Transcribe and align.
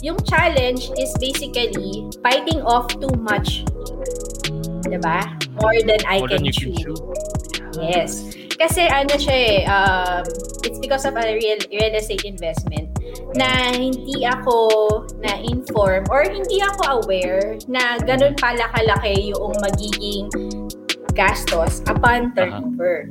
yung 0.00 0.18
challenge 0.24 0.88
is 0.96 1.12
basically 1.20 2.08
fighting 2.24 2.60
off 2.64 2.88
too 3.00 3.12
much. 3.20 3.64
Diba? 4.88 5.24
More 5.60 5.78
than 5.84 6.00
I 6.08 6.18
More 6.18 6.28
can 6.28 6.44
than 6.44 6.52
chew. 6.52 6.72
can 6.72 6.82
chew. 6.82 6.96
Yes. 7.78 8.24
Kasi 8.60 8.84
ano 8.92 9.16
siya 9.16 9.36
eh, 9.36 9.58
um, 9.64 10.20
it's 10.68 10.76
because 10.84 11.08
of 11.08 11.16
a 11.16 11.24
real, 11.32 11.56
real 11.72 11.94
estate 11.96 12.28
investment 12.28 12.92
na 13.32 13.72
hindi 13.72 14.20
ako 14.28 15.08
na-inform 15.24 16.04
or 16.12 16.28
hindi 16.28 16.60
ako 16.60 17.00
aware 17.00 17.56
na 17.72 17.96
ganun 18.04 18.36
pala 18.36 18.68
kalaki 18.76 19.32
yung 19.32 19.56
magiging 19.64 20.28
gastos 21.16 21.80
upon 21.88 22.36
turnover. 22.36 23.08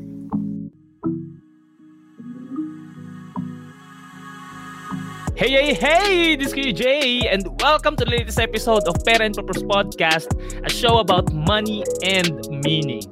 Hey, 5.39 5.51
hey, 5.51 5.73
hey! 5.73 6.35
This 6.35 6.51
is 6.51 6.73
Jay, 6.73 7.23
and 7.23 7.47
welcome 7.61 7.95
to 7.95 8.03
the 8.03 8.11
latest 8.11 8.37
episode 8.39 8.83
of 8.89 8.99
and 9.07 9.33
Purpose 9.33 9.63
Podcast, 9.63 10.27
a 10.67 10.69
show 10.69 10.99
about 10.99 11.31
money 11.31 11.81
and 12.03 12.35
meaning. 12.51 13.07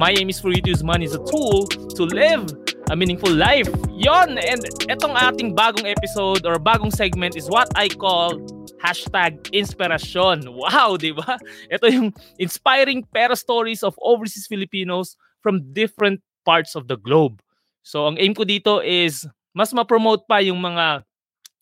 My 0.00 0.16
aim 0.16 0.30
is 0.30 0.40
for 0.40 0.48
you 0.48 0.62
to 0.62 0.70
use 0.70 0.82
money 0.82 1.04
as 1.04 1.12
a 1.12 1.20
tool 1.28 1.68
to 1.68 2.02
live 2.08 2.48
a 2.88 2.96
meaningful 2.96 3.28
life. 3.28 3.68
Yon! 3.92 4.40
And 4.40 4.64
etong 4.88 5.20
ating 5.20 5.52
bagong 5.52 5.84
episode 5.84 6.48
or 6.48 6.56
bagong 6.56 6.96
segment 6.96 7.36
is 7.36 7.52
what 7.52 7.68
I 7.76 7.92
call 7.92 8.40
hashtag 8.80 9.36
inspirasyon. 9.52 10.48
Wow, 10.56 10.96
di 10.96 11.12
ba? 11.12 11.36
Ito 11.68 11.92
yung 11.92 12.16
inspiring 12.40 13.04
pera 13.12 13.36
stories 13.36 13.84
of 13.84 14.00
overseas 14.00 14.48
Filipinos 14.48 15.12
from 15.44 15.60
different 15.76 16.24
parts 16.48 16.72
of 16.72 16.88
the 16.88 16.96
globe. 16.96 17.44
So, 17.84 18.08
ang 18.08 18.16
aim 18.16 18.32
ko 18.32 18.48
dito 18.48 18.80
is 18.80 19.28
mas 19.52 19.76
ma-promote 19.76 20.24
pa 20.24 20.40
yung 20.40 20.64
mga 20.64 21.04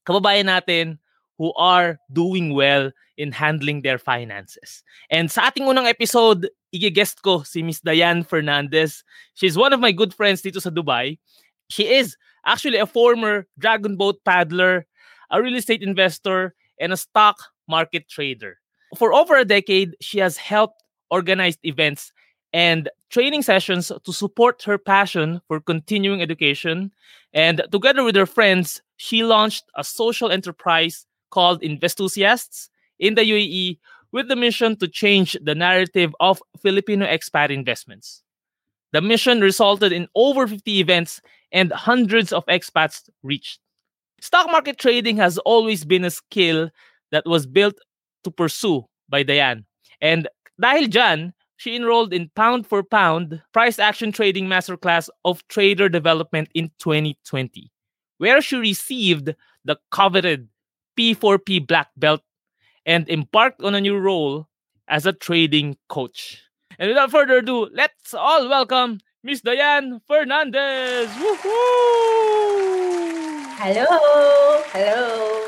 kababayan 0.07 0.47
natin 0.49 0.99
who 1.39 1.53
are 1.55 1.99
doing 2.13 2.55
well 2.55 2.93
in 3.17 3.33
handling 3.33 3.83
their 3.83 3.99
finances. 3.99 4.83
And 5.11 5.31
sa 5.31 5.51
ating 5.51 5.67
unang 5.67 5.87
episode, 5.87 6.51
i-guest 6.75 7.23
ko 7.23 7.43
si 7.43 7.63
Miss 7.63 7.81
Diane 7.81 8.23
Fernandez. 8.23 9.05
She's 9.35 9.57
one 9.59 9.73
of 9.73 9.81
my 9.81 9.93
good 9.93 10.15
friends 10.15 10.43
dito 10.43 10.61
sa 10.61 10.71
Dubai. 10.71 11.19
She 11.71 11.87
is 11.87 12.17
actually 12.47 12.79
a 12.79 12.87
former 12.87 13.47
dragon 13.59 13.97
boat 13.97 14.23
paddler, 14.25 14.87
a 15.31 15.43
real 15.43 15.57
estate 15.57 15.83
investor, 15.83 16.55
and 16.81 16.93
a 16.93 16.99
stock 16.99 17.39
market 17.69 18.09
trader. 18.09 18.59
For 18.99 19.15
over 19.15 19.37
a 19.37 19.45
decade, 19.45 19.97
she 20.01 20.19
has 20.19 20.37
helped 20.37 20.83
organize 21.11 21.59
events 21.63 22.13
and 22.53 22.89
training 23.11 23.43
sessions 23.43 23.91
to 23.91 24.13
support 24.13 24.63
her 24.63 24.79
passion 24.79 25.41
for 25.47 25.59
continuing 25.59 26.23
education. 26.23 26.93
And 27.35 27.63
together 27.73 28.05
with 28.05 28.15
her 28.15 28.27
friends, 28.27 28.81
she 28.97 29.25
launched 29.25 29.65
a 29.77 29.83
social 29.83 30.31
enterprise 30.31 31.05
called 31.31 31.61
Investusiasts 31.63 32.69
in 33.01 33.17
the 33.17 33.23
UAE 33.23 33.79
with 34.13 34.29
the 34.29 34.37
mission 34.37 34.77
to 34.79 34.87
change 34.87 35.37
the 35.43 35.57
narrative 35.57 36.15
of 36.21 36.41
Filipino 36.63 37.05
expat 37.05 37.51
investments. 37.51 38.23
The 38.93 39.01
mission 39.01 39.41
resulted 39.41 39.91
in 39.91 40.07
over 40.15 40.47
50 40.47 40.79
events 40.79 41.21
and 41.51 41.73
hundreds 41.73 42.33
of 42.33 42.47
expats 42.47 43.09
reached. 43.25 43.59
Stock 44.21 44.47
market 44.47 44.79
trading 44.79 45.17
has 45.17 45.37
always 45.39 45.85
been 45.85 46.05
a 46.05 46.11
skill 46.11 46.71
that 47.11 47.27
was 47.27 47.45
built 47.45 47.75
to 48.23 48.31
pursue 48.31 48.85
by 49.09 49.25
Diane. 49.25 49.67
And 50.01 50.29
dahil 50.63 50.87
dyan, 50.87 51.33
she 51.57 51.77
enrolled 51.77 52.13
in 52.13 52.31
Pound 52.35 52.67
for 52.67 52.83
Pound 52.83 53.43
Price 53.53 53.79
Action 53.79 54.13
Trading 54.13 54.47
Masterclass 54.47 55.09
of 55.25 55.47
Trader 55.49 55.89
Development 55.89 56.49
in 56.55 56.71
2020, 56.79 57.71
where 58.19 58.41
she 58.41 58.57
received 58.57 59.35
the 59.65 59.79
coveted 59.91 60.49
P4P 60.99 61.67
Black 61.67 61.89
Belt 61.97 62.23
and 62.87 63.09
embarked 63.09 63.63
on 63.63 63.75
a 63.75 63.81
new 63.81 63.97
role 63.97 64.49
as 64.89 65.07
a 65.07 65.13
trading 65.13 65.77
coach. 65.89 66.43
And 66.79 66.89
without 66.89 67.11
further 67.11 67.39
ado, 67.39 67.69
let's 67.73 68.15
all 68.15 68.49
welcome 68.49 69.01
Miss 69.23 69.41
Diane 69.41 70.01
Fernandez. 70.07 71.09
Woohoo! 71.11 72.55
Hello! 73.57 74.63
Hello! 74.73 75.44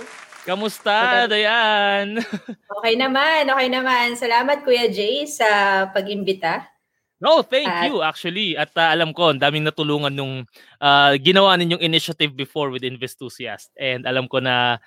Kamusta, 0.46 1.26
Diane? 1.26 2.22
Okay 2.76 2.94
naman, 2.94 3.50
okay 3.50 3.68
naman. 3.72 4.14
Salamat 4.14 4.62
Kuya 4.62 4.86
Jay 4.86 5.26
sa 5.26 5.82
pag-imbita. 5.90 6.62
No, 7.18 7.40
thank 7.40 7.66
At- 7.66 7.88
you 7.88 8.04
actually. 8.04 8.54
At 8.54 8.70
uh, 8.76 8.92
alam 8.92 9.10
ko, 9.16 9.32
ang 9.32 9.40
daming 9.40 9.64
natulungan 9.64 10.12
nung 10.12 10.44
uh, 10.78 11.12
ginawa 11.18 11.56
ninyong 11.56 11.80
initiative 11.82 12.36
before 12.36 12.68
with 12.68 12.84
Investusiast. 12.84 13.72
And 13.80 14.04
alam 14.04 14.28
ko 14.28 14.38
na 14.38 14.78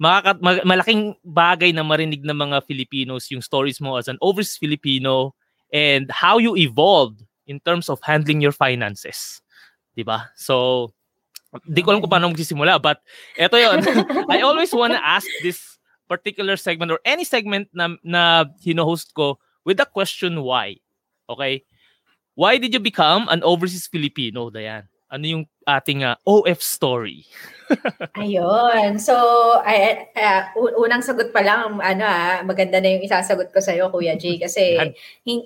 makaka- 0.00 0.40
ma- 0.40 0.64
malaking 0.64 1.14
bagay 1.22 1.70
na 1.76 1.84
marinig 1.84 2.24
ng 2.24 2.34
mga 2.34 2.64
Filipinos 2.64 3.28
yung 3.28 3.44
stories 3.44 3.78
mo 3.78 4.00
as 4.00 4.08
an 4.08 4.16
overseas 4.24 4.58
Filipino 4.58 5.36
and 5.70 6.08
how 6.08 6.40
you 6.40 6.56
evolved 6.56 7.20
in 7.46 7.60
terms 7.60 7.92
of 7.92 8.00
handling 8.02 8.40
your 8.40 8.56
finances. 8.56 9.44
'Di 9.92 10.02
ba? 10.02 10.32
So, 10.34 10.95
di 11.64 11.80
ko 11.80 11.94
alam 11.94 12.00
kung 12.04 12.12
paano 12.12 12.28
magsisimula 12.28 12.76
but 12.82 13.00
eto 13.38 13.56
yon. 13.56 13.80
I 14.32 14.44
always 14.44 14.74
wanna 14.74 15.00
ask 15.00 15.24
this 15.40 15.78
particular 16.06 16.54
segment 16.54 16.90
or 16.92 17.00
any 17.02 17.24
segment 17.24 17.66
na, 17.74 17.96
na 18.06 18.46
hino-host 18.62 19.10
ko 19.14 19.38
with 19.64 19.76
the 19.78 19.86
question 19.86 20.42
why. 20.42 20.78
Okay? 21.26 21.66
Why 22.38 22.60
did 22.60 22.70
you 22.76 22.78
become 22.78 23.26
an 23.32 23.42
overseas 23.42 23.88
Filipino, 23.90 24.52
Dayan? 24.52 24.86
Ano 25.10 25.24
yung 25.26 25.44
ating 25.66 26.02
uh, 26.02 26.14
OF 26.22 26.62
story? 26.62 27.26
Ayun. 28.20 28.98
So, 29.02 29.14
ay, 29.62 30.10
ah, 30.14 30.50
u- 30.54 30.82
unang 30.82 31.02
sagot 31.02 31.34
pa 31.34 31.42
lang, 31.42 31.78
ano 31.78 32.04
ah, 32.06 32.42
maganda 32.46 32.78
na 32.78 32.94
yung 32.94 33.06
isasagot 33.06 33.50
ko 33.50 33.58
sa'yo, 33.58 33.90
Kuya 33.90 34.14
Jay, 34.18 34.38
kasi 34.38 34.76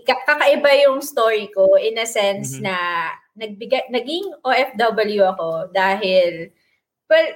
kakaiba 0.05 0.73
yung 0.85 1.01
story 1.01 1.49
ko 1.53 1.77
in 1.81 1.97
a 2.01 2.05
sense 2.09 2.57
Mhm. 2.59 2.69
na 2.69 2.77
nagbigay, 3.41 3.89
naging 3.89 4.37
OFW 4.45 5.25
ako 5.33 5.73
dahil, 5.73 6.53
well, 7.09 7.29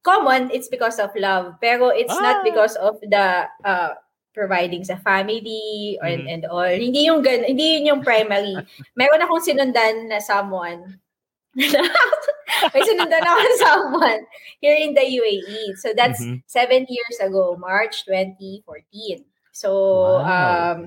common, 0.00 0.48
it's 0.50 0.72
because 0.72 0.96
of 0.96 1.12
love. 1.14 1.60
Pero 1.60 1.92
it's 1.92 2.16
not 2.16 2.40
Ah. 2.40 2.44
because 2.44 2.74
of 2.80 2.96
the 3.04 3.44
uh, 3.62 3.92
providing 4.32 4.80
sa 4.80 4.96
family 4.96 5.98
and, 6.00 6.24
Mhm. 6.24 6.32
and 6.32 6.42
all. 6.48 6.64
Hindi 6.64 7.04
yung 7.04 7.20
gan- 7.20 7.44
hindi 7.44 7.76
yun 7.76 7.92
yung 7.92 8.02
primary. 8.02 8.56
Meron 8.98 9.20
akong 9.20 9.44
sinundan 9.44 10.08
na 10.08 10.22
someone. 10.24 10.96
May 12.72 12.82
sinundan 12.86 13.26
ako 13.26 13.38
na 13.42 13.56
someone 13.58 14.20
here 14.62 14.76
in 14.76 14.94
the 14.94 15.02
UAE. 15.02 15.74
So 15.82 15.92
that's 15.92 16.22
Mhm. 16.22 16.46
seven 16.46 16.86
years 16.88 17.18
ago, 17.20 17.58
March 17.58 18.06
2014. 18.06 19.26
So 19.52 19.68
Wow. 20.22 20.24
um, 20.24 20.78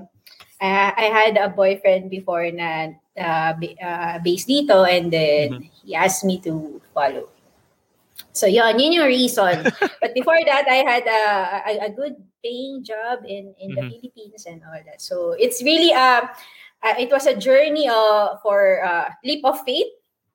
I, 0.58 0.96
I 0.96 1.06
had 1.12 1.36
a 1.36 1.52
boyfriend 1.52 2.08
before 2.08 2.48
na 2.48 2.96
uh, 3.18 3.54
uh, 3.56 4.18
based 4.22 4.48
dito 4.48 4.82
and 4.86 5.10
then 5.10 5.62
Mhm. 5.62 5.70
he 5.82 5.94
asked 5.94 6.24
me 6.24 6.38
to 6.42 6.80
follow. 6.92 7.30
So 8.34 8.46
yun, 8.46 8.78
yun 8.78 8.92
yung 9.02 9.06
reason. 9.10 9.62
But 10.02 10.14
before 10.14 10.38
that, 10.44 10.66
I 10.66 10.82
had 10.82 11.04
a, 11.06 11.22
a, 11.70 11.72
a 11.86 11.90
good 11.90 12.18
paying 12.42 12.82
job 12.82 13.22
in, 13.26 13.54
in 13.58 13.74
the 13.74 13.82
Mhm. 13.82 13.90
Philippines 13.90 14.44
and 14.46 14.60
all 14.66 14.74
that. 14.74 15.00
So 15.00 15.32
it's 15.38 15.62
really, 15.62 15.94
uh, 15.94 16.26
uh, 16.82 16.94
it 16.98 17.10
was 17.10 17.26
a 17.26 17.34
journey 17.38 17.88
uh, 17.88 18.36
for 18.42 18.82
uh, 18.84 19.08
leap 19.24 19.42
of 19.46 19.62
faith 19.62 19.88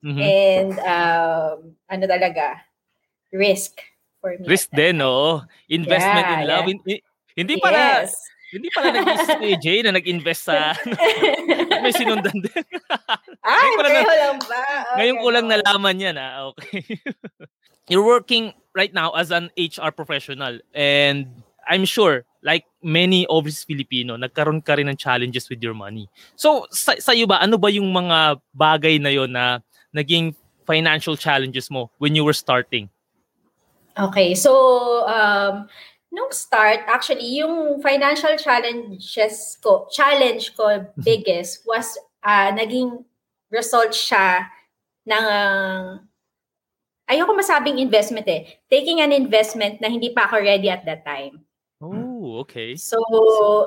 Mhm. 0.04 0.20
and 0.24 0.74
um, 0.80 1.76
ano 1.92 2.04
talaga, 2.08 2.64
risk 3.36 3.84
for 4.24 4.36
me. 4.40 4.48
Risk 4.48 4.72
din, 4.72 5.04
oo. 5.04 5.44
Investment 5.68 6.26
Yeah, 6.26 6.36
in 6.40 6.42
love. 6.48 6.66
yeah. 6.72 6.80
Hin- 6.88 7.06
Hindi 7.36 7.56
pala, 7.62 8.04
Yes. 8.04 8.16
Hindi 8.50 8.68
pala 8.74 8.90
nag-isip 8.94 9.38
ni 9.40 9.54
Jay 9.64 9.80
na 9.86 9.94
nag-invest 9.94 10.50
sa, 10.50 10.74
may 11.84 11.94
sinundan 11.94 12.38
din. 12.42 12.66
Ay, 13.46 13.70
Ngayon 13.78 13.78
lang 13.78 13.78
pareho 13.78 14.12
lang 14.14 14.38
ba? 14.46 14.64
Ngayon 14.98 15.18
ko 15.22 15.28
lang 15.30 15.46
Okay. 15.46 15.54
nalaman 15.58 15.98
yan, 16.02 16.16
ah. 16.18 16.50
Okay. 16.54 16.82
You're 17.90 18.06
working 18.06 18.54
right 18.78 18.94
now 18.94 19.14
as 19.18 19.34
an 19.34 19.50
HR 19.58 19.90
professional 19.94 20.62
and 20.74 21.26
I'm 21.70 21.86
sure, 21.86 22.26
like 22.42 22.66
many 22.82 23.30
overseas 23.30 23.66
Filipino, 23.66 24.18
nagkaroon 24.18 24.66
ka 24.66 24.74
rin 24.74 24.90
ng 24.90 24.98
challenges 24.98 25.46
with 25.50 25.62
your 25.62 25.78
money. 25.78 26.10
So, 26.34 26.66
sa, 26.74 26.98
sa'yo 26.98 27.30
ba, 27.30 27.38
ano 27.38 27.62
ba 27.62 27.70
yung 27.70 27.94
mga 27.94 28.42
bagay 28.58 28.98
na 28.98 29.14
yon 29.14 29.30
na 29.38 29.62
naging 29.94 30.34
financial 30.66 31.14
challenges 31.14 31.70
mo 31.70 31.94
when 32.02 32.18
you 32.18 32.26
were 32.26 32.34
starting? 32.34 32.90
Okay, 33.98 34.34
so 34.34 34.54
um, 35.06 35.70
nung 36.10 36.32
start, 36.34 36.86
actually, 36.90 37.40
yung 37.40 37.82
financial 37.82 38.34
challenges 38.38 39.58
ko, 39.62 39.88
challenge 39.94 40.54
ko 40.58 40.86
biggest 40.98 41.66
was 41.66 41.98
uh, 42.26 42.50
naging 42.54 43.06
result 43.54 43.94
siya 43.94 44.50
ng 45.06 45.26
ayoko 47.10 47.34
masabing 47.34 47.82
investment 47.82 48.26
eh. 48.30 48.62
Taking 48.70 49.02
an 49.02 49.14
investment 49.14 49.82
na 49.82 49.90
hindi 49.90 50.14
pa 50.14 50.30
ako 50.30 50.42
ready 50.42 50.70
at 50.70 50.86
that 50.86 51.06
time. 51.06 51.42
Oh, 51.82 52.44
okay. 52.44 52.76
So, 52.76 53.00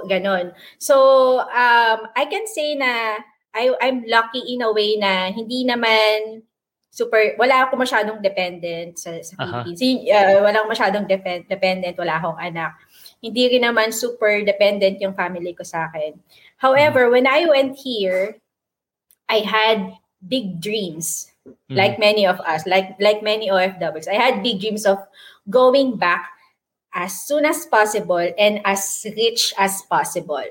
ganon. 0.07 0.53
So, 0.79 1.41
um, 1.41 1.99
I 2.13 2.25
can 2.29 2.47
say 2.47 2.77
na 2.77 3.19
I, 3.55 3.73
I'm 3.81 4.05
lucky 4.05 4.43
in 4.53 4.63
a 4.63 4.71
way 4.73 4.97
na 4.97 5.33
hindi 5.33 5.65
naman 5.65 6.45
super, 6.93 7.33
wala 7.41 7.65
ako 7.65 7.81
masyadong 7.81 8.21
dependent 8.21 9.01
sa, 9.01 9.17
sa 9.25 9.33
Philippines. 9.33 9.81
Uh, 10.05 10.45
wala 10.45 10.61
akong 10.61 10.73
masyadong 10.77 11.07
depend, 11.09 11.49
dependent, 11.49 11.97
wala 11.97 12.21
akong 12.21 12.37
anak. 12.37 12.77
Hindi 13.25 13.49
rin 13.49 13.65
naman 13.65 13.97
super 13.97 14.45
dependent 14.45 15.01
yung 15.01 15.17
family 15.17 15.57
ko 15.57 15.65
sa 15.65 15.89
akin. 15.89 16.21
However, 16.61 17.09
when 17.09 17.25
I 17.25 17.49
went 17.49 17.81
here, 17.81 18.37
I 19.25 19.41
had 19.41 19.97
big 20.21 20.61
dreams. 20.61 21.33
Mm-hmm. 21.49 21.75
Like 21.75 21.97
many 21.97 22.29
of 22.29 22.39
us, 22.45 22.69
like 22.69 22.95
like 23.01 23.25
many 23.25 23.49
OFWs. 23.49 24.07
I 24.07 24.21
had 24.21 24.45
big 24.45 24.61
dreams 24.61 24.87
of 24.87 25.01
going 25.49 25.97
back 25.97 26.29
as 26.95 27.25
soon 27.25 27.49
as 27.49 27.67
possible 27.67 28.21
and 28.21 28.61
as 28.63 29.03
rich 29.17 29.51
as 29.59 29.83
possible. 29.89 30.47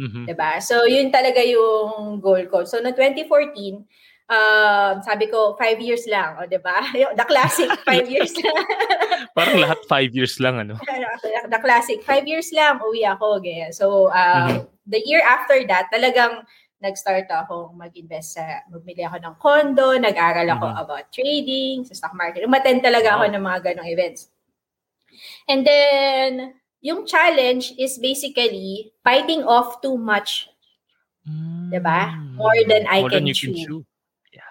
Mm-hmm. 0.00 0.24
'Di 0.26 0.34
ba? 0.34 0.58
So 0.58 0.88
yun 0.88 1.12
talaga 1.14 1.44
yung 1.46 2.18
goal 2.18 2.42
ko. 2.50 2.64
So 2.64 2.82
no 2.82 2.90
2014, 2.90 3.86
um, 4.32 4.94
sabi 5.04 5.28
ko, 5.28 5.54
five 5.60 5.76
years 5.78 6.08
lang, 6.08 6.40
o, 6.40 6.44
oh, 6.44 6.48
di 6.48 6.56
ba? 6.56 6.80
The 7.18 7.26
classic, 7.28 7.68
five 7.88 8.08
years 8.08 8.32
lang. 8.40 8.64
Parang 9.36 9.60
lahat 9.60 9.78
five 9.84 10.12
years 10.16 10.40
lang, 10.40 10.56
ano? 10.60 10.74
The 11.48 11.60
classic, 11.60 12.00
five 12.04 12.24
years 12.24 12.48
lang, 12.52 12.80
uwi 12.80 13.04
ako. 13.04 13.40
Ganyan. 13.44 13.72
So, 13.76 14.08
um, 14.12 14.16
mm-hmm. 14.16 14.58
the 14.88 15.00
year 15.04 15.20
after 15.24 15.60
that, 15.68 15.92
talagang 15.92 16.44
nag-start 16.82 17.30
ako 17.30 17.70
mag-invest 17.78 18.40
sa, 18.40 18.66
bumili 18.66 19.06
ako 19.06 19.22
ng 19.22 19.34
condo, 19.38 19.94
nag-aral 19.94 20.48
ako 20.50 20.66
mm-hmm. 20.66 20.84
about 20.84 21.04
trading, 21.14 21.86
sa 21.86 21.94
stock 21.94 22.14
market. 22.16 22.42
Umattend 22.42 22.82
talaga 22.82 23.14
wow. 23.14 23.22
ako 23.22 23.24
ng 23.30 23.44
mga 23.44 23.58
ganong 23.70 23.88
events. 23.88 24.32
And 25.46 25.62
then, 25.62 26.58
yung 26.82 27.06
challenge 27.06 27.78
is 27.78 27.96
basically 28.02 28.90
fighting 29.06 29.46
off 29.46 29.78
too 29.78 29.94
much. 29.94 30.50
Mm. 31.22 31.70
'Di 31.70 31.78
ba? 31.78 32.18
More 32.34 32.58
than 32.66 32.82
I 32.90 33.06
More 33.06 33.14
can, 33.14 33.22
than 33.22 33.34
chew. 33.34 33.54
Can 33.54 33.62
chew. 33.62 33.80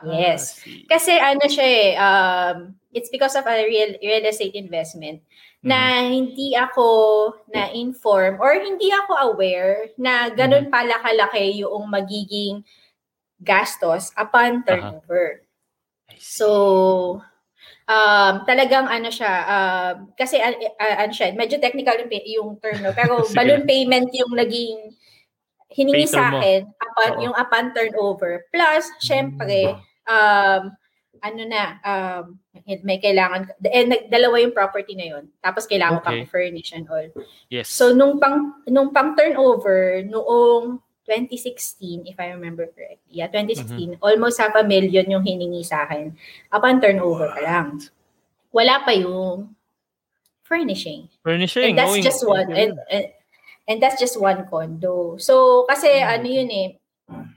Yes. 0.09 0.57
Kasi 0.89 1.13
ano 1.18 1.45
siya 1.45 1.68
eh, 1.68 1.89
um, 1.98 2.57
it's 2.94 3.09
because 3.09 3.36
of 3.38 3.45
a 3.45 3.62
real 3.65 3.95
real 4.01 4.25
estate 4.25 4.56
investment 4.56 5.21
na 5.62 5.77
mm-hmm. 6.01 6.09
hindi 6.09 6.50
ako 6.57 6.88
na-inform 7.53 8.42
or 8.42 8.57
hindi 8.57 8.89
ako 8.89 9.33
aware 9.33 9.94
na 10.01 10.33
ganun 10.33 10.68
mm-hmm. 10.68 10.74
pala 10.74 10.98
kalaki 11.06 11.62
yung 11.62 11.86
magiging 11.86 12.65
gastos 13.42 14.09
upon 14.18 14.65
turnover. 14.65 15.45
Uh-huh. 15.45 16.18
So, 16.18 16.50
um, 17.89 18.33
talagang 18.45 18.89
ano 18.89 19.09
siya, 19.13 19.33
um, 19.45 20.13
kasi 20.18 20.42
uh, 20.42 20.53
uh, 20.77 20.95
ano 21.06 21.13
siya, 21.13 21.33
medyo 21.38 21.57
technical 21.62 21.98
yung, 21.98 22.09
yung 22.25 22.50
term, 22.62 22.81
no? 22.81 22.94
pero 22.94 23.21
balloon 23.38 23.65
payment 23.65 24.09
yung 24.13 24.33
naging 24.33 24.98
hiningi 25.71 26.07
sa 26.09 26.36
akin 26.36 26.68
upon, 26.68 27.09
yung 27.24 27.36
upon 27.38 27.71
turnover. 27.71 28.44
Plus, 28.51 28.86
syempre, 29.00 29.77
um, 30.12 30.75
ano 31.22 31.42
na, 31.46 31.78
um, 31.86 32.24
may 32.81 32.98
kailangan, 32.98 33.54
eh, 33.62 34.10
dalawa 34.10 34.42
yung 34.42 34.58
property 34.58 34.98
na 34.98 35.08
yun. 35.16 35.30
Tapos 35.40 35.69
kailangan 35.69 36.02
okay. 36.02 36.06
pang 36.10 36.22
furnish 36.28 36.74
and 36.74 36.90
all. 36.90 37.08
Yes. 37.48 37.69
So, 37.69 37.94
nung 37.94 38.18
pang, 38.18 38.66
nung 38.66 38.90
pang 38.90 39.13
turnover, 39.13 40.02
noong 40.02 40.81
2016, 41.06 42.10
if 42.10 42.18
I 42.18 42.34
remember 42.34 42.66
correctly, 42.74 43.22
yeah, 43.22 43.30
2016, 43.30 43.69
mm-hmm. 43.69 44.02
almost 44.02 44.42
half 44.42 44.58
a 44.58 44.66
million 44.66 45.06
yung 45.13 45.22
hiningi 45.22 45.62
sa 45.62 45.86
akin. 45.86 46.18
Upon 46.50 46.81
turnover 46.81 47.30
pa 47.30 47.42
lang. 47.42 47.68
Wala 48.50 48.81
pa 48.81 48.92
yung 48.98 49.54
furnishing. 50.42 51.06
Furnishing. 51.22 51.72
And 51.72 51.78
that's 51.78 51.96
oh, 51.96 52.02
just 52.02 52.22
one. 52.25 52.50
And, 52.50 52.81
and, 52.90 53.06
and 53.69 53.78
that's 53.78 54.02
just 54.02 54.18
one 54.18 54.50
condo. 54.50 55.22
So, 55.22 55.66
kasi 55.69 55.88
mm-hmm. 55.88 56.13
ano 56.18 56.28
yun 56.28 56.50
eh, 56.50 56.81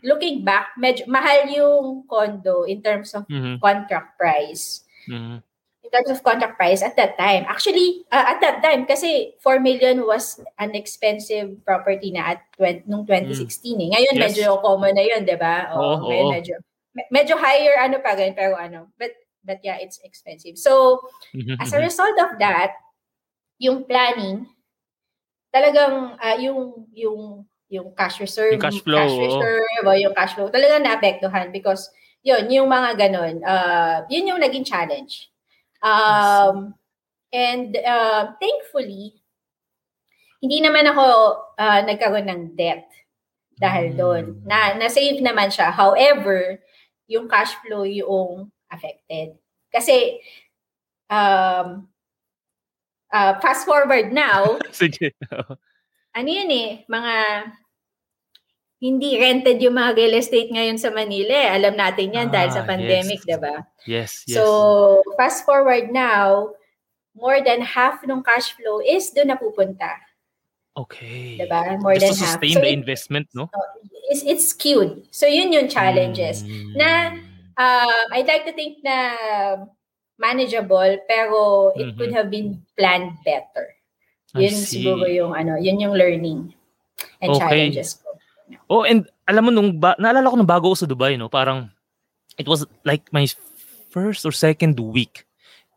looking 0.02 0.44
back, 0.44 0.74
medyo 0.78 1.06
mahal 1.06 1.48
yung 1.48 2.04
condo 2.08 2.64
in 2.64 2.82
terms 2.82 3.14
of 3.14 3.26
mm-hmm. 3.26 3.60
contract 3.60 4.18
price. 4.18 4.84
Mm-hmm. 5.08 5.40
In 5.84 5.90
terms 5.92 6.10
of 6.10 6.24
contract 6.24 6.56
price 6.56 6.80
at 6.80 6.96
that 6.96 7.14
time. 7.20 7.44
Actually, 7.46 8.02
uh, 8.08 8.34
at 8.34 8.40
that 8.40 8.64
time, 8.64 8.88
kasi 8.88 9.36
4 9.44 9.60
million 9.60 10.08
was 10.08 10.40
an 10.58 10.72
expensive 10.74 11.60
property 11.62 12.10
na 12.10 12.34
at 12.34 12.40
20, 12.56 12.88
nung 12.88 13.04
2016 13.04 13.76
mm. 13.76 13.80
eh. 13.84 13.88
Ngayon, 13.92 14.14
yes. 14.16 14.22
medyo 14.24 14.58
common 14.64 14.96
na 14.96 15.04
yun, 15.04 15.22
di 15.28 15.36
ba? 15.36 15.70
Oo, 15.76 16.00
oh, 16.00 16.08
oh. 16.08 16.32
medyo, 16.32 16.56
medyo 17.12 17.36
higher 17.36 17.76
ano 17.84 18.00
pa 18.00 18.16
rin, 18.16 18.32
pero 18.32 18.56
ano, 18.56 18.88
but, 18.96 19.12
but 19.44 19.60
yeah, 19.60 19.76
it's 19.76 20.00
expensive. 20.02 20.56
So, 20.56 21.04
mm-hmm. 21.36 21.60
as 21.60 21.70
a 21.70 21.76
mm-hmm. 21.76 21.84
result 21.84 22.16
of 22.16 22.40
that, 22.40 22.74
yung 23.60 23.84
planning, 23.84 24.48
talagang 25.54 26.18
uh, 26.18 26.36
yung 26.42 26.90
yung 26.90 27.46
yung 27.74 27.90
cash 27.98 28.22
reserve, 28.22 28.54
yung 28.54 28.62
cash 28.62 28.78
flow, 28.86 29.02
cash 29.02 29.18
reserve, 29.18 29.82
oh. 29.82 29.90
o 29.90 29.98
yung 29.98 30.14
cash 30.14 30.32
flow, 30.38 30.46
talagang 30.46 30.86
naapektuhan 30.86 31.50
because 31.50 31.90
yun, 32.22 32.46
yung 32.48 32.70
mga 32.70 32.96
ganun, 32.96 33.42
uh, 33.42 34.06
yun 34.06 34.30
yung 34.30 34.40
naging 34.40 34.64
challenge. 34.64 35.28
Um, 35.82 36.72
and 37.34 37.76
uh, 37.76 38.32
thankfully, 38.40 39.20
hindi 40.40 40.64
naman 40.64 40.88
ako 40.88 41.04
uh, 41.58 41.80
nagkaroon 41.84 42.30
ng 42.30 42.42
debt 42.56 42.88
dahil 43.60 43.92
mm. 43.92 43.96
doon. 43.98 44.24
Na, 44.48 44.72
na-save 44.78 45.20
naman 45.20 45.52
siya. 45.52 45.68
However, 45.74 46.62
yung 47.10 47.28
cash 47.28 47.52
flow 47.60 47.84
yung 47.84 48.48
affected. 48.72 49.36
Kasi, 49.68 50.20
um, 51.12 51.86
uh, 53.12 53.32
fast 53.38 53.68
forward 53.68 54.10
now, 54.10 54.56
Sige. 54.72 55.12
ano 56.16 56.28
yun 56.28 56.50
eh, 56.50 56.70
mga 56.88 57.14
hindi 58.84 59.16
rented 59.16 59.56
yung 59.64 59.80
mga 59.80 59.96
real 59.96 60.14
estate 60.20 60.52
ngayon 60.52 60.76
sa 60.76 60.92
Manila. 60.92 61.32
Eh. 61.32 61.56
Alam 61.56 61.72
natin 61.72 62.12
yan 62.12 62.28
ah, 62.28 62.32
dahil 62.36 62.50
sa 62.52 62.62
ah, 62.62 62.68
pandemic, 62.68 63.24
yes. 63.24 63.24
'di 63.24 63.38
ba? 63.40 63.54
Yes, 63.88 64.10
yes. 64.28 64.36
So, 64.36 65.00
fast 65.16 65.48
forward 65.48 65.88
now, 65.88 66.52
more 67.16 67.40
than 67.40 67.64
half 67.64 68.04
ng 68.04 68.20
cash 68.20 68.52
flow 68.52 68.84
is 68.84 69.08
doon 69.16 69.32
napupunta. 69.32 69.88
Okay. 70.76 71.40
'Di 71.40 71.48
ba? 71.48 71.80
More 71.80 71.96
Just 71.96 72.04
than 72.04 72.14
half. 72.20 72.36
sustain 72.36 72.60
so 72.60 72.60
the 72.60 72.68
it, 72.68 72.76
investment, 72.76 73.26
no? 73.32 73.48
So, 73.48 73.60
it's, 74.12 74.22
it's 74.28 74.46
skewed. 74.52 75.08
So, 75.08 75.24
yun 75.24 75.48
yung 75.56 75.72
challenges. 75.72 76.44
Mm. 76.44 76.76
Na, 76.76 76.88
uh, 77.56 78.02
I'd 78.12 78.28
like 78.28 78.44
to 78.44 78.52
think 78.52 78.84
na 78.84 79.16
manageable, 80.20 81.00
pero 81.08 81.72
it 81.72 81.88
mm-hmm. 81.88 81.96
could 81.96 82.12
have 82.12 82.28
been 82.28 82.60
planned 82.76 83.16
better. 83.24 83.72
Yun 84.36 84.52
siguro 84.52 85.08
yung 85.08 85.32
ano, 85.32 85.56
yun 85.56 85.78
yung 85.80 85.96
learning 85.96 86.52
and 87.22 87.32
okay. 87.32 87.40
challenges. 87.40 88.03
Oh, 88.74 88.82
and 88.82 89.06
alam 89.30 89.46
mo 89.46 89.50
nung 89.54 89.78
ba, 89.78 89.94
naalala 90.02 90.26
ko 90.26 90.34
nung 90.34 90.50
bago 90.50 90.66
ako 90.74 90.82
sa 90.82 90.90
Dubai, 90.90 91.14
no, 91.14 91.30
parang 91.30 91.70
it 92.34 92.50
was 92.50 92.66
like 92.82 93.06
my 93.14 93.22
first 93.94 94.26
or 94.26 94.34
second 94.34 94.74
week. 94.82 95.22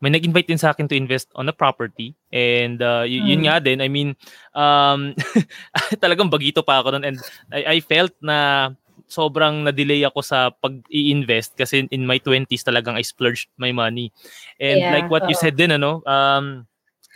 May 0.02 0.10
nag-invite 0.10 0.50
din 0.50 0.58
sa 0.58 0.74
akin 0.74 0.90
to 0.90 0.98
invest 0.98 1.30
on 1.38 1.46
a 1.46 1.54
property 1.54 2.18
and 2.34 2.82
uh, 2.82 3.06
y- 3.06 3.22
yun 3.22 3.46
nga 3.46 3.62
din, 3.62 3.78
I 3.78 3.86
mean, 3.86 4.18
um, 4.50 5.14
talagang 6.02 6.26
bagito 6.26 6.66
pa 6.66 6.82
ako 6.82 6.98
noon 6.98 7.06
and 7.06 7.18
I, 7.54 7.78
I 7.78 7.82
felt 7.82 8.14
na 8.18 8.70
sobrang 9.06 9.62
na-delay 9.62 10.02
ako 10.02 10.18
sa 10.22 10.50
pag-i-invest 10.50 11.54
kasi 11.54 11.86
in 11.94 12.02
my 12.02 12.18
20s 12.18 12.66
talagang 12.66 12.98
I 12.98 13.06
splurged 13.06 13.50
my 13.58 13.70
money. 13.70 14.10
And 14.58 14.82
yeah, 14.82 14.94
like 14.98 15.06
what 15.06 15.26
uh-oh. 15.26 15.30
you 15.30 15.38
said 15.38 15.54
din 15.54 15.70
ano, 15.70 16.02
um 16.02 16.66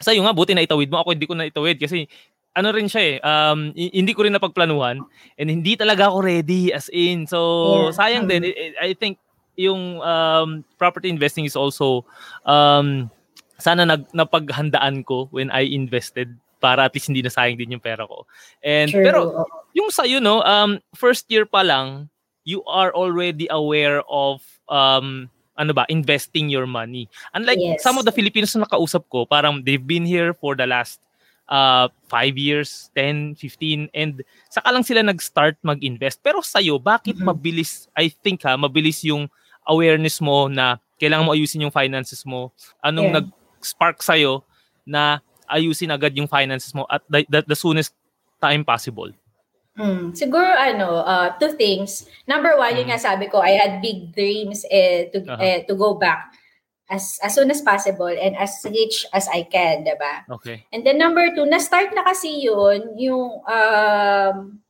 sa'yo 0.02 0.26
nga, 0.26 0.34
buti 0.34 0.52
na 0.52 0.66
itawid 0.66 0.90
mo. 0.90 0.98
Ako 0.98 1.14
hindi 1.14 1.30
ko 1.30 1.38
na 1.38 1.46
itawid 1.46 1.78
kasi 1.78 2.10
ano 2.52 2.68
rin 2.72 2.88
siya 2.88 3.02
eh, 3.02 3.16
um, 3.24 3.72
hindi 3.72 4.12
ko 4.12 4.28
rin 4.28 4.36
napagplanuhan 4.36 5.00
and 5.40 5.48
hindi 5.48 5.72
talaga 5.76 6.12
ako 6.12 6.24
ready 6.24 6.68
as 6.72 6.92
in. 6.92 7.24
So, 7.24 7.38
yeah. 7.88 7.96
sayang 7.96 8.28
din. 8.28 8.44
I, 8.44 8.52
I 8.80 8.90
think 8.92 9.16
yung 9.56 10.00
um, 10.00 10.64
property 10.76 11.08
investing 11.08 11.44
is 11.44 11.56
also 11.56 12.04
um, 12.44 13.08
sana 13.56 13.84
nag, 13.88 14.08
napaghandaan 14.12 15.04
ko 15.04 15.28
when 15.32 15.48
I 15.48 15.64
invested 15.68 16.32
para 16.62 16.86
at 16.86 16.94
least 16.94 17.10
hindi 17.10 17.22
na 17.22 17.32
sayang 17.32 17.58
din 17.58 17.74
yung 17.74 17.84
pera 17.84 18.06
ko. 18.06 18.28
And 18.62 18.92
True. 18.92 19.04
pero 19.04 19.20
yung 19.74 19.90
sa 19.90 20.04
you 20.04 20.20
no, 20.20 20.44
um, 20.46 20.78
first 20.94 21.26
year 21.32 21.48
pa 21.48 21.64
lang, 21.64 22.08
you 22.44 22.62
are 22.68 22.92
already 22.94 23.48
aware 23.50 24.02
of 24.06 24.44
um, 24.68 25.30
ano 25.58 25.72
ba, 25.72 25.84
investing 25.88 26.48
your 26.48 26.66
money. 26.66 27.08
Unlike 27.34 27.60
yes. 27.60 27.78
some 27.82 27.98
of 27.98 28.04
the 28.04 28.14
Filipinos 28.14 28.54
na 28.56 28.64
nakausap 28.64 29.04
ko, 29.12 29.26
parang 29.26 29.60
they've 29.62 29.84
been 29.84 30.06
here 30.06 30.32
for 30.32 30.56
the 30.56 30.64
last 30.64 31.02
uh, 31.52 31.86
5 32.08 32.40
years, 32.40 32.88
10, 32.96 33.36
15, 33.36 33.92
and 33.92 34.24
saka 34.48 34.72
lang 34.72 34.80
sila 34.80 35.04
nag-start 35.04 35.60
mag-invest. 35.60 36.24
Pero 36.24 36.40
sa'yo, 36.40 36.80
bakit 36.80 37.20
mm-hmm. 37.20 37.28
mabilis, 37.28 37.92
I 37.92 38.08
think 38.08 38.48
ha, 38.48 38.56
mabilis 38.56 39.04
yung 39.04 39.28
awareness 39.68 40.18
mo 40.24 40.48
na 40.48 40.80
kailangan 40.96 41.28
mo 41.28 41.36
ayusin 41.36 41.68
yung 41.68 41.74
finances 41.74 42.24
mo? 42.24 42.56
Anong 42.80 43.12
yeah. 43.12 43.16
nag-spark 43.20 44.00
sa'yo 44.00 44.40
na 44.88 45.20
ayusin 45.52 45.92
agad 45.92 46.16
yung 46.16 46.30
finances 46.30 46.72
mo 46.72 46.88
at 46.88 47.04
the, 47.12 47.28
the, 47.28 47.44
the 47.52 47.58
soonest 47.58 47.92
time 48.40 48.64
possible? 48.64 49.12
Hmm. 49.72 50.12
Siguro 50.12 50.52
ano, 50.52 51.00
uh, 51.00 51.32
two 51.40 51.56
things. 51.56 52.04
Number 52.28 52.60
one, 52.60 52.76
mm. 52.76 52.84
yun 52.84 52.88
nga 52.92 53.00
sabi 53.00 53.32
ko, 53.32 53.40
I 53.40 53.56
had 53.56 53.80
big 53.80 54.12
dreams 54.12 54.68
eh, 54.68 55.08
to 55.08 55.24
uh-huh. 55.24 55.40
eh, 55.40 55.64
to 55.64 55.72
go 55.72 55.96
back 55.96 56.28
as 56.92 57.16
as 57.24 57.32
soon 57.32 57.48
as 57.48 57.64
possible 57.64 58.12
and 58.12 58.36
as 58.36 58.60
rich 58.68 59.08
as 59.16 59.24
I 59.32 59.48
can, 59.48 59.88
'di 59.88 59.96
ba? 59.96 60.28
Okay. 60.36 60.68
And 60.68 60.84
then 60.84 61.00
number 61.00 61.32
two, 61.32 61.48
na-start 61.48 61.96
na 61.96 62.04
kasi 62.04 62.44
yun, 62.44 62.92
yung 63.00 63.40
um, 63.48 64.60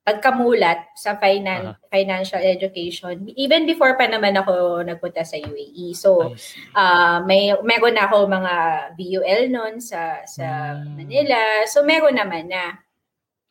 pagkamulat 0.00 0.96
sa 0.96 1.20
finan- 1.20 1.76
uh-huh. 1.76 1.86
financial 1.92 2.40
education 2.40 3.28
even 3.36 3.68
before 3.68 3.94
pa 4.00 4.08
naman 4.08 4.32
ako 4.38 4.80
nagpunta 4.80 5.26
sa 5.26 5.36
UAE. 5.36 5.92
So 5.92 6.32
uh, 6.72 7.18
may 7.28 7.52
meron 7.60 7.98
na 8.00 8.08
ako 8.08 8.24
mga 8.30 8.54
VUL 8.96 9.42
noon 9.52 9.74
sa 9.82 10.24
sa 10.24 10.78
mm. 10.80 10.96
Manila. 10.96 11.40
So 11.68 11.84
meron 11.84 12.16
naman 12.16 12.48
na. 12.48 12.80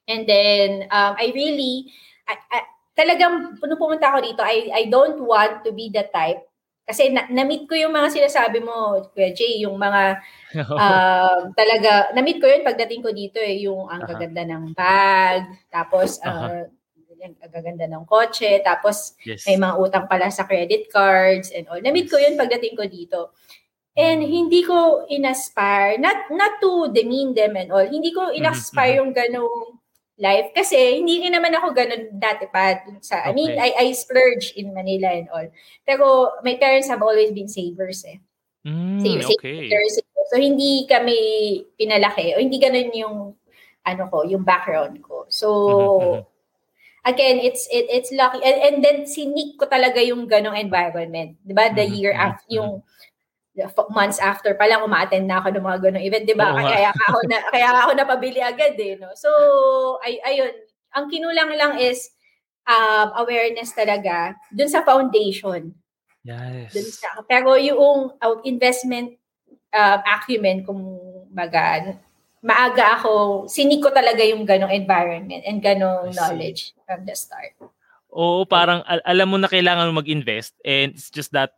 And 0.09 0.25
then 0.25 0.89
um, 0.89 1.13
I 1.21 1.29
really 1.37 1.93
I, 2.25 2.33
I, 2.49 2.59
talagang 2.97 3.61
nung 3.61 3.77
pumunta 3.77 4.09
ako 4.09 4.25
dito, 4.25 4.41
I 4.41 4.73
I 4.73 4.83
don't 4.89 5.21
want 5.21 5.61
to 5.63 5.71
be 5.71 5.93
the 5.93 6.09
type 6.09 6.48
kasi 6.89 7.13
na, 7.13 7.29
na-meet 7.29 7.69
ko 7.69 7.77
yung 7.77 7.93
mga 7.93 8.09
sinasabi 8.09 8.65
mo, 8.65 8.97
Kuya 9.13 9.29
Jay, 9.29 9.61
yung 9.61 9.77
mga 9.77 10.17
uh, 10.57 11.45
talaga, 11.59 12.09
na-meet 12.17 12.41
ko 12.41 12.49
yun 12.49 12.65
pagdating 12.65 13.05
ko 13.05 13.13
dito 13.13 13.37
eh, 13.37 13.61
yung 13.61 13.85
ang 13.85 14.01
uh-huh. 14.01 14.17
gaganda 14.17 14.41
ng 14.49 14.73
bag, 14.73 15.53
tapos 15.69 16.17
uh, 16.25 16.65
uh-huh. 16.65 16.65
ang 17.21 17.51
gaganda 17.53 17.85
ng 17.85 18.09
kotse, 18.09 18.65
tapos 18.65 19.13
yes. 19.21 19.45
may 19.45 19.61
mga 19.61 19.77
utang 19.77 20.05
pala 20.09 20.33
sa 20.33 20.49
credit 20.49 20.89
cards 20.89 21.53
and 21.53 21.69
all. 21.69 21.77
Na-meet 21.77 22.09
ko 22.09 22.17
yun 22.17 22.33
pagdating 22.33 22.73
ko 22.73 22.89
dito. 22.89 23.37
And 23.93 24.25
hindi 24.25 24.65
ko 24.65 25.05
inaspire, 25.13 26.01
not 26.01 26.33
not 26.33 26.57
to 26.57 26.89
demean 26.89 27.37
them 27.37 27.53
and 27.53 27.69
all, 27.69 27.85
hindi 27.85 28.09
ko 28.09 28.33
inaspire 28.33 28.97
mm-hmm. 28.97 28.99
yung 29.05 29.11
ganong 29.13 29.78
life. 30.19 30.51
Kasi 30.51 30.99
hindi 30.99 31.23
rin 31.23 31.33
naman 31.33 31.55
ako 31.55 31.71
ganun 31.71 32.11
dati 32.13 32.45
pa. 32.51 32.83
Sa, 32.99 33.23
okay. 33.23 33.31
I 33.31 33.31
mean, 33.31 33.55
I, 33.55 33.71
I 33.73 33.85
splurge 33.95 34.53
in 34.59 34.75
Manila 34.75 35.09
and 35.09 35.31
all. 35.31 35.47
Pero 35.87 36.35
my 36.43 36.59
parents 36.59 36.91
have 36.91 37.01
always 37.01 37.31
been 37.31 37.47
savers 37.47 38.03
eh. 38.05 38.19
Mm, 38.67 38.99
Save, 38.99 39.39
okay. 39.39 39.71
Savers. 39.71 40.03
So 40.29 40.37
hindi 40.37 40.85
kami 40.85 41.17
pinalaki 41.73 42.37
o 42.37 42.43
hindi 42.43 42.61
ganun 42.61 42.93
yung 42.93 43.17
ano 43.81 44.03
ko, 44.11 44.27
yung 44.27 44.45
background 44.45 45.01
ko. 45.01 45.25
So 45.25 45.47
mm-hmm. 45.49 46.21
again, 47.09 47.41
it's 47.41 47.65
it, 47.73 47.89
it's 47.89 48.11
lucky 48.13 48.37
and, 48.45 48.57
and 48.61 48.75
then 48.85 48.97
sinik 49.09 49.57
ko 49.57 49.65
talaga 49.65 49.97
yung 50.05 50.29
ganong 50.29 50.59
environment. 50.59 51.41
'Di 51.41 51.53
ba? 51.57 51.73
The 51.73 51.89
mm-hmm. 51.89 51.97
year 51.97 52.13
after 52.13 52.45
yung 52.51 52.85
months 53.91 54.19
after 54.21 54.55
pa 54.55 54.69
lang 54.69 54.85
umaattend 54.85 55.27
na 55.27 55.41
ako 55.41 55.55
ng 55.55 55.65
mga 55.65 55.79
ganong 55.83 56.05
event, 56.05 56.25
'di 56.25 56.35
ba? 56.37 56.53
kaya 56.55 56.89
ako 56.93 57.17
na 57.27 57.37
kaya 57.49 57.67
ako 57.83 57.91
napabili 57.95 58.39
agad 58.39 58.77
eh, 58.77 58.95
no. 58.95 59.11
So 59.15 59.29
ay 60.03 60.21
ayun, 60.23 60.53
ang 60.93 61.05
kinulang 61.09 61.51
lang 61.55 61.73
is 61.79 62.11
um, 62.69 63.07
awareness 63.19 63.73
talaga 63.73 64.37
dun 64.53 64.69
sa 64.69 64.85
foundation. 64.85 65.73
Yes. 66.21 66.75
Dun 66.75 66.89
sa, 66.89 67.23
pero 67.25 67.57
yung 67.57 68.13
uh, 68.13 68.37
investment 68.45 69.17
uh, 69.73 69.97
acumen 70.05 70.61
kung 70.61 70.81
baga, 71.33 71.97
maaga 72.43 72.99
ako, 72.99 73.45
sinik 73.49 73.83
ko 73.83 73.89
talaga 73.91 74.23
yung 74.23 74.43
ganong 74.45 74.73
environment 74.73 75.43
and 75.45 75.59
ganong 75.59 76.11
knowledge 76.15 76.73
from 76.85 77.03
the 77.05 77.15
start. 77.15 77.55
Oo, 78.09 78.43
parang 78.47 78.81
al- 78.89 79.05
alam 79.05 79.27
mo 79.29 79.37
na 79.37 79.51
kailangan 79.51 79.93
mo 79.93 80.01
mag-invest 80.01 80.57
and 80.65 80.97
it's 80.97 81.13
just 81.13 81.29
that 81.29 81.53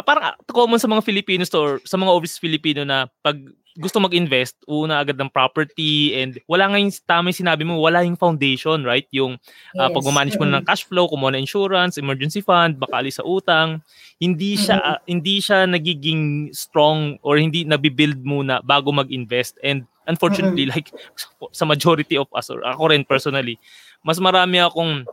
parang 0.00 0.32
common 0.48 0.80
sa 0.80 0.88
mga 0.88 1.04
Filipinos 1.04 1.52
to 1.52 1.60
or 1.60 1.72
sa 1.84 2.00
mga 2.00 2.08
overseas 2.08 2.40
Filipino 2.40 2.80
na 2.88 3.04
pag 3.20 3.36
gusto 3.72 3.96
mag-invest, 4.04 4.60
una 4.68 5.00
agad 5.00 5.16
ng 5.16 5.32
property 5.32 6.12
and 6.12 6.36
wala 6.44 6.68
nga 6.68 6.76
yung 6.76 6.92
tama 7.08 7.32
yung 7.32 7.40
sinabi 7.40 7.64
mo, 7.64 7.80
wala 7.80 8.04
yung 8.04 8.20
foundation, 8.20 8.84
right? 8.84 9.08
Yung 9.16 9.40
uh, 9.80 9.88
yes. 9.88 9.96
pag-manage 9.96 10.36
mo 10.36 10.44
ng 10.44 10.64
cash 10.68 10.84
flow, 10.84 11.08
kumuha 11.08 11.32
ng 11.32 11.44
insurance, 11.48 11.96
emergency 11.96 12.44
fund, 12.44 12.76
baka 12.76 13.00
alis 13.00 13.16
sa 13.16 13.24
utang, 13.24 13.80
hindi 14.20 14.60
siya 14.60 14.76
uh, 14.76 15.00
hindi 15.08 15.40
siya 15.40 15.64
nagiging 15.64 16.52
strong 16.52 17.16
or 17.24 17.40
hindi 17.40 17.64
nabibuild 17.64 18.20
muna 18.20 18.60
bago 18.60 18.92
mag-invest. 18.92 19.56
And 19.64 19.88
unfortunately, 20.04 20.68
like 20.68 20.92
sa 21.56 21.64
majority 21.64 22.20
of 22.20 22.28
us 22.36 22.52
or 22.52 22.60
ako 22.68 22.92
rin 22.92 23.08
personally, 23.08 23.56
mas 24.04 24.20
marami 24.20 24.60
akong 24.60 25.08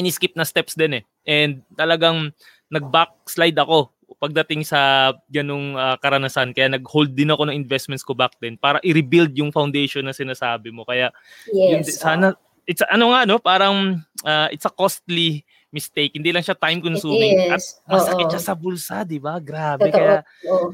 ini-skip 0.00 0.32
na 0.32 0.48
steps 0.48 0.72
din 0.72 1.00
eh. 1.00 1.04
And 1.28 1.60
talagang 1.76 2.32
nag-backslide 2.72 3.56
ako 3.60 3.92
pagdating 4.18 4.66
sa 4.66 5.14
ganung 5.30 5.78
uh, 5.78 5.94
karanasan. 6.02 6.50
Kaya 6.50 6.74
nag-hold 6.74 7.14
din 7.14 7.30
ako 7.30 7.48
ng 7.48 7.56
investments 7.56 8.02
ko 8.02 8.12
back 8.14 8.34
then 8.42 8.58
para 8.58 8.82
i-rebuild 8.82 9.30
yung 9.38 9.54
foundation 9.54 10.02
na 10.02 10.14
sinasabi 10.14 10.74
mo. 10.74 10.82
Kaya 10.82 11.14
yes, 11.50 11.70
yun, 11.70 11.82
sana 11.86 12.26
it's 12.68 12.84
ano 12.92 13.16
nga 13.16 13.24
no, 13.24 13.40
parang 13.40 14.04
uh, 14.26 14.48
it's 14.52 14.68
a 14.68 14.74
costly 14.74 15.46
mistake. 15.72 16.12
Hindi 16.12 16.34
lang 16.34 16.44
siya 16.44 16.58
time 16.58 16.84
consuming 16.84 17.48
at 17.48 17.64
masakit 17.88 18.26
Oo. 18.28 18.32
siya 18.36 18.42
sa 18.42 18.54
bulsa, 18.58 18.96
'di 19.06 19.18
ba? 19.22 19.40
Grabe 19.40 19.88
Totoo. 19.88 19.96
kaya. 19.96 20.20
Oo. 20.52 20.68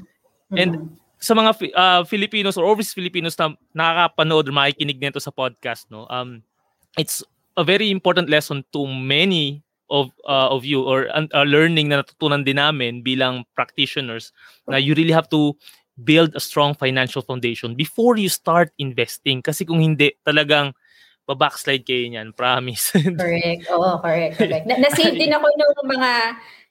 And 0.56 0.72
mm-hmm. 0.74 0.90
sa 1.22 1.32
mga 1.38 1.50
uh, 1.72 2.02
Filipinos 2.04 2.58
or 2.58 2.66
overseas 2.66 2.98
Filipinos 2.98 3.38
na 3.38 3.54
nakakapanood 3.72 4.50
or 4.50 4.54
makikinig 4.56 4.98
nito 4.98 5.22
sa 5.22 5.30
podcast, 5.30 5.86
no? 5.92 6.08
Um 6.10 6.42
it's 6.98 7.22
a 7.54 7.62
very 7.62 7.94
important 7.94 8.26
lesson 8.26 8.66
to 8.74 8.88
many 8.88 9.62
of 9.94 10.10
uh, 10.26 10.50
of 10.50 10.66
you 10.66 10.82
or 10.82 11.06
uh, 11.14 11.46
learning 11.46 11.94
na 11.94 12.02
natutunan 12.02 12.42
din 12.42 12.58
namin 12.58 13.06
bilang 13.06 13.46
practitioners 13.54 14.34
na 14.66 14.74
you 14.74 14.98
really 14.98 15.14
have 15.14 15.30
to 15.30 15.54
build 16.02 16.34
a 16.34 16.42
strong 16.42 16.74
financial 16.74 17.22
foundation 17.22 17.78
before 17.78 18.18
you 18.18 18.26
start 18.26 18.74
investing. 18.82 19.38
Kasi 19.38 19.62
kung 19.62 19.78
hindi 19.78 20.10
talagang 20.26 20.74
babackslide 21.24 21.86
kayo 21.86 22.10
niyan 22.10 22.34
promise. 22.34 22.90
Correct. 23.22 23.70
Oo 23.70 24.02
correct 24.02 24.36
correct. 24.36 24.66
Na, 24.66 24.76
na-save 24.76 25.16
din 25.22 25.32
ako 25.32 25.46
ng 25.46 25.72
mga 25.96 26.10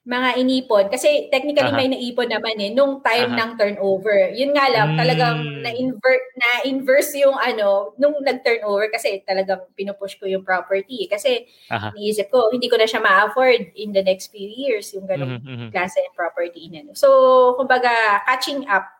mga 0.04 0.36
inipon. 0.36 0.92
Kasi 0.92 1.32
technically 1.32 1.64
uh-huh. 1.64 1.80
may 1.80 1.88
naipon 1.88 2.28
naman 2.28 2.60
eh 2.60 2.76
nung 2.76 3.00
time 3.00 3.32
uh-huh. 3.32 3.40
ng 3.40 3.52
turnover. 3.56 4.36
Yun 4.36 4.52
nga 4.52 4.68
lang, 4.68 4.94
mm. 4.94 5.00
talagang 5.00 5.40
na-invert 5.64 6.26
na 6.36 6.50
inverse 6.68 7.16
yung 7.16 7.40
ano 7.40 7.96
nung 7.96 8.20
nag-turnover 8.20 8.92
kasi 8.92 9.24
talagang 9.24 9.64
pinupush 9.80 10.20
ko 10.20 10.28
yung 10.28 10.44
property. 10.44 11.08
Kasi 11.08 11.48
uh-huh. 11.72 11.96
niisip 11.96 12.28
ko, 12.28 12.52
hindi 12.52 12.68
ko 12.68 12.76
na 12.76 12.88
siya 12.88 13.00
ma-afford 13.00 13.72
in 13.80 13.96
the 13.96 14.04
next 14.04 14.28
few 14.36 14.44
years 14.44 14.92
yung 14.92 15.08
ganung 15.08 15.40
mm-hmm. 15.40 15.72
klase 15.72 16.04
ng 16.04 16.16
property 16.20 16.68
na. 16.68 16.92
So, 16.92 17.56
kumbaga, 17.56 18.28
catching 18.28 18.68
up. 18.68 18.92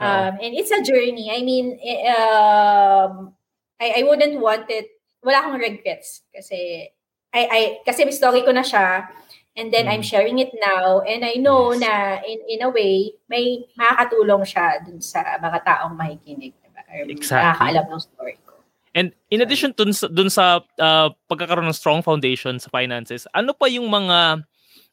Um, 0.00 0.08
uh-huh. 0.08 0.30
And 0.40 0.52
it's 0.56 0.72
a 0.72 0.80
journey. 0.80 1.28
I 1.28 1.44
mean, 1.44 1.76
eh, 1.84 2.08
um, 2.16 3.36
I, 3.76 4.00
I 4.00 4.02
wouldn't 4.08 4.40
want 4.40 4.72
it. 4.72 4.88
Wala 5.20 5.44
akong 5.44 5.60
regrets 5.60 6.24
kasi 6.32 6.88
I, 7.34 7.42
I, 7.50 7.60
kasi 7.84 8.06
story 8.12 8.46
ko 8.46 8.52
na 8.52 8.62
siya 8.62 9.08
And 9.54 9.70
then 9.70 9.86
mm. 9.86 9.94
I'm 9.94 10.02
sharing 10.02 10.42
it 10.42 10.50
now 10.58 11.00
and 11.06 11.22
I 11.22 11.38
know 11.38 11.70
yes. 11.70 11.86
na 11.86 11.92
in 12.26 12.38
in 12.50 12.60
a 12.66 12.70
way 12.74 13.14
may 13.30 13.62
makakatulong 13.78 14.42
siya 14.42 14.82
dun 14.82 14.98
sa 14.98 15.22
mga 15.38 15.62
taong 15.62 15.94
makikinig, 15.94 16.58
diba? 16.58 16.82
Or 16.90 17.06
exactly. 17.06 17.38
makakaalam 17.38 17.86
ng 17.86 18.02
story 18.02 18.34
ko. 18.42 18.58
And 18.98 19.14
in 19.30 19.46
addition 19.46 19.70
dun 19.78 19.94
sa, 19.94 20.10
dun 20.10 20.26
sa 20.26 20.58
uh, 20.58 21.14
pagkakaroon 21.30 21.70
ng 21.70 21.78
strong 21.78 22.02
foundation 22.02 22.58
sa 22.58 22.66
finances, 22.66 23.30
ano 23.30 23.54
pa 23.54 23.70
yung 23.70 23.86
mga 23.86 24.42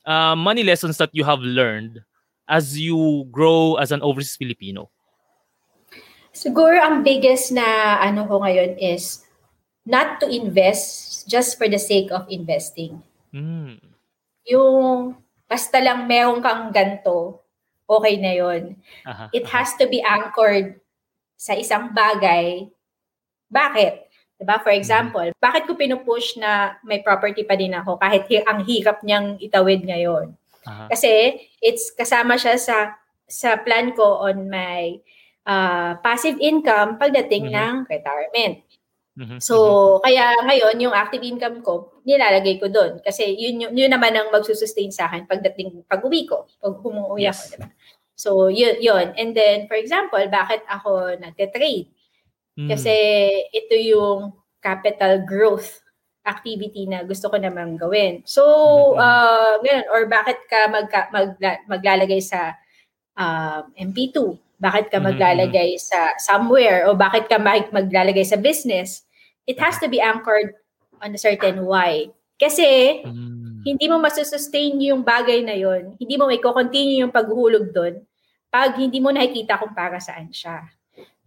uh, 0.06 0.36
money 0.38 0.62
lessons 0.62 1.02
that 1.02 1.10
you 1.10 1.26
have 1.26 1.42
learned 1.42 2.06
as 2.46 2.78
you 2.78 3.26
grow 3.34 3.82
as 3.82 3.90
an 3.90 4.06
overseas 4.06 4.38
Filipino? 4.38 4.94
Siguro 6.38 6.78
ang 6.78 7.02
biggest 7.02 7.50
na 7.50 7.98
ano 7.98 8.30
ko 8.30 8.46
ngayon 8.46 8.78
is 8.78 9.26
not 9.90 10.22
to 10.22 10.30
invest 10.30 11.26
just 11.26 11.58
for 11.58 11.66
the 11.66 11.82
sake 11.82 12.14
of 12.14 12.30
investing. 12.30 13.02
Mm 13.34 13.91
yung 14.48 15.18
basta 15.46 15.78
lang 15.84 16.08
meron 16.08 16.40
kang 16.40 16.72
ganto, 16.72 17.44
okay 17.86 18.16
na 18.18 18.32
yon. 18.32 18.80
It 19.36 19.46
has 19.52 19.76
to 19.76 19.86
be 19.86 20.00
anchored 20.00 20.80
sa 21.36 21.58
isang 21.58 21.92
bagay. 21.92 22.72
Bakit? 23.52 23.94
Diba? 24.42 24.58
For 24.64 24.74
mm-hmm. 24.74 24.82
example, 24.82 25.28
mm-hmm. 25.30 25.44
bakit 25.44 25.64
ko 25.70 25.78
pinupush 25.78 26.40
na 26.42 26.80
may 26.82 27.04
property 27.06 27.46
pa 27.46 27.54
din 27.54 27.78
ako 27.78 28.02
kahit 28.02 28.26
hi- 28.26 28.46
ang 28.48 28.66
hirap 28.66 29.06
niyang 29.06 29.38
itawid 29.38 29.86
ngayon? 29.86 30.34
Uh-huh. 30.66 30.88
Kasi 30.90 31.38
it's 31.62 31.94
kasama 31.94 32.38
siya 32.42 32.58
sa 32.58 32.98
sa 33.30 33.58
plan 33.62 33.94
ko 33.94 34.26
on 34.26 34.50
my 34.50 34.98
uh, 35.46 35.94
passive 36.02 36.42
income 36.42 36.98
pagdating 36.98 37.54
mm-hmm. 37.54 37.86
ng 37.86 37.90
retirement. 37.90 38.66
Mm-hmm. 39.22 39.38
So, 39.38 39.56
mm-hmm. 39.56 40.02
kaya 40.02 40.26
ngayon, 40.50 40.76
yung 40.82 40.96
active 40.98 41.22
income 41.22 41.62
ko, 41.62 41.94
nilalagay 42.02 42.58
ko 42.58 42.74
doon. 42.74 42.98
Kasi 43.06 43.30
yun, 43.38 43.62
yun, 43.62 43.72
yun 43.78 43.92
naman 43.94 44.18
ang 44.18 44.34
magsusustain 44.34 44.90
sa 44.90 45.06
akin 45.06 45.30
pagdating, 45.30 45.86
pag-uwi 45.86 46.26
ko, 46.26 46.50
pag 46.58 46.74
humuwi 46.82 47.30
yes. 47.30 47.38
ako, 47.38 47.44
diba? 47.54 47.70
So, 48.18 48.30
yun, 48.50 48.82
yun. 48.82 49.14
And 49.14 49.38
then, 49.38 49.70
for 49.70 49.78
example, 49.78 50.22
bakit 50.30 50.66
ako 50.66 51.22
nagte-trade? 51.22 51.94
Mm. 52.58 52.70
Kasi 52.70 52.94
ito 53.54 53.78
yung 53.78 54.34
capital 54.58 55.22
growth 55.22 55.86
activity 56.26 56.86
na 56.86 57.02
gusto 57.02 57.30
ko 57.30 57.38
namang 57.38 57.78
gawin. 57.78 58.26
So, 58.26 58.42
mm-hmm. 58.42 59.02
uh, 59.02 59.54
ganun. 59.62 59.88
Or 59.94 60.02
bakit 60.10 60.38
ka 60.50 60.70
magka, 60.70 61.10
magla, 61.14 61.52
maglalagay 61.70 62.22
sa 62.22 62.58
uh, 63.18 63.66
MP2? 63.78 64.38
Bakit 64.62 64.90
ka 64.90 64.98
mm-hmm. 64.98 65.10
maglalagay 65.14 65.70
mm-hmm. 65.78 65.86
sa 65.86 66.18
somewhere? 66.22 66.90
O 66.90 66.98
bakit 66.98 67.30
ka 67.30 67.38
mag, 67.38 67.70
maglalagay 67.70 68.26
sa 68.26 68.38
business? 68.38 69.06
It 69.46 69.58
has 69.60 69.78
to 69.80 69.88
be 69.88 70.02
anchored 70.02 70.54
on 71.02 71.14
a 71.14 71.20
certain 71.20 71.66
why. 71.66 72.10
Kasi, 72.38 73.02
mm. 73.06 73.62
hindi 73.62 73.86
mo 73.86 74.02
masusustain 74.02 74.82
yung 74.82 75.06
bagay 75.06 75.46
na 75.46 75.54
yon 75.54 75.94
hindi 76.02 76.18
mo 76.18 76.26
may 76.26 76.42
continue 76.42 77.06
yung 77.06 77.14
paghuhulog 77.14 77.70
doon 77.70 78.02
pag 78.52 78.76
hindi 78.76 79.00
mo 79.00 79.14
nakikita 79.14 79.62
kung 79.62 79.72
para 79.72 80.02
saan 80.02 80.34
siya. 80.34 80.66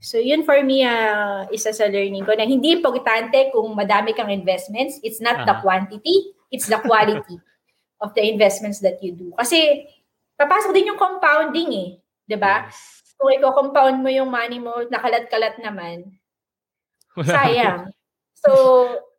So 0.05 0.21
yun 0.21 0.45
for 0.45 0.61
me, 0.61 0.85
uh, 0.85 1.49
isa 1.49 1.73
sa 1.73 1.89
learning 1.89 2.29
ko 2.29 2.37
na 2.37 2.45
hindi 2.45 2.77
importante 2.77 3.49
kung 3.49 3.73
madami 3.73 4.13
kang 4.13 4.29
investments. 4.29 5.01
It's 5.01 5.25
not 5.25 5.41
uh-huh. 5.41 5.49
the 5.49 5.57
quantity, 5.65 6.37
it's 6.53 6.69
the 6.69 6.77
quality 6.85 7.41
of 8.05 8.13
the 8.13 8.21
investments 8.29 8.85
that 8.85 9.01
you 9.01 9.17
do. 9.17 9.33
Kasi 9.41 9.89
papasok 10.37 10.77
din 10.77 10.93
yung 10.93 11.01
compounding 11.01 11.71
eh. 11.73 11.91
'di 12.29 12.37
ba? 12.37 12.69
Yes. 12.69 13.17
Kung 13.17 13.31
i-compound 13.33 14.05
mo 14.05 14.11
yung 14.13 14.29
money 14.29 14.61
mo, 14.61 14.85
nakalat-kalat 14.91 15.57
naman, 15.63 16.13
sayang. 17.25 17.89
So, 18.45 18.51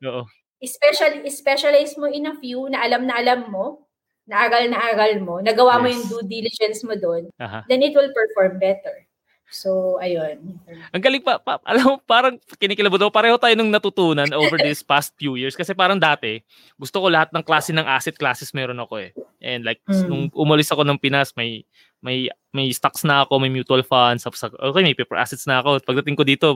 Oo. 0.05 0.23
Special, 0.65 1.21
specialize 1.29 1.93
mo 1.99 2.09
in 2.09 2.25
a 2.25 2.33
few 2.41 2.65
na 2.71 2.81
alam 2.81 3.05
na 3.05 3.21
alam 3.21 3.51
mo, 3.51 3.85
na 4.25 4.49
aral 4.49 4.65
na 4.71 4.81
aral 4.81 5.21
mo, 5.21 5.37
nagawa 5.37 5.77
yes. 5.77 5.81
mo 5.81 5.87
yung 5.93 6.05
due 6.09 6.25
diligence 6.25 6.81
mo 6.81 6.97
doon, 6.97 7.29
then 7.69 7.85
it 7.85 7.93
will 7.93 8.09
perform 8.09 8.57
better. 8.57 9.05
So, 9.53 10.01
ayun. 10.01 10.57
Ang 10.89 11.03
galing 11.05 11.21
pa, 11.21 11.37
pa 11.37 11.61
alam 11.61 11.85
mo, 11.85 11.93
parang 12.01 12.41
kinikilabot 12.57 12.97
ako. 12.97 13.13
Pareho 13.13 13.37
tayo 13.37 13.53
nung 13.53 13.69
natutunan 13.69 14.25
over 14.33 14.57
this 14.57 14.81
past 14.89 15.13
few 15.21 15.37
years. 15.37 15.53
Kasi 15.53 15.77
parang 15.77 16.01
dati, 16.01 16.41
gusto 16.81 16.97
ko 16.97 17.13
lahat 17.13 17.29
ng 17.29 17.45
klase 17.45 17.69
ng 17.69 17.85
asset 17.85 18.17
classes 18.17 18.49
meron 18.57 18.81
ako 18.81 19.05
eh. 19.05 19.13
And 19.45 19.61
like, 19.61 19.85
mm. 19.85 20.09
nung 20.09 20.23
umalis 20.33 20.73
ako 20.73 20.81
ng 20.81 20.97
Pinas, 20.97 21.29
may 21.37 21.61
may 22.01 22.25
may 22.57 22.73
stocks 22.73 23.05
na 23.05 23.21
ako, 23.21 23.37
may 23.37 23.53
mutual 23.53 23.85
funds, 23.85 24.25
okay, 24.25 24.81
may 24.81 24.97
paper 24.97 25.17
assets 25.17 25.45
na 25.45 25.61
ako. 25.61 25.77
Pagdating 25.85 26.17
ko 26.17 26.23
dito, 26.25 26.47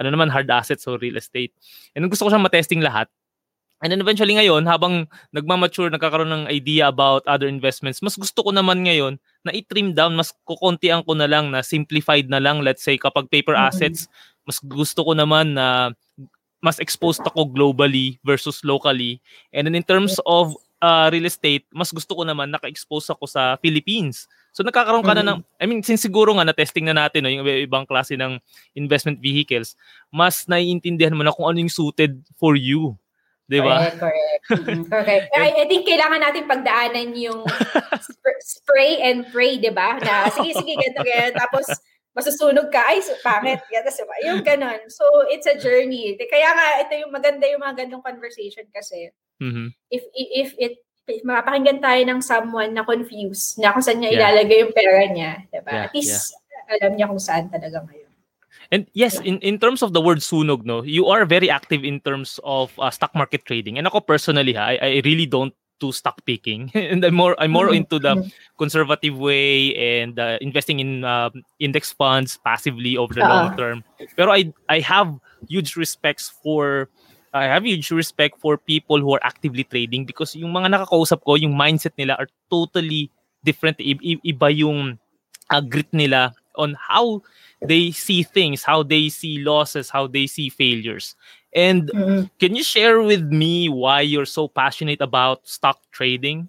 ano 0.00 0.08
naman, 0.08 0.32
hard 0.32 0.48
assets, 0.48 0.88
so 0.88 0.96
real 0.96 1.20
estate. 1.20 1.52
And 1.92 2.08
gusto 2.08 2.26
ko 2.26 2.32
siyang 2.32 2.46
matesting 2.48 2.80
lahat. 2.80 3.12
And 3.80 3.88
then 3.88 4.00
eventually 4.04 4.36
ngayon, 4.36 4.68
habang 4.68 5.08
nagmamature, 5.32 5.88
nagkakaroon 5.88 6.28
ng 6.28 6.44
idea 6.52 6.88
about 6.88 7.24
other 7.24 7.48
investments, 7.48 8.04
mas 8.04 8.16
gusto 8.16 8.44
ko 8.44 8.52
naman 8.52 8.84
ngayon 8.84 9.16
na 9.40 9.56
i-trim 9.56 9.96
down, 9.96 10.12
mas 10.16 10.36
kukuntian 10.44 11.00
ko 11.04 11.16
na 11.16 11.24
lang, 11.24 11.48
na 11.48 11.64
simplified 11.64 12.28
na 12.28 12.40
lang. 12.40 12.60
Let's 12.60 12.84
say, 12.84 13.00
kapag 13.00 13.32
paper 13.32 13.56
mm-hmm. 13.56 13.72
assets, 13.72 14.04
mas 14.44 14.60
gusto 14.60 15.00
ko 15.04 15.12
naman 15.16 15.56
na 15.56 15.96
mas 16.60 16.76
exposed 16.76 17.24
ako 17.24 17.48
globally 17.48 18.20
versus 18.20 18.60
locally. 18.60 19.16
And 19.56 19.64
then 19.64 19.72
in 19.72 19.84
terms 19.84 20.20
of 20.28 20.52
uh, 20.82 21.06
real 21.12 21.28
estate, 21.28 21.68
mas 21.70 21.92
gusto 21.92 22.16
ko 22.16 22.24
naman 22.24 22.50
naka-expose 22.50 23.12
ako 23.12 23.28
sa 23.28 23.56
Philippines. 23.60 24.26
So 24.50 24.66
nagkakaroon 24.66 25.06
ka 25.06 25.14
mm-hmm. 25.14 25.28
na 25.28 25.38
ng, 25.38 25.62
I 25.62 25.64
mean, 25.70 25.80
since 25.86 26.02
siguro 26.02 26.34
nga 26.34 26.42
na-testing 26.42 26.88
na 26.88 26.96
natin 27.06 27.22
no, 27.22 27.30
yung 27.30 27.46
ibang 27.46 27.86
klase 27.86 28.18
ng 28.18 28.40
investment 28.74 29.22
vehicles, 29.22 29.78
mas 30.10 30.48
naiintindihan 30.50 31.14
mo 31.14 31.22
na 31.22 31.30
kung 31.30 31.46
ano 31.46 31.62
yung 31.62 31.70
suited 31.70 32.18
for 32.34 32.58
you. 32.58 32.98
Di 33.50 33.58
ba? 33.58 33.90
Correct, 33.90 33.98
correct. 33.98 34.42
Mm-hmm, 34.50 34.86
correct. 34.86 35.26
I, 35.34 35.48
I 35.62 35.64
think 35.66 35.82
kailangan 35.82 36.22
natin 36.22 36.46
pagdaanan 36.46 37.18
yung 37.18 37.42
sp- 37.98 38.42
spray 38.46 39.02
and 39.02 39.26
pray, 39.34 39.58
di 39.58 39.74
ba? 39.74 39.98
Na 39.98 40.30
sige, 40.30 40.54
sige, 40.54 40.78
ganito, 40.78 41.02
ganito. 41.02 41.34
Tapos, 41.34 41.66
masusunog 42.14 42.70
ka, 42.70 42.78
ay, 42.86 43.02
pangit. 43.26 43.58
Tapos, 43.66 44.06
yung 44.22 44.46
ganun. 44.46 44.78
So, 44.86 45.02
it's 45.34 45.50
a 45.50 45.58
journey. 45.58 46.14
Kaya 46.30 46.46
nga, 46.46 46.66
ito 46.86 46.94
yung 47.02 47.10
maganda 47.10 47.42
yung 47.50 47.58
mga 47.58 47.86
ganong 47.86 48.06
conversation 48.06 48.70
kasi. 48.70 49.10
Mm-hmm. 49.40 49.68
If, 49.90 50.02
if 50.14 50.48
it 50.60 50.74
if 51.10 51.26
mapakinggan 51.26 51.82
tayo 51.82 52.00
ng 52.06 52.20
someone 52.22 52.70
na 52.70 52.86
confused 52.86 53.58
na 53.58 53.74
kung 53.74 53.82
saan 53.82 53.98
niya 53.98 54.14
yeah. 54.14 54.18
ilalagay 54.30 54.58
yung 54.62 54.74
pera 54.76 55.02
niya, 55.10 55.32
diba? 55.50 55.70
Yeah, 55.74 55.84
At 55.90 55.92
least 55.92 56.30
yeah. 56.30 56.78
alam 56.78 56.92
niya 56.94 57.10
kung 57.10 57.22
saan 57.22 57.50
talaga 57.50 57.82
ngayon. 57.82 58.10
And 58.70 58.86
yes, 58.94 59.18
in, 59.18 59.42
in 59.42 59.58
terms 59.58 59.82
of 59.82 59.92
the 59.92 60.00
word 60.00 60.18
sunog, 60.18 60.64
no, 60.64 60.84
you 60.86 61.06
are 61.10 61.26
very 61.26 61.50
active 61.50 61.82
in 61.82 61.98
terms 62.00 62.38
of 62.44 62.70
uh, 62.78 62.90
stock 62.90 63.10
market 63.16 63.44
trading. 63.44 63.78
And 63.78 63.86
ako 63.86 64.00
personally, 64.06 64.54
ha, 64.54 64.70
I, 64.70 64.78
I 64.78 65.02
really 65.04 65.26
don't 65.26 65.54
do 65.80 65.90
stock 65.90 66.24
picking. 66.24 66.70
and 66.74 67.04
I'm 67.04 67.14
more 67.14 67.34
I'm 67.40 67.50
more 67.50 67.66
mm-hmm. 67.66 67.82
into 67.82 67.98
the 67.98 68.14
mm-hmm. 68.14 68.28
conservative 68.58 69.18
way 69.18 69.74
and 69.74 70.18
uh, 70.18 70.38
investing 70.40 70.78
in 70.78 71.02
uh, 71.02 71.30
index 71.58 71.90
funds 71.90 72.38
passively 72.44 72.96
over 72.96 73.14
the 73.14 73.24
uh 73.24 73.28
long 73.28 73.56
term. 73.56 73.82
Pero 74.14 74.30
I 74.30 74.52
I 74.68 74.78
have 74.78 75.18
huge 75.48 75.74
respects 75.74 76.30
for 76.30 76.90
I 77.32 77.46
have 77.46 77.64
huge 77.64 77.90
respect 77.90 78.40
for 78.42 78.58
people 78.58 78.98
who 78.98 79.14
are 79.14 79.22
actively 79.22 79.62
trading 79.62 80.04
because 80.04 80.34
yung 80.34 80.50
mga 80.50 80.74
nakakausap 80.74 81.22
ko, 81.22 81.38
yung 81.38 81.54
mindset 81.54 81.94
nila 81.94 82.18
are 82.18 82.26
totally 82.50 83.10
different. 83.46 83.78
I- 83.78 84.22
iba 84.26 84.48
yung 84.50 84.98
uh, 85.50 85.62
grit 85.62 85.90
nila 85.94 86.34
on 86.58 86.74
how 86.74 87.22
they 87.62 87.90
see 87.90 88.22
things, 88.22 88.66
how 88.66 88.82
they 88.82 89.08
see 89.08 89.38
losses, 89.38 89.90
how 89.90 90.06
they 90.06 90.26
see 90.26 90.50
failures. 90.50 91.14
And 91.54 91.90
mm-hmm. 91.90 92.34
can 92.38 92.54
you 92.54 92.62
share 92.62 93.02
with 93.02 93.22
me 93.22 93.68
why 93.68 94.02
you're 94.02 94.28
so 94.28 94.48
passionate 94.48 95.00
about 95.00 95.46
stock 95.46 95.78
trading? 95.90 96.48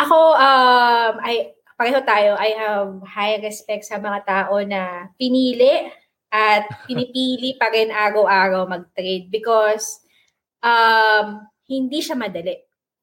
Ako, 0.00 0.16
um, 0.36 1.20
I, 1.20 1.52
pareho 1.76 2.00
tayo, 2.04 2.36
I 2.36 2.56
have 2.56 3.00
high 3.04 3.36
respect 3.40 3.84
sa 3.84 4.00
mga 4.00 4.24
tao 4.24 4.60
na 4.64 5.12
pinili 5.20 5.92
at 6.30 6.66
pinipili 6.86 7.58
pa 7.58 7.68
rin 7.74 7.90
araw-araw 7.90 8.64
mag-trade 8.70 9.26
because 9.28 9.98
um, 10.62 11.42
hindi 11.66 11.98
siya 11.98 12.14
madali. 12.14 12.56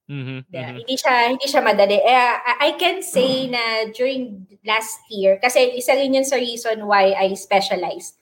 Mm-hmm, 0.08 0.40
yeah, 0.56 0.72
mm-hmm. 0.72 0.78
Hindi 0.80 0.96
siya 0.96 1.16
hindi 1.28 1.46
siya 1.52 1.62
madali. 1.62 2.00
Eh, 2.00 2.32
I 2.64 2.80
can 2.80 3.04
say 3.04 3.52
na 3.52 3.92
during 3.92 4.48
last 4.64 5.04
year 5.12 5.36
kasi 5.36 5.76
isa 5.76 5.92
rin 6.00 6.16
'yan 6.16 6.24
sa 6.24 6.40
reason 6.40 6.80
why 6.88 7.12
I 7.12 7.36
specialized. 7.36 8.16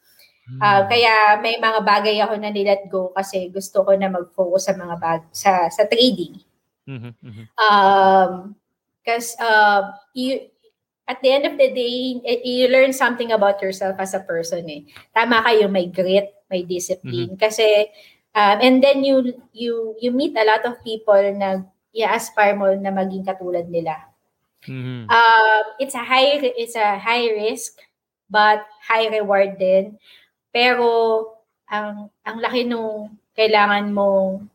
Mm-hmm. 0.49 0.61
Uh, 0.61 0.81
kaya 0.89 1.13
may 1.41 1.61
mga 1.61 1.79
bagay 1.85 2.17
ako 2.21 2.41
na 2.41 2.49
nilet 2.49 2.89
go 2.89 3.13
kasi 3.13 3.53
gusto 3.53 3.85
ko 3.85 3.93
na 3.93 4.09
mag-focus 4.09 4.69
sa 4.69 4.73
mga 4.73 4.95
bag 4.97 5.21
sa 5.29 5.69
sa 5.69 5.85
trading. 5.85 6.41
Mm-hmm, 6.89 7.13
mm-hmm. 7.21 7.45
Um 7.53 8.57
kasi 9.05 9.37
uh, 9.37 9.93
you, 10.17 10.49
at 11.07 11.21
the 11.21 11.29
end 11.31 11.45
of 11.45 11.57
the 11.57 11.69
day, 11.69 12.17
you 12.43 12.67
learn 12.67 12.93
something 12.93 13.31
about 13.31 13.61
yourself 13.61 13.95
as 14.01 14.13
a 14.13 14.25
person 14.25 14.65
eh. 14.69 14.81
Tama 15.13 15.45
kayo, 15.45 15.69
may 15.69 15.85
grit, 15.87 16.33
may 16.49 16.65
discipline. 16.65 17.37
Mm-hmm. 17.37 17.41
Kasi 17.41 17.89
um, 18.33 18.57
and 18.61 18.81
then 18.81 19.05
you 19.05 19.33
you 19.53 19.95
you 20.01 20.09
meet 20.11 20.33
a 20.33 20.45
lot 20.45 20.65
of 20.65 20.81
people 20.81 21.21
na 21.37 21.61
i-aspire 21.95 22.57
mo 22.57 22.73
na 22.73 22.89
maging 22.89 23.23
katulad 23.23 23.69
nila. 23.69 23.95
Mm-hmm. 24.65 25.05
Uh, 25.07 25.61
it's 25.77 25.93
a 25.93 26.01
high 26.01 26.41
it's 26.41 26.75
a 26.75 26.97
high 26.97 27.29
risk 27.37 27.77
but 28.25 28.65
high 28.89 29.07
reward 29.13 29.61
din. 29.61 30.01
Pero 30.49 31.29
ang 31.69 32.09
ang 32.25 32.37
laki 32.41 32.65
nung 32.65 33.13
kailangan 33.37 33.93
mong 33.93 34.49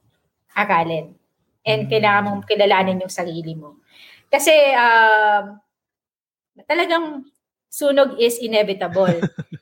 aralin 0.59 1.15
and 1.63 1.87
mm-hmm. 1.87 1.93
kailangan 1.95 2.23
mong 2.27 2.43
kilalanin 2.51 3.03
yung 3.07 3.13
sarili 3.13 3.55
mo. 3.55 3.79
Kasi 4.31 4.53
um, 4.75 5.59
talagang 6.67 7.27
sunog 7.71 8.19
is 8.19 8.43
inevitable. 8.43 9.15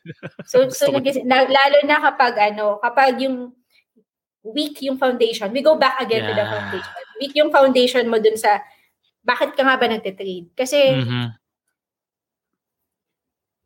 so 0.51 0.65
sunog 0.73 1.05
is 1.05 1.21
lalo 1.29 1.79
na 1.85 2.01
kapag 2.01 2.35
ano, 2.53 2.81
kapag 2.81 3.21
yung 3.21 3.53
weak 4.43 4.81
yung 4.81 4.97
foundation, 4.97 5.53
we 5.53 5.61
go 5.61 5.77
back 5.77 6.01
again 6.01 6.25
yeah. 6.25 6.31
to 6.33 6.35
the 6.35 6.47
foundation. 6.49 6.93
Weak 7.21 7.35
yung 7.37 7.53
foundation 7.53 8.05
mo 8.09 8.17
dun 8.17 8.41
sa 8.41 8.65
bakit 9.21 9.53
ka 9.53 9.61
nga 9.61 9.77
ba 9.77 9.87
nagte-trade? 9.93 10.57
Kasi 10.57 10.79
mm-hmm. 10.97 11.27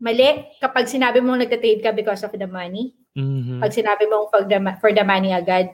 mali 0.03 0.29
kapag 0.59 0.91
sinabi 0.91 1.23
mong 1.23 1.47
nagte-trade 1.47 1.79
ka 1.79 1.95
because 1.95 2.27
of 2.27 2.35
the 2.35 2.51
money. 2.51 2.99
Mm-hmm. 3.15 3.63
Pag 3.63 3.71
sinabi 3.71 4.11
mong 4.11 4.27
for 4.33 4.43
the, 4.43 4.59
for 4.83 4.91
the 4.91 5.07
money 5.07 5.31
agad, 5.31 5.71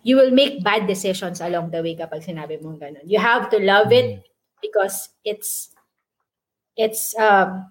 you 0.00 0.16
will 0.16 0.32
make 0.32 0.64
bad 0.64 0.88
decisions 0.88 1.44
along 1.44 1.68
the 1.68 1.84
way 1.84 1.92
kapag 1.92 2.24
sinabi 2.24 2.56
mong 2.64 2.80
ganun. 2.80 3.04
You 3.04 3.20
have 3.20 3.52
to 3.52 3.60
love 3.60 3.92
mm-hmm. 3.92 4.24
it 4.24 4.27
because 4.62 5.10
it's 5.24 5.70
it's 6.76 7.16
um 7.18 7.66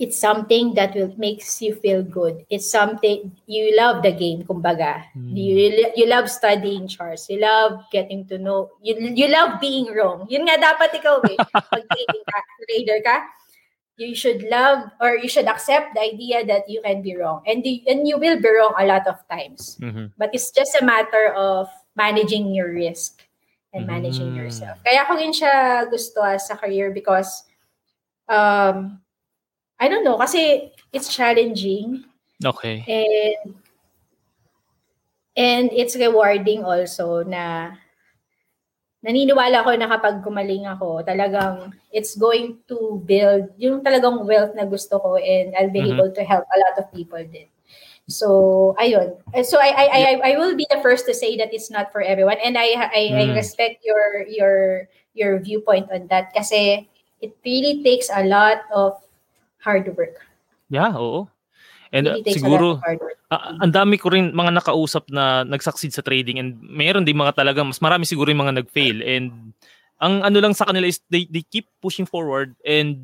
it's 0.00 0.18
something 0.18 0.72
that 0.74 0.96
will 0.96 1.12
makes 1.20 1.60
you 1.60 1.76
feel 1.76 2.02
good. 2.02 2.44
It's 2.48 2.70
something 2.70 3.36
you 3.44 3.76
love 3.76 4.02
the 4.02 4.12
game, 4.12 4.48
kumbaga. 4.48 5.04
Mm. 5.12 5.36
You 5.36 5.92
you 5.94 6.06
love 6.08 6.32
studying 6.32 6.88
charts. 6.88 7.28
You 7.28 7.40
love 7.40 7.84
getting 7.92 8.24
to 8.32 8.40
know. 8.40 8.72
You 8.80 8.96
you 8.96 9.28
love 9.28 9.60
being 9.60 9.92
wrong. 9.92 10.24
Yun 10.32 10.48
nga 10.48 10.56
dapat 10.56 10.96
ikaw 10.96 11.20
eh. 11.28 11.36
Pag 11.72 11.84
trading 11.84 12.24
ka, 12.24 12.38
trader 12.64 13.00
ka, 13.04 13.16
you 14.00 14.16
should 14.16 14.40
love 14.48 14.88
or 15.04 15.20
you 15.20 15.28
should 15.28 15.44
accept 15.44 15.92
the 15.92 16.00
idea 16.00 16.48
that 16.48 16.64
you 16.64 16.80
can 16.80 17.04
be 17.04 17.12
wrong. 17.12 17.44
And 17.44 17.60
the, 17.60 17.84
and 17.84 18.08
you 18.08 18.16
will 18.16 18.40
be 18.40 18.48
wrong 18.48 18.72
a 18.80 18.88
lot 18.88 19.04
of 19.04 19.20
times. 19.28 19.76
Mm-hmm. 19.80 20.16
But 20.16 20.32
it's 20.32 20.50
just 20.50 20.72
a 20.80 20.84
matter 20.84 21.36
of 21.36 21.68
managing 21.94 22.56
your 22.56 22.72
risk 22.72 23.20
and 23.72 23.86
managing 23.86 24.34
mm. 24.34 24.38
yourself. 24.38 24.78
Kaya 24.82 25.06
ko 25.06 25.14
rin 25.14 25.30
siya 25.30 25.86
gusto 25.86 26.22
as 26.22 26.50
a 26.50 26.56
career 26.58 26.90
because 26.90 27.46
um 28.26 28.98
I 29.80 29.88
don't 29.88 30.04
know, 30.04 30.20
kasi 30.20 30.72
it's 30.92 31.08
challenging. 31.08 32.04
Okay. 32.44 32.84
And 32.84 33.56
and 35.36 35.66
it's 35.72 35.96
rewarding 35.96 36.66
also 36.66 37.24
na 37.24 37.72
naniniwala 39.00 39.64
ko 39.64 39.72
na 39.72 39.88
kapag 39.88 40.20
gumaling 40.20 40.68
ako, 40.68 41.00
talagang 41.00 41.72
it's 41.88 42.12
going 42.18 42.60
to 42.68 43.00
build 43.08 43.48
yung 43.56 43.80
talagang 43.80 44.28
wealth 44.28 44.52
na 44.52 44.68
gusto 44.68 45.00
ko 45.00 45.16
and 45.16 45.56
I'll 45.56 45.72
be 45.72 45.80
mm-hmm. 45.80 45.96
able 45.96 46.10
to 46.12 46.22
help 46.26 46.44
a 46.44 46.58
lot 46.60 46.76
of 46.76 46.92
people 46.92 47.22
din. 47.24 47.48
So, 48.10 48.74
ayun. 48.82 49.14
So 49.46 49.62
I 49.62 49.70
I 49.70 49.86
I 49.86 50.12
I 50.20 50.32
will 50.34 50.58
be 50.58 50.66
the 50.66 50.82
first 50.82 51.06
to 51.06 51.14
say 51.14 51.38
that 51.38 51.54
it's 51.54 51.70
not 51.70 51.94
for 51.94 52.02
everyone 52.02 52.42
and 52.42 52.58
I 52.58 52.74
I, 52.74 53.02
mm. 53.14 53.18
I 53.22 53.24
respect 53.38 53.86
your 53.86 54.26
your 54.26 54.54
your 55.14 55.38
viewpoint 55.38 55.88
on 55.94 56.10
that 56.10 56.34
kasi 56.34 56.90
it 57.22 57.32
really 57.46 57.86
takes 57.86 58.10
a 58.10 58.26
lot 58.26 58.66
of 58.74 58.98
hard 59.62 59.86
work. 59.94 60.18
Yeah, 60.68 60.90
oo. 60.98 61.30
And 61.94 62.10
uh, 62.10 62.18
siguro. 62.26 62.82
Ah, 63.30 63.54
ang 63.62 63.70
dami 63.70 63.94
ko 63.94 64.10
rin 64.10 64.34
mga 64.34 64.58
nakausap 64.58 65.06
na 65.06 65.46
nag-succeed 65.46 65.94
sa 65.94 66.02
trading 66.02 66.42
and 66.42 66.58
mayroon 66.58 67.06
din 67.06 67.14
mga 67.14 67.38
talaga 67.38 67.62
mas 67.62 67.78
marami 67.78 68.02
siguro 68.02 68.26
yung 68.26 68.42
mga 68.42 68.58
nag-fail 68.58 69.06
and 69.06 69.54
ang 70.02 70.26
ano 70.26 70.42
lang 70.42 70.50
sa 70.50 70.66
kanila 70.66 70.90
is 70.90 70.98
they, 71.14 71.30
they 71.30 71.46
keep 71.46 71.70
pushing 71.78 72.10
forward 72.10 72.58
and 72.66 72.98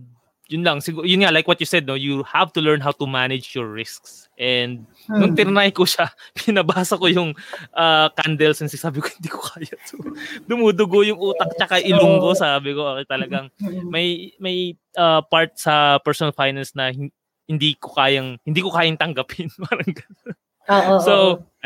yun 0.46 0.62
lang 0.62 0.78
siguro 0.78 1.02
yun 1.02 1.26
nga 1.26 1.34
like 1.34 1.46
what 1.50 1.58
you 1.58 1.66
said 1.66 1.82
no 1.86 1.98
you 1.98 2.22
have 2.22 2.54
to 2.54 2.62
learn 2.62 2.78
how 2.78 2.94
to 2.94 3.06
manage 3.06 3.54
your 3.54 3.66
risks 3.66 4.30
and 4.38 4.86
nung 5.10 5.34
Hmm. 5.34 5.38
tinry 5.38 5.70
ko 5.74 5.82
siya 5.82 6.06
pinabasa 6.38 6.94
ko 6.98 7.06
yung 7.10 7.34
ah, 7.74 8.10
candles 8.14 8.62
and 8.62 8.70
sabi 8.70 9.02
ko 9.02 9.10
hindi 9.18 9.30
ko 9.30 9.42
kaya 9.42 9.74
to 9.90 9.98
dumudugo 10.46 11.02
yung 11.02 11.18
utak 11.18 11.50
tsaka 11.58 11.82
ilong 11.82 12.22
ko 12.22 12.34
sabi 12.38 12.74
ko 12.74 12.94
okay, 12.94 13.06
talagang 13.10 13.50
may 13.90 14.30
may 14.38 14.74
uh, 14.94 15.22
part 15.26 15.54
sa 15.58 15.98
personal 16.02 16.30
finance 16.34 16.74
na 16.78 16.90
hin- 16.94 17.14
hindi 17.46 17.74
ko 17.78 17.94
kayang 17.94 18.38
hindi 18.42 18.60
ko 18.62 18.70
kayang 18.74 18.98
tanggapin 18.98 19.46
parang 19.66 19.90
ganun. 19.94 20.34
Oo, 20.66 20.94
so. 21.02 21.12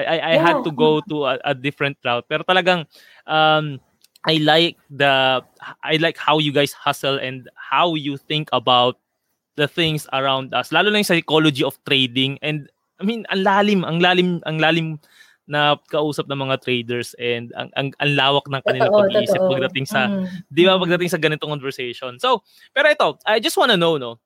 I 0.00 0.04
I, 0.04 0.18
I 0.32 0.34
had 0.40 0.60
Yeah. 0.60 0.64
to 0.64 0.72
go 0.72 0.90
to 1.12 1.16
a, 1.28 1.34
a 1.44 1.52
different 1.52 2.00
route 2.00 2.24
pero 2.24 2.40
talagang 2.40 2.88
um 3.28 3.76
I 4.28 4.36
like 4.36 4.76
the 4.92 5.40
I 5.80 5.96
like 5.96 6.20
how 6.20 6.38
you 6.38 6.52
guys 6.52 6.72
hustle 6.76 7.16
and 7.16 7.48
how 7.56 7.94
you 7.96 8.20
think 8.20 8.52
about 8.52 9.00
the 9.56 9.68
things 9.68 10.04
around 10.12 10.52
us 10.52 10.72
lalo 10.72 10.92
na 10.92 11.00
yung 11.00 11.08
psychology 11.08 11.64
of 11.64 11.76
trading 11.88 12.36
and 12.44 12.68
I 13.00 13.08
mean 13.08 13.24
ang 13.32 13.44
lalim 13.44 13.80
ang 13.84 14.00
lalim 14.00 14.44
ang 14.44 14.60
lalim 14.60 15.00
na 15.50 15.74
kausap 15.90 16.30
ng 16.30 16.46
mga 16.46 16.62
traders 16.62 17.16
and 17.18 17.50
ang 17.58 17.74
ang, 17.74 17.90
ang 17.98 18.10
lawak 18.14 18.46
ng 18.46 18.62
kanilang 18.62 18.92
Totoo, 18.94 19.02
pag-iisip 19.02 19.40
pagdating 19.42 19.86
sa 19.88 20.00
Mm. 20.06 20.26
Di 20.46 20.62
ba 20.62 20.78
pagdating 20.78 21.10
sa 21.10 21.18
ganitong 21.18 21.50
conversation. 21.50 22.22
So, 22.22 22.46
pero 22.70 22.86
ito, 22.86 23.18
I 23.26 23.42
just 23.42 23.58
wanna 23.58 23.74
know, 23.74 23.98
no? 23.98 24.22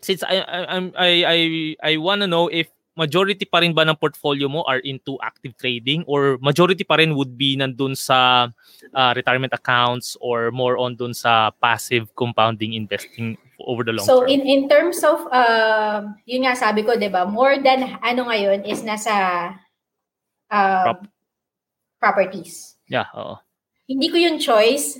Since 0.00 0.24
I 0.24 0.40
I 0.40 0.60
I 0.96 1.10
I, 1.28 1.38
I 1.82 1.92
wanna 2.00 2.24
know 2.24 2.48
if 2.48 2.72
majority 2.96 3.44
pa 3.44 3.60
rin 3.60 3.76
ba 3.76 3.84
ng 3.84 3.94
portfolio 3.94 4.48
mo 4.48 4.64
are 4.64 4.80
into 4.80 5.20
active 5.20 5.52
trading 5.54 6.00
or 6.08 6.40
majority 6.40 6.80
pa 6.82 6.96
rin 6.96 7.12
would 7.12 7.36
be 7.36 7.52
nandun 7.54 7.92
sa 7.92 8.48
uh, 8.92 9.12
retirement 9.14 9.52
accounts 9.52 10.16
or 10.18 10.48
more 10.50 10.80
on 10.80 10.96
dun 10.96 11.12
sa 11.12 11.52
passive 11.60 12.08
compounding 12.16 12.72
investing 12.72 13.36
over 13.60 13.84
the 13.84 13.92
long 13.92 14.04
So 14.08 14.24
term? 14.24 14.32
in 14.32 14.40
in 14.42 14.60
terms 14.66 15.04
of 15.04 15.20
um 15.28 16.16
yun 16.24 16.48
nga 16.48 16.56
sabi 16.56 16.82
ko 16.82 16.96
'di 16.96 17.12
ba 17.12 17.28
more 17.28 17.60
than 17.60 17.84
ano 18.00 18.26
ngayon 18.26 18.64
is 18.64 18.80
nasa 18.80 19.12
um, 20.48 20.84
Prop- 20.88 21.12
properties. 22.00 22.76
yeah, 22.88 23.06
oo. 23.12 23.36
Hindi 23.86 24.08
ko 24.08 24.16
yung 24.18 24.40
choice 24.40 24.98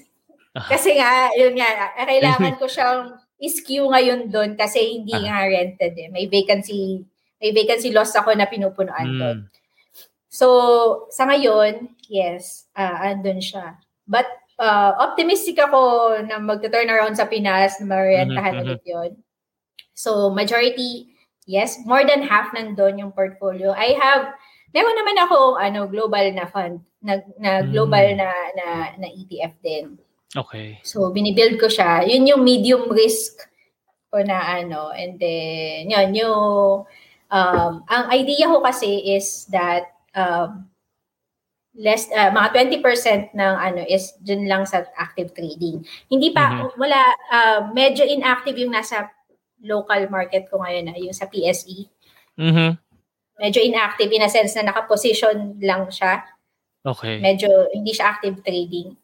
Ah. 0.57 0.73
kasi 0.73 0.97
nga 0.97 1.29
yun 1.37 1.53
nga 1.53 1.69
kailangan 2.01 2.57
ko 2.61 2.65
siyang 2.65 3.13
iskew 3.37 3.93
ngayon 3.93 4.33
doon 4.33 4.57
kasi 4.57 4.81
hindi 5.01 5.13
Ah. 5.13 5.21
nga 5.21 5.37
rented 5.45 5.93
eh. 5.93 6.09
May 6.09 6.25
vacancy 6.27 7.05
may 7.41 7.53
vacancy 7.53 7.93
loss 7.93 8.17
ako 8.17 8.33
na 8.33 8.49
pinupunuan 8.49 9.09
doon. 9.17 9.39
Mm. 9.45 9.49
So, 10.29 10.47
sa 11.09 11.25
ngayon, 11.25 11.97
yes, 12.09 12.69
ah 12.77 13.09
andun 13.09 13.41
siya. 13.41 13.81
But 14.05 14.29
uh, 14.61 14.93
optimistic 15.01 15.57
ako 15.57 16.13
na 16.25 16.37
magta-turn 16.41 16.93
around 16.93 17.17
sa 17.17 17.29
Pinas, 17.29 17.81
na 17.81 17.87
marentahan 17.89 18.53
Mhm, 18.53 18.61
mhm. 18.61 18.65
ulit 18.69 18.83
yun. 18.85 19.11
So, 19.97 20.29
majority, 20.29 21.09
yes, 21.49 21.81
more 21.89 22.05
than 22.05 22.25
half 22.25 22.53
nandun 22.53 23.01
yung 23.01 23.17
portfolio. 23.17 23.73
I 23.73 23.97
have, 23.97 24.29
meron 24.77 24.97
naman 24.97 25.17
ako 25.25 25.57
ano, 25.57 25.89
global 25.89 26.27
na 26.37 26.45
fund, 26.45 26.85
na, 27.01 27.21
na 27.41 27.65
global 27.65 28.05
Mm. 28.13 28.17
na, 28.21 28.29
na, 28.53 28.67
na 29.01 29.09
ETF 29.09 29.55
din. 29.65 29.97
Okay. 30.37 30.77
So, 30.85 31.09
binibuild 31.17 31.57
ko 31.57 31.73
siya. 31.73 32.05
Yun 32.05 32.29
yung 32.29 32.43
medium 32.45 32.93
risk 32.93 33.41
ko 34.13 34.21
na 34.21 34.61
ano. 34.61 34.93
And 34.93 35.17
then, 35.17 35.89
yun, 35.89 36.13
yung, 36.13 36.85
um, 37.31 37.83
ang 37.87 38.05
idea 38.13 38.51
ko 38.51 38.63
kasi 38.63 39.17
is 39.17 39.47
that, 39.51 39.91
um, 40.15 40.67
less, 41.77 42.09
uh, 42.11 42.33
mga 42.33 42.81
20% 42.81 43.37
ng 43.37 43.55
ano 43.61 43.85
is 43.85 44.17
dun 44.25 44.49
lang 44.49 44.65
sa 44.65 44.89
active 44.97 45.37
trading. 45.37 45.85
Hindi 46.09 46.33
pa, 46.33 46.73
wala, 46.81 47.01
uh, 47.29 47.61
medyo 47.77 48.03
inactive 48.03 48.57
yung 48.57 48.73
nasa 48.73 49.13
local 49.61 50.09
market 50.09 50.49
ko 50.49 50.61
ngayon 50.61 50.85
na, 50.89 50.97
yung 50.97 51.17
sa 51.17 51.29
PSE. 51.29 51.89
Mhm. 52.41 52.81
Medyo 53.37 53.61
inactive 53.61 54.09
in 54.13 54.25
a 54.25 54.31
sense 54.33 54.57
na 54.57 54.73
nakaposition 54.73 55.61
lang 55.61 55.93
siya. 55.93 56.25
Okay. 56.81 57.21
Medyo 57.21 57.69
hindi 57.75 57.93
siya 57.93 58.17
active 58.17 58.41
trading 58.41 58.97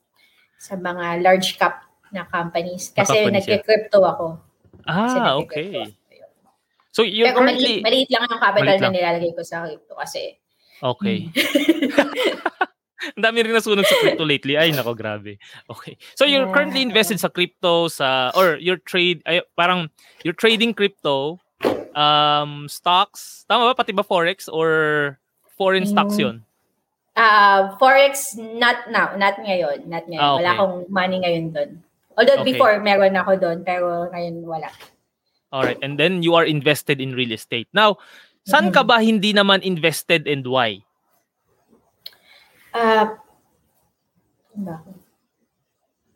sa 0.56 0.78
mga 0.78 1.20
large 1.20 1.60
cap 1.60 1.84
na 2.14 2.24
companies. 2.24 2.94
Kasi 2.94 3.12
Na 3.12 3.28
companies, 3.28 3.44
yeah. 3.44 3.60
nagke-crypto 3.60 3.98
ako. 4.00 4.26
Ah, 4.88 5.36
okay. 5.36 5.68
ako. 5.84 6.01
So 6.92 7.00
you're 7.02 7.28
maliit, 7.28 7.36
currently 7.36 7.74
maliit 7.80 8.08
lang 8.12 8.22
ang 8.28 8.36
capital 8.38 8.68
Maliit 8.68 8.78
na 8.78 8.86
lang. 8.86 8.94
nilalagay 8.94 9.32
ko 9.32 9.42
sa 9.42 9.64
crypto 9.64 9.92
kasi. 9.96 10.22
Okay. 10.82 11.16
Ang 13.16 13.24
dami 13.26 13.42
rin 13.42 13.50
nasunog 13.50 13.82
sa 13.82 13.98
crypto 13.98 14.22
lately. 14.22 14.54
Ay, 14.54 14.70
nako, 14.70 14.94
grabe. 14.94 15.34
Okay. 15.66 15.98
So 16.14 16.22
you're 16.22 16.46
Yeah. 16.46 16.54
currently 16.54 16.82
invested 16.82 17.18
sa 17.18 17.26
crypto 17.26 17.90
sa 17.90 18.30
or 18.38 18.54
your 18.62 18.78
trade 18.78 19.26
ay 19.26 19.42
parang 19.58 19.90
you're 20.22 20.36
trading 20.36 20.70
crypto 20.70 21.42
um 21.98 22.70
stocks. 22.70 23.42
Tama 23.50 23.66
ba 23.66 23.74
pati 23.74 23.90
ba 23.90 24.06
forex 24.06 24.46
or 24.46 24.70
foreign 25.58 25.82
stocks 25.82 26.14
Mm. 26.14 26.22
'yon? 26.22 26.36
Ah, 27.12 27.74
Forex, 27.76 28.38
not 28.38 28.88
now. 28.88 29.12
Not 29.14 29.36
ngayon. 29.36 29.84
Not 29.84 30.08
ngayon. 30.08 30.22
Ah, 30.22 30.38
Wala 30.40 30.48
okay. 30.48 30.56
akong 30.56 30.76
money 30.88 31.16
ngayon 31.20 31.44
doon. 31.52 31.70
Although 32.16 32.40
Okay. 32.40 32.54
before, 32.54 32.80
meron 32.80 33.12
ako 33.12 33.36
doon. 33.36 33.58
Pero 33.62 34.08
ngayon, 34.08 34.46
wala. 34.46 34.72
All 35.52 35.62
right. 35.62 35.78
And 35.84 36.00
then 36.00 36.24
you 36.24 36.32
are 36.34 36.48
invested 36.48 36.98
in 37.00 37.12
real 37.12 37.30
estate. 37.30 37.68
Now, 37.76 38.00
saan 38.48 38.72
ka 38.72 38.82
ba 38.82 39.04
hindi 39.04 39.36
naman 39.36 39.60
invested 39.60 40.24
and 40.24 40.48
why? 40.48 40.80
Ba? 44.56 44.80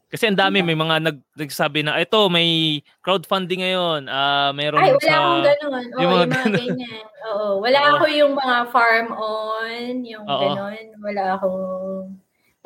Kasi 0.06 0.30
ang 0.30 0.38
dami 0.38 0.62
may 0.62 0.78
mga 0.78 1.02
nag 1.02 1.18
nagsabi 1.34 1.82
na 1.82 1.98
ito 1.98 2.16
may 2.30 2.80
crowdfunding 3.02 3.60
ngayon. 3.60 4.06
Ah, 4.08 4.54
meron 4.54 4.80
Ay, 4.80 4.94
wala 4.94 5.02
sa 5.02 5.14
akong 5.18 5.44
ganun. 5.44 5.84
Oo, 5.84 6.00
yung 6.00 6.00
yung 6.00 6.12
mga 6.14 6.24
mga, 6.24 6.36
ganun. 6.40 6.56
ganyan. 6.56 7.04
Oo, 7.26 7.46
wala 7.60 7.78
Oo. 7.82 7.90
ako 7.90 8.04
yung 8.14 8.32
mga 8.38 8.56
farm 8.70 9.08
on, 9.12 9.92
yung 10.06 10.24
Oo. 10.24 10.40
ganun. 10.40 10.84
Wala 11.02 11.22
ako 11.36 11.48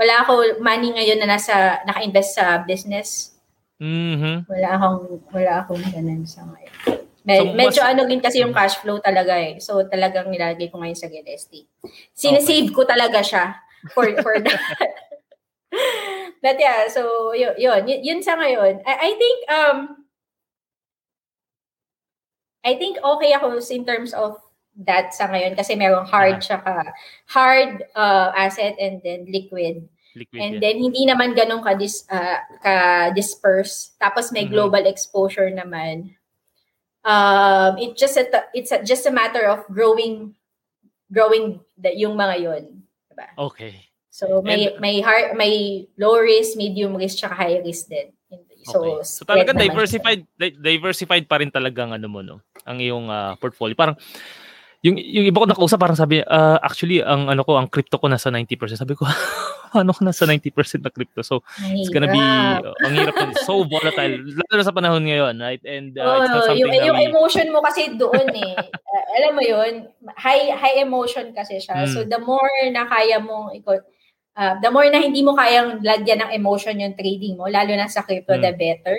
wala 0.00 0.14
ako 0.24 0.32
money 0.62 0.94
ngayon 0.94 1.18
na 1.20 1.28
nasa 1.36 1.80
naka-invest 1.88 2.36
sa 2.36 2.60
business. 2.62 3.39
Mhm. 3.80 4.44
Wala 4.44 4.68
akong 4.76 5.00
wala 5.32 5.52
akong 5.64 5.80
ganun 5.88 6.28
sa 6.28 6.44
ngayon. 6.44 6.74
Me- 7.24 7.36
So, 7.40 7.44
medyo 7.56 7.80
mas- 7.80 7.90
ano 7.92 8.02
din 8.04 8.20
kasi 8.20 8.40
yung 8.40 8.52
cash 8.52 8.76
flow 8.80 9.00
talaga 9.00 9.36
eh. 9.40 9.56
So 9.60 9.80
talagang 9.88 10.28
nilalagay 10.28 10.68
ko 10.68 10.80
ngayon 10.80 10.96
sa 10.96 11.08
real 11.08 11.24
estate. 11.28 11.68
Sinisave 12.12 12.72
ko 12.72 12.84
talaga 12.84 13.20
siya 13.24 13.56
for 13.92 14.08
for 14.20 14.36
that. 14.40 14.60
But 16.44 16.56
yeah, 16.56 16.88
so 16.88 17.32
yun, 17.36 17.52
yun, 17.60 17.84
yun, 17.84 18.00
yun 18.00 18.20
sa 18.24 18.36
ngayon. 18.36 18.80
I, 18.84 18.94
I 18.96 19.10
think 19.16 19.38
um 19.48 19.78
I 22.60 22.76
think 22.76 23.00
okay 23.00 23.32
ako 23.32 23.56
in 23.72 23.84
terms 23.84 24.12
of 24.12 24.36
that 24.84 25.12
sa 25.12 25.28
ngayon 25.28 25.56
kasi 25.56 25.76
merong 25.76 26.08
hard 26.08 26.40
tsaka 26.40 26.92
hard 27.28 27.84
uh, 27.96 28.32
asset 28.36 28.76
and 28.80 29.00
then 29.00 29.24
liquid. 29.28 29.88
Liquid. 30.16 30.40
And 30.42 30.52
yeah. 30.58 30.60
then 30.60 30.76
hindi 30.82 31.02
naman 31.06 31.38
ganun 31.38 31.62
ka 31.62 31.78
dis 31.78 32.02
ah, 32.10 32.42
ka 32.62 32.74
disperse. 33.14 33.94
Tapos 33.96 34.34
may 34.34 34.46
Mhm. 34.46 34.52
global 34.52 34.84
exposure 34.86 35.50
naman. 35.50 36.14
Um 37.00 37.80
it 37.80 37.96
just 37.96 38.18
a, 38.20 38.26
it's 38.52 38.74
a, 38.74 38.84
just 38.84 39.06
a 39.06 39.14
matter 39.14 39.46
of 39.48 39.64
growing 39.72 40.36
growing 41.08 41.58
the, 41.78 41.90
yung 41.96 42.14
mga 42.14 42.36
yon, 42.42 42.64
diba? 43.08 43.26
Okay. 43.38 43.88
So 44.10 44.42
may 44.42 44.68
And- 44.68 44.82
may 44.82 45.00
hard 45.00 45.32
may 45.38 45.86
low 45.96 46.18
risk, 46.18 46.58
medium 46.58 46.98
risk, 46.98 47.22
tsaka 47.22 47.34
high 47.34 47.58
risk 47.62 47.88
din. 47.88 48.12
So, 48.60 48.84
okay. 48.84 49.08
So 49.08 49.24
talaga 49.24 49.56
diversified 49.56 50.28
di- 50.36 50.58
diversified 50.60 51.24
pa 51.24 51.40
rin 51.40 51.48
talagang 51.48 51.96
ano 51.96 52.06
mo 52.12 52.20
no, 52.20 52.44
ang 52.68 52.76
iyong 52.76 53.08
ah, 53.08 53.32
portfolio. 53.40 53.72
Parang 53.72 53.96
yung 54.80 54.96
yung 54.96 55.28
iba 55.28 55.44
ko 55.44 55.44
nakausap 55.44 55.76
parang 55.76 55.98
sabi 55.98 56.24
ah, 56.24 56.56
actually 56.64 57.04
ang 57.04 57.28
ano 57.28 57.44
ko 57.44 57.60
ang 57.60 57.68
crypto 57.68 58.00
ko 58.00 58.08
nasa 58.08 58.32
90%. 58.32 58.80
Sabi 58.80 58.96
ko 58.96 59.04
ano 59.76 59.92
ko 59.92 60.00
nasa 60.00 60.24
90% 60.24 60.80
na 60.80 60.88
crypto. 60.88 61.20
So 61.20 61.44
siya. 61.60 61.76
it's 61.76 61.92
gonna 61.92 62.08
be 62.08 62.16
uh, 62.16 62.72
ang 62.88 62.92
hirap 62.96 63.16
so 63.44 63.60
volatile 63.68 64.24
lalo 64.24 64.52
na 64.56 64.64
sa 64.64 64.72
panahon 64.72 65.04
ngayon, 65.04 65.36
right? 65.36 65.60
And 65.68 65.92
uh, 66.00 66.24
it's 66.24 66.32
not 66.32 66.44
something 66.48 66.64
yung, 66.64 66.96
yung 66.96 66.96
we, 66.96 67.12
emotion 67.12 67.52
mo 67.52 67.60
kasi 67.60 67.92
doon 67.96 68.28
eh. 68.32 68.56
Uh, 68.90 69.06
alam 69.22 69.38
mo 69.38 69.42
yun, 69.46 69.86
high 70.18 70.50
high 70.50 70.82
emotion 70.82 71.30
kasi 71.30 71.62
siya. 71.62 71.86
Mm. 71.86 71.94
So 71.94 72.02
the 72.02 72.18
more 72.18 72.50
na 72.74 72.90
kaya 72.90 73.22
mong 73.22 73.54
iko 73.54 73.78
uh, 74.34 74.54
the 74.58 74.66
more 74.66 74.88
na 74.90 74.98
hindi 74.98 75.22
mo 75.22 75.38
kayang 75.38 75.78
lagyan 75.86 76.26
ng 76.26 76.34
emotion 76.34 76.74
yung 76.82 76.98
trading 76.98 77.38
mo, 77.38 77.46
lalo 77.46 77.70
na 77.70 77.86
sa 77.86 78.02
crypto, 78.02 78.34
Mm. 78.34 78.42
the 78.42 78.52
better. 78.58 78.96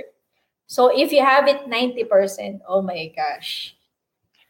So 0.72 0.88
if 0.96 1.12
you 1.12 1.20
have 1.20 1.44
it 1.52 1.68
90%, 1.68 2.64
oh 2.64 2.80
my 2.80 3.12
gosh. 3.12 3.76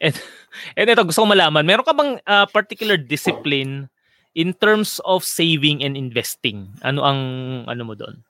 And 0.78 0.88
ito, 0.90 1.06
gusto 1.06 1.24
ko 1.24 1.28
malaman, 1.30 1.64
meron 1.64 1.86
ka 1.86 1.94
bang 1.94 2.18
uh, 2.26 2.46
particular 2.50 2.98
discipline 2.98 3.88
in 4.34 4.56
terms 4.58 5.00
of 5.06 5.24
saving 5.24 5.84
and 5.84 5.96
investing? 5.96 6.74
Ano 6.82 7.06
ang 7.06 7.20
ano 7.68 7.82
mo 7.86 7.94
doon? 7.94 8.24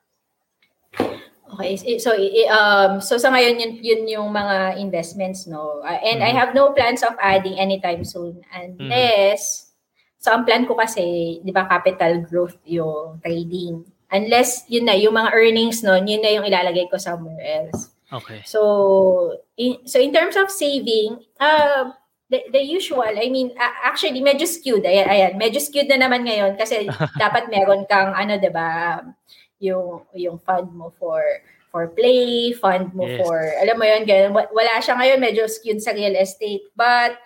Okay, 1.52 1.76
so 2.00 2.16
um 2.48 2.96
so 3.04 3.20
sa 3.20 3.28
ngayon 3.28 3.60
yun, 3.60 3.72
yun 3.84 4.02
yung 4.08 4.28
mga 4.32 4.80
investments 4.80 5.44
no. 5.44 5.84
Uh, 5.84 6.00
and 6.00 6.24
mm-hmm. 6.24 6.32
I 6.32 6.32
have 6.32 6.56
no 6.56 6.72
plans 6.72 7.04
of 7.04 7.12
adding 7.20 7.60
anytime 7.60 8.08
soon 8.08 8.40
unless 8.56 9.40
mm-hmm. 9.68 10.16
so 10.16 10.32
ang 10.32 10.48
plan 10.48 10.64
ko 10.64 10.72
kasi 10.80 11.38
'di 11.44 11.52
ba 11.52 11.68
capital 11.68 12.24
growth 12.24 12.56
yung 12.64 13.20
trading. 13.20 13.84
Unless 14.08 14.64
yun 14.72 14.88
na 14.88 14.96
yung 14.96 15.12
mga 15.12 15.32
earnings 15.36 15.84
no, 15.84 15.96
yun 15.96 16.24
na 16.24 16.32
yung 16.32 16.48
ilalagay 16.48 16.88
ko 16.88 16.96
somewhere 16.96 17.40
else. 17.40 17.91
Okay. 18.12 18.44
So 18.44 19.40
in, 19.56 19.88
so 19.88 19.96
in 19.96 20.12
terms 20.12 20.36
of 20.36 20.50
saving, 20.52 21.24
uh 21.40 21.96
the, 22.28 22.44
the 22.52 22.60
usual, 22.64 23.04
I 23.04 23.28
mean, 23.28 23.52
uh, 23.56 23.76
actually 23.84 24.20
medyo 24.20 24.48
skewed. 24.48 24.84
Ayan, 24.84 25.08
ayan, 25.08 25.32
medyo 25.36 25.60
skewed 25.60 25.88
na 25.88 26.00
naman 26.00 26.24
ngayon 26.24 26.56
kasi 26.56 26.88
dapat 27.22 27.48
meron 27.48 27.84
kang 27.88 28.12
ano 28.12 28.36
'di 28.36 28.52
ba? 28.52 29.00
yung 29.62 30.02
yung 30.18 30.36
fund 30.42 30.74
mo 30.74 30.90
for 30.98 31.22
for 31.70 31.88
play, 31.94 32.52
fund 32.52 32.92
mo 32.92 33.06
yes. 33.06 33.22
for 33.22 33.38
alam 33.62 33.78
mo 33.78 33.86
yun, 33.86 34.02
ganun. 34.04 34.34
Wala 34.34 34.82
siya 34.82 34.98
ngayon, 34.98 35.22
medyo 35.22 35.46
skewed 35.46 35.80
sa 35.80 35.94
real 35.94 36.18
estate. 36.18 36.66
But 36.74 37.16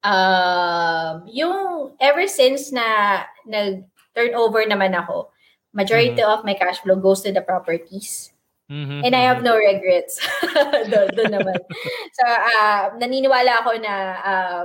um 0.00 1.28
yung 1.28 1.92
ever 2.00 2.24
since 2.26 2.72
na 2.72 3.22
nag 3.44 3.84
turnover 4.16 4.64
naman 4.64 4.96
ako, 4.96 5.30
majority 5.76 6.18
mm-hmm. 6.18 6.40
of 6.40 6.42
my 6.42 6.56
cash 6.56 6.80
flow 6.80 6.98
goes 6.98 7.20
to 7.22 7.30
the 7.30 7.44
properties. 7.44 8.32
Mm-hmm. 8.70 9.00
And 9.02 9.12
I 9.18 9.22
have 9.26 9.42
mm-hmm. 9.42 9.50
no 9.50 9.58
regrets. 9.58 10.22
doon, 10.94 11.10
doon 11.10 11.32
naman. 11.34 11.58
so, 12.14 12.22
uh, 12.22 12.94
naniniwala 13.02 13.66
ako 13.66 13.82
na 13.82 13.94
uh, 14.22 14.64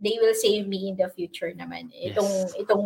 they 0.00 0.16
will 0.20 0.34
save 0.34 0.64
me 0.66 0.88
in 0.88 0.96
the 0.96 1.08
future 1.12 1.52
naman. 1.52 1.92
Itong 1.92 2.32
yes. 2.48 2.56
itong 2.56 2.84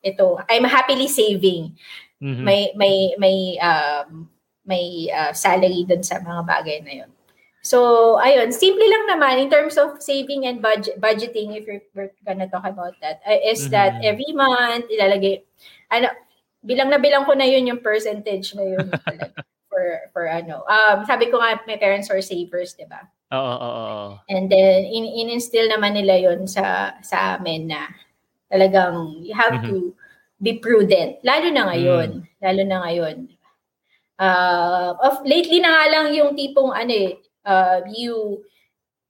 ito, 0.00 0.40
I'm 0.48 0.64
happily 0.64 1.08
saving. 1.08 1.76
Mm-hmm. 2.24 2.44
May 2.44 2.72
may 2.72 2.96
may 3.20 3.38
um 3.60 4.32
may 4.64 5.12
uh, 5.12 5.36
salary 5.36 5.84
dun 5.84 6.00
sa 6.00 6.20
mga 6.20 6.42
bagay 6.48 6.78
na 6.80 6.92
'yon. 7.04 7.10
So, 7.66 8.14
ayun, 8.22 8.54
simple 8.54 8.86
lang 8.86 9.10
naman 9.10 9.42
in 9.42 9.50
terms 9.50 9.74
of 9.74 9.98
saving 9.98 10.46
and 10.46 10.62
budget 10.62 11.02
budgeting 11.02 11.58
if 11.58 11.66
you're, 11.66 11.82
we're 11.98 12.14
gonna 12.22 12.46
talk 12.46 12.62
about 12.62 12.94
that 13.02 13.18
uh, 13.26 13.36
is 13.42 13.66
mm-hmm. 13.66 13.74
that 13.74 13.92
every 14.06 14.30
month 14.30 14.86
ilalagay 14.86 15.42
ano 15.90 16.14
bilang 16.66 16.90
na 16.90 16.98
bilang 16.98 17.22
ko 17.24 17.38
na 17.38 17.46
yun 17.46 17.70
yung 17.70 17.80
percentage 17.80 18.52
na 18.58 18.66
yun 18.66 18.86
for 19.70 19.84
for 20.10 20.26
ano. 20.26 20.66
Um 20.66 21.06
sabi 21.06 21.30
ko 21.30 21.38
nga 21.38 21.62
my 21.64 21.78
parents 21.78 22.10
are 22.10 22.20
savers, 22.20 22.74
'di 22.74 22.90
ba? 22.90 23.06
Oo, 23.30 23.54
oo, 23.58 23.80
oo. 23.86 24.10
And 24.26 24.50
then 24.50 24.86
in 24.86 25.06
in-instill 25.06 25.70
naman 25.70 25.94
nila 25.94 26.18
yon 26.18 26.50
sa 26.50 26.98
sa 27.02 27.38
amin 27.38 27.70
na 27.70 27.86
Talagang 28.46 29.26
you 29.26 29.34
have 29.34 29.58
mm-hmm. 29.58 29.70
to 29.70 29.94
be 30.38 30.58
prudent. 30.62 31.18
Lalo 31.26 31.50
na 31.50 31.74
ngayon. 31.74 32.22
Mm. 32.22 32.24
Lalo 32.42 32.62
na 32.62 32.78
ngayon. 32.86 33.16
Uh, 34.16 34.96
of 35.02 35.20
lately 35.28 35.60
na 35.60 35.76
nga 35.76 35.84
lang 35.92 36.06
yung 36.14 36.32
tipong 36.38 36.72
ano 36.72 36.92
eh, 36.94 37.20
uh, 37.44 37.84
you 37.92 38.40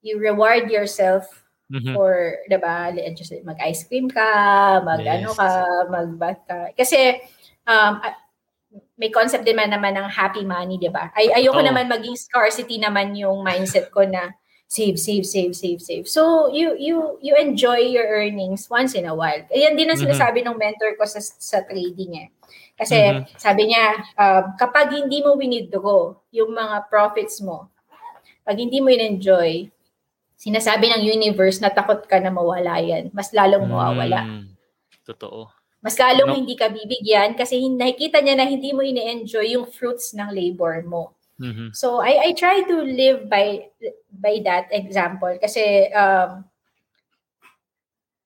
you 0.03 0.19
reward 0.19 0.67
yourself 0.67 1.29
mm-hmm. 1.71 1.95
for, 1.95 2.41
'di 2.49 2.59
ba, 2.59 2.91
mag-ice 3.45 3.85
cream 3.87 4.09
ka, 4.09 4.31
mag 4.83 5.05
yes. 5.05 5.13
ano 5.21 5.29
ka, 5.37 5.49
mag-bath 5.93 6.43
ka. 6.49 6.61
Kasi 6.75 7.21
um, 7.67 7.93
may 8.97 9.13
concept 9.13 9.45
din 9.45 9.57
man 9.59 9.69
naman 9.69 9.93
ng 9.93 10.09
happy 10.09 10.43
money, 10.47 10.81
'di 10.81 10.89
ba? 10.89 11.13
Ay 11.13 11.29
ayoko 11.35 11.61
oh. 11.61 11.67
naman 11.67 11.91
maging 11.91 12.17
scarcity 12.17 12.81
naman 12.81 13.13
yung 13.13 13.45
mindset 13.45 13.93
ko 13.93 14.07
na 14.07 14.33
save, 14.67 14.99
save, 14.99 15.27
save, 15.27 15.55
save, 15.55 15.81
save. 15.81 16.07
So, 16.09 16.51
you 16.51 16.75
you 16.79 17.19
you 17.23 17.35
enjoy 17.39 17.87
your 17.87 18.07
earnings 18.07 18.67
once 18.67 18.99
in 18.99 19.07
a 19.07 19.15
while. 19.15 19.47
Ayan 19.55 19.79
din 19.79 19.87
ang 19.87 19.99
mm-hmm. 19.99 20.11
sinasabi 20.11 20.43
mm-hmm. 20.43 20.59
ng 20.59 20.63
mentor 20.63 20.93
ko 20.99 21.07
sa, 21.07 21.23
sa 21.23 21.63
trading 21.63 22.27
eh. 22.27 22.29
Kasi 22.77 22.99
mm-hmm. 22.99 23.39
sabi 23.41 23.73
niya, 23.73 23.85
um, 24.19 24.45
kapag 24.59 24.93
hindi 24.93 25.23
mo 25.23 25.39
winidraw 25.39 26.19
yung 26.35 26.53
mga 26.53 26.91
profits 26.91 27.41
mo, 27.41 27.71
pag 28.45 28.59
hindi 28.59 28.83
mo 28.83 28.93
in-enjoy, 28.93 29.71
sinasabi 30.37 30.93
ng 30.93 31.03
universe 31.03 31.63
na 31.63 31.73
takot 31.73 32.05
ka 32.05 32.21
na 32.21 32.29
mawala 32.29 32.77
yan. 32.83 33.09
Mas 33.17 33.33
lalong 33.33 33.65
mawawala. 33.65 34.21
Mm, 34.23 34.47
totoo. 35.09 35.56
Mas 35.87 35.95
lalong 35.95 36.35
no. 36.35 36.39
hindi 36.43 36.59
ka 36.59 36.67
bibigyan 36.67 37.39
kasi 37.39 37.63
nakikita 37.71 38.19
niya 38.19 38.35
na 38.35 38.51
hindi 38.51 38.75
mo 38.75 38.83
ini-enjoy 38.83 39.55
yung 39.55 39.71
fruits 39.71 40.19
ng 40.19 40.35
labor 40.35 40.83
mo. 40.83 41.15
Mm-hmm. 41.39 41.71
So 41.79 42.03
I 42.03 42.27
I 42.27 42.29
try 42.35 42.67
to 42.67 42.77
live 42.83 43.31
by 43.31 43.71
by 44.11 44.43
that 44.43 44.67
example 44.75 45.31
kasi 45.39 45.87
um 45.95 46.43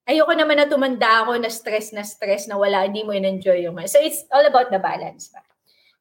ayoko 0.09 0.33
naman 0.33 0.57
na 0.57 0.65
tumanda 0.65 1.21
ako 1.21 1.37
na 1.37 1.53
stress 1.53 1.93
na 1.93 2.01
stress 2.01 2.49
na 2.49 2.57
wala 2.57 2.89
hindi 2.89 3.05
mo 3.05 3.13
in-enjoy 3.13 3.61
yung 3.61 3.77
so 3.85 4.01
it's 4.01 4.25
all 4.33 4.41
about 4.41 4.73
the 4.73 4.81
balance 4.81 5.29
ba. 5.29 5.45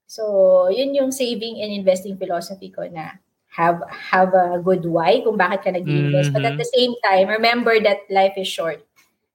So 0.08 0.72
yun 0.72 0.96
yung 0.96 1.12
saving 1.12 1.60
and 1.60 1.76
investing 1.76 2.16
philosophy 2.16 2.72
ko 2.72 2.88
na 2.88 3.20
have 3.50 3.82
have 3.90 4.32
a 4.32 4.62
good 4.62 4.86
why 4.86 5.20
kung 5.20 5.36
bakit 5.36 5.60
ka 5.66 5.70
nag-invest 5.74 6.30
mm-hmm. 6.30 6.34
but 6.38 6.46
at 6.46 6.54
mm-hmm. 6.54 6.62
the 6.62 6.70
same 6.72 6.94
time 7.02 7.26
remember 7.26 7.74
that 7.82 8.06
life 8.06 8.32
is 8.38 8.46
short 8.46 8.78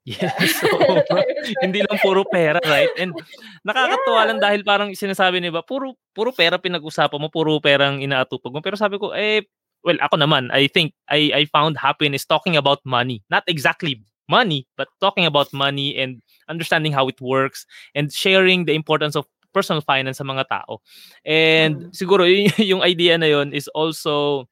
Yes. 0.05 0.61
So, 0.61 0.69
hindi 1.65 1.81
lang 1.81 1.97
puro 1.97 2.21
pera, 2.29 2.61
right? 2.61 2.93
And 3.01 3.17
nakakatuwa 3.65 4.21
yeah. 4.21 4.27
lang 4.29 4.39
dahil 4.39 4.61
parang 4.61 4.89
sinasabi 4.93 5.41
ni 5.41 5.49
ba, 5.49 5.65
puro 5.65 5.97
puro 6.13 6.29
pera 6.29 6.61
pinag-usapan 6.61 7.17
mo, 7.17 7.33
puro 7.33 7.57
perang 7.57 7.97
inaatupag 7.97 8.53
mo. 8.53 8.61
Pero 8.61 8.77
sabi 8.77 9.01
ko, 9.01 9.17
eh, 9.17 9.49
well, 9.81 9.97
ako 10.05 10.21
naman, 10.21 10.53
I 10.53 10.69
think 10.69 10.93
I 11.09 11.33
I 11.33 11.43
found 11.49 11.81
happiness 11.81 12.21
talking 12.21 12.53
about 12.53 12.85
money. 12.85 13.25
Not 13.33 13.49
exactly 13.49 14.05
money, 14.29 14.69
but 14.77 14.93
talking 15.01 15.25
about 15.25 15.49
money 15.53 15.97
and 15.97 16.21
understanding 16.49 16.93
how 16.93 17.09
it 17.09 17.17
works 17.17 17.65
and 17.97 18.13
sharing 18.13 18.69
the 18.69 18.77
importance 18.77 19.17
of 19.17 19.25
personal 19.53 19.81
finance 19.81 20.21
sa 20.21 20.27
mga 20.27 20.45
tao. 20.53 20.85
And 21.25 21.89
mm. 21.89 21.97
siguro 21.97 22.29
y- 22.29 22.53
yung 22.71 22.85
idea 22.85 23.17
na 23.17 23.25
yon 23.25 23.57
is 23.57 23.65
also 23.73 24.45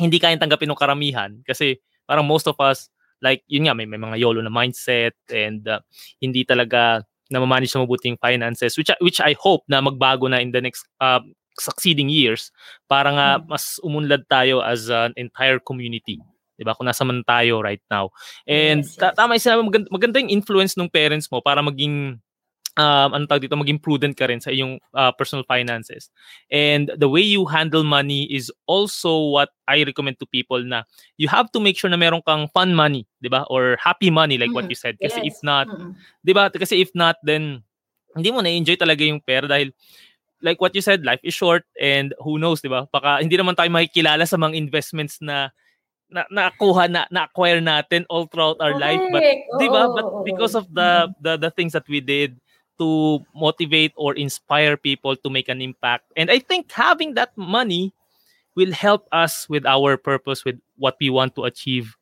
hindi 0.00 0.20
kayang 0.20 0.40
tanggapin 0.40 0.68
ng 0.72 0.78
karamihan 0.78 1.36
kasi 1.44 1.80
parang 2.04 2.28
most 2.28 2.46
of 2.48 2.56
us 2.60 2.88
like 3.26 3.42
yun 3.50 3.66
nga 3.66 3.74
may, 3.74 3.90
may 3.90 3.98
mga 3.98 4.22
YOLO 4.22 4.38
na 4.38 4.54
mindset 4.54 5.18
and 5.34 5.66
uh, 5.66 5.82
hindi 6.22 6.46
talaga 6.46 7.02
na 7.26 7.42
manage 7.42 7.74
sa 7.74 7.82
mabuting 7.82 8.14
finances 8.22 8.78
which 8.78 8.94
which 9.02 9.18
I 9.18 9.34
hope 9.34 9.66
na 9.66 9.82
magbago 9.82 10.30
na 10.30 10.38
in 10.38 10.54
the 10.54 10.62
next 10.62 10.86
uh, 11.02 11.18
succeeding 11.58 12.06
years 12.06 12.54
para 12.86 13.10
nga 13.10 13.28
hmm. 13.42 13.50
mas 13.50 13.82
umunlad 13.82 14.30
tayo 14.30 14.62
as 14.62 14.86
an 14.86 15.10
entire 15.18 15.58
community 15.58 16.22
'di 16.56 16.64
ba 16.64 16.78
kung 16.78 16.86
nasa 16.86 17.02
man 17.02 17.26
tayo 17.26 17.60
right 17.60 17.82
now 17.90 18.08
and 18.46 18.86
yes, 18.86 18.94
yes. 18.96 19.12
tama 19.18 19.36
yung 19.36 19.68
maganda, 19.68 19.88
maganda 19.90 20.16
yung 20.22 20.32
influence 20.32 20.78
ng 20.78 20.88
parents 20.88 21.26
mo 21.28 21.42
para 21.42 21.60
maging 21.60 22.16
um, 22.76 23.08
ano 23.16 23.24
tawag 23.26 23.48
dito, 23.48 23.56
maging 23.56 23.80
prudent 23.80 24.14
ka 24.14 24.28
rin 24.28 24.40
sa 24.40 24.52
iyong 24.52 24.78
uh, 24.94 25.10
personal 25.12 25.44
finances. 25.48 26.12
And 26.52 26.92
the 26.96 27.08
way 27.08 27.24
you 27.24 27.48
handle 27.48 27.82
money 27.82 28.28
is 28.30 28.52
also 28.68 29.32
what 29.32 29.50
I 29.66 29.82
recommend 29.82 30.20
to 30.20 30.26
people 30.28 30.62
na 30.62 30.84
you 31.16 31.28
have 31.28 31.50
to 31.52 31.60
make 31.60 31.76
sure 31.76 31.90
na 31.90 31.96
meron 31.96 32.22
kang 32.22 32.48
fun 32.52 32.76
money, 32.76 33.08
di 33.20 33.32
ba? 33.32 33.48
Or 33.48 33.76
happy 33.80 34.12
money 34.12 34.38
like 34.38 34.52
mm-hmm. 34.52 34.68
what 34.68 34.70
you 34.70 34.78
said. 34.78 35.00
Kasi 35.00 35.24
yes. 35.24 35.34
if 35.34 35.38
not, 35.42 35.66
mm-hmm. 35.66 35.96
di 36.22 36.32
ba? 36.36 36.52
Kasi 36.52 36.84
if 36.84 36.92
not, 36.94 37.16
then 37.24 37.64
hindi 38.14 38.30
mo 38.32 38.40
na-enjoy 38.40 38.76
talaga 38.80 39.04
yung 39.04 39.20
pera 39.20 39.48
dahil 39.48 39.72
like 40.44 40.60
what 40.60 40.76
you 40.76 40.84
said, 40.84 41.04
life 41.04 41.20
is 41.24 41.34
short 41.34 41.64
and 41.80 42.12
who 42.20 42.38
knows, 42.38 42.60
di 42.60 42.68
ba? 42.68 42.84
Baka 42.92 43.24
hindi 43.24 43.36
naman 43.36 43.56
tayo 43.56 43.72
makikilala 43.72 44.28
sa 44.28 44.36
mga 44.36 44.56
investments 44.56 45.18
na 45.24 45.50
na 46.06 46.22
nakuha 46.30 46.86
na 46.86 47.02
na-acquire 47.10 47.58
natin 47.58 48.06
all 48.06 48.30
throughout 48.30 48.54
our 48.62 48.78
okay. 48.78 48.94
life 48.94 49.02
but 49.10 49.22
oh, 49.26 49.58
'di 49.58 49.66
ba 49.66 49.82
but 49.90 50.06
because 50.22 50.54
of 50.54 50.62
the 50.70 51.10
mm-hmm. 51.10 51.18
the 51.18 51.32
the 51.34 51.50
things 51.50 51.74
that 51.74 51.82
we 51.90 51.98
did 51.98 52.38
to 52.78 53.20
motivate 53.34 53.92
or 53.96 54.14
inspire 54.14 54.76
people 54.76 55.16
to 55.16 55.28
make 55.30 55.48
an 55.48 55.60
impact. 55.60 56.04
And 56.16 56.30
I 56.30 56.38
think 56.38 56.70
having 56.72 57.14
that 57.14 57.36
money 57.36 57.92
will 58.56 58.72
help 58.72 59.08
us 59.12 59.48
with 59.48 59.66
our 59.66 59.96
purpose, 59.96 60.44
with 60.44 60.60
what 60.76 60.96
we 61.00 61.10
want 61.10 61.36
to 61.36 61.44
achieve 61.44 61.96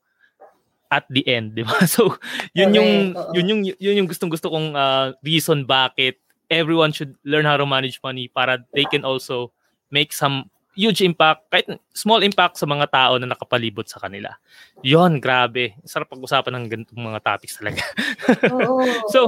at 0.90 1.04
the 1.10 1.26
end, 1.26 1.58
di 1.58 1.66
ba? 1.66 1.86
So, 1.90 2.14
yun 2.54 2.74
yung 2.74 3.18
yun 3.34 3.46
yung 3.50 3.60
yun 3.66 3.98
yung 3.98 4.08
gustong-gusto 4.08 4.46
kong 4.46 4.78
uh, 4.78 5.18
reason 5.26 5.66
bakit 5.66 6.22
everyone 6.46 6.94
should 6.94 7.18
learn 7.26 7.48
how 7.48 7.58
to 7.58 7.66
manage 7.66 7.98
money 8.04 8.30
para 8.30 8.62
they 8.76 8.86
can 8.86 9.02
also 9.02 9.50
make 9.90 10.14
some 10.14 10.46
huge 10.74 11.00
impact, 11.02 11.46
kahit 11.50 11.70
small 11.94 12.20
impact 12.20 12.58
sa 12.58 12.66
mga 12.66 12.90
tao 12.90 13.14
na 13.16 13.30
nakapalibot 13.30 13.86
sa 13.86 14.02
kanila. 14.02 14.34
Yon, 14.82 15.22
grabe. 15.22 15.78
Sarap 15.86 16.10
pag-usapan 16.10 16.50
ng 16.58 16.66
ganitong 16.66 17.02
mga 17.02 17.22
topics 17.22 17.56
talaga. 17.58 17.82
Oo. 18.54 18.82
so, 19.08 19.20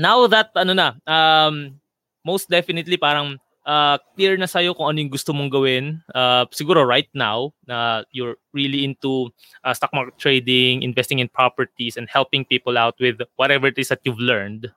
now 0.00 0.24
that 0.26 0.48
ano 0.56 0.72
na, 0.72 0.96
um, 1.04 1.76
most 2.24 2.48
definitely 2.48 2.96
parang 2.96 3.36
uh, 3.68 4.00
clear 4.16 4.40
na 4.40 4.48
sa'yo 4.48 4.72
kung 4.72 4.88
ano 4.88 4.98
yung 5.04 5.12
gusto 5.12 5.36
mong 5.36 5.52
gawin. 5.52 6.00
Uh, 6.16 6.48
siguro 6.56 6.80
right 6.80 7.08
now 7.12 7.52
na 7.68 7.76
uh, 7.76 7.98
you're 8.12 8.40
really 8.56 8.84
into 8.84 9.28
uh, 9.64 9.76
stock 9.76 9.92
market 9.92 10.16
trading, 10.16 10.80
investing 10.82 11.20
in 11.20 11.28
properties, 11.28 12.00
and 12.00 12.08
helping 12.08 12.48
people 12.48 12.80
out 12.80 12.96
with 12.96 13.20
whatever 13.36 13.68
it 13.68 13.76
is 13.76 13.92
that 13.92 14.00
you've 14.02 14.20
learned. 14.20 14.72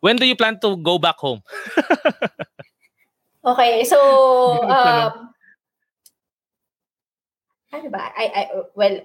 When 0.00 0.16
do 0.16 0.24
you 0.24 0.36
plan 0.36 0.60
to 0.60 0.76
go 0.80 0.98
back 0.98 1.16
home? 1.16 1.44
okay, 3.44 3.84
so 3.84 4.00
um, 4.68 5.32
ano 7.72 7.88
ba? 7.92 8.12
I, 8.16 8.24
I 8.32 8.42
well, 8.76 9.00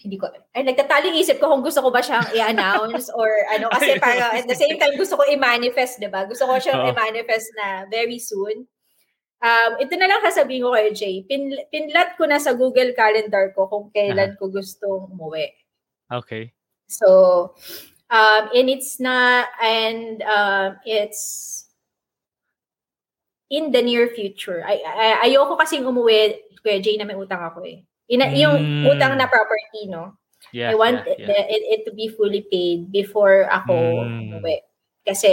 hindi 0.00 0.16
ko, 0.16 0.32
ay, 0.56 0.64
nagtataling 0.64 1.20
isip 1.20 1.36
ko 1.36 1.52
kung 1.52 1.60
gusto 1.60 1.84
ko 1.84 1.92
ba 1.92 2.00
siyang 2.00 2.24
i-announce 2.32 3.12
or 3.18 3.28
ano, 3.52 3.68
kasi 3.68 4.00
para 4.00 4.32
at 4.32 4.48
the 4.48 4.56
same 4.56 4.80
time 4.80 4.96
gusto 4.96 5.20
ko 5.20 5.28
i-manifest, 5.28 6.00
di 6.00 6.08
ba? 6.08 6.24
Gusto 6.24 6.48
ko 6.48 6.56
siyang 6.56 6.88
oh. 6.88 6.88
i-manifest 6.88 7.52
na 7.60 7.84
very 7.92 8.16
soon. 8.16 8.64
Um, 9.40 9.76
ito 9.80 9.96
na 9.96 10.08
lang 10.08 10.24
sasabihin 10.24 10.64
ko 10.64 10.72
kay 10.72 10.92
Jay. 10.96 11.16
Pin, 11.28 11.52
pinlat 11.68 12.16
ko 12.16 12.24
na 12.24 12.40
sa 12.40 12.56
Google 12.56 12.96
Calendar 12.96 13.52
ko 13.52 13.68
kung 13.68 13.86
kailan 13.92 14.36
ko 14.40 14.48
gustong 14.48 15.12
umuwi. 15.12 15.52
Okay. 16.08 16.52
So, 16.88 17.52
um, 18.08 18.44
and 18.56 18.68
it's 18.72 19.00
not, 19.00 19.52
and 19.60 20.20
um, 20.24 20.80
it's 20.84 21.68
in 23.52 23.72
the 23.72 23.84
near 23.84 24.08
future. 24.12 24.64
Ay, 24.64 24.80
ay, 24.80 25.32
ayoko 25.32 25.60
kasing 25.60 25.84
umuwi, 25.84 26.40
Kuya 26.60 26.80
Jay, 26.80 26.96
na 26.96 27.04
may 27.04 27.16
utang 27.16 27.40
ako 27.40 27.64
eh. 27.68 27.84
Ina, 28.10 28.26
mm. 28.26 28.36
Yung 28.36 28.56
utang 28.90 29.14
na 29.14 29.30
property, 29.30 29.86
no? 29.86 30.18
Yeah, 30.50 30.72
I 30.72 30.74
want 30.74 31.06
yeah, 31.06 31.30
yeah. 31.30 31.46
It, 31.46 31.62
it 31.62 31.80
to 31.86 31.94
be 31.94 32.10
fully 32.10 32.42
paid 32.42 32.90
before 32.90 33.46
ako 33.46 33.74
Mm. 34.02 34.34
umuwi. 34.34 34.56
Kasi 35.06 35.30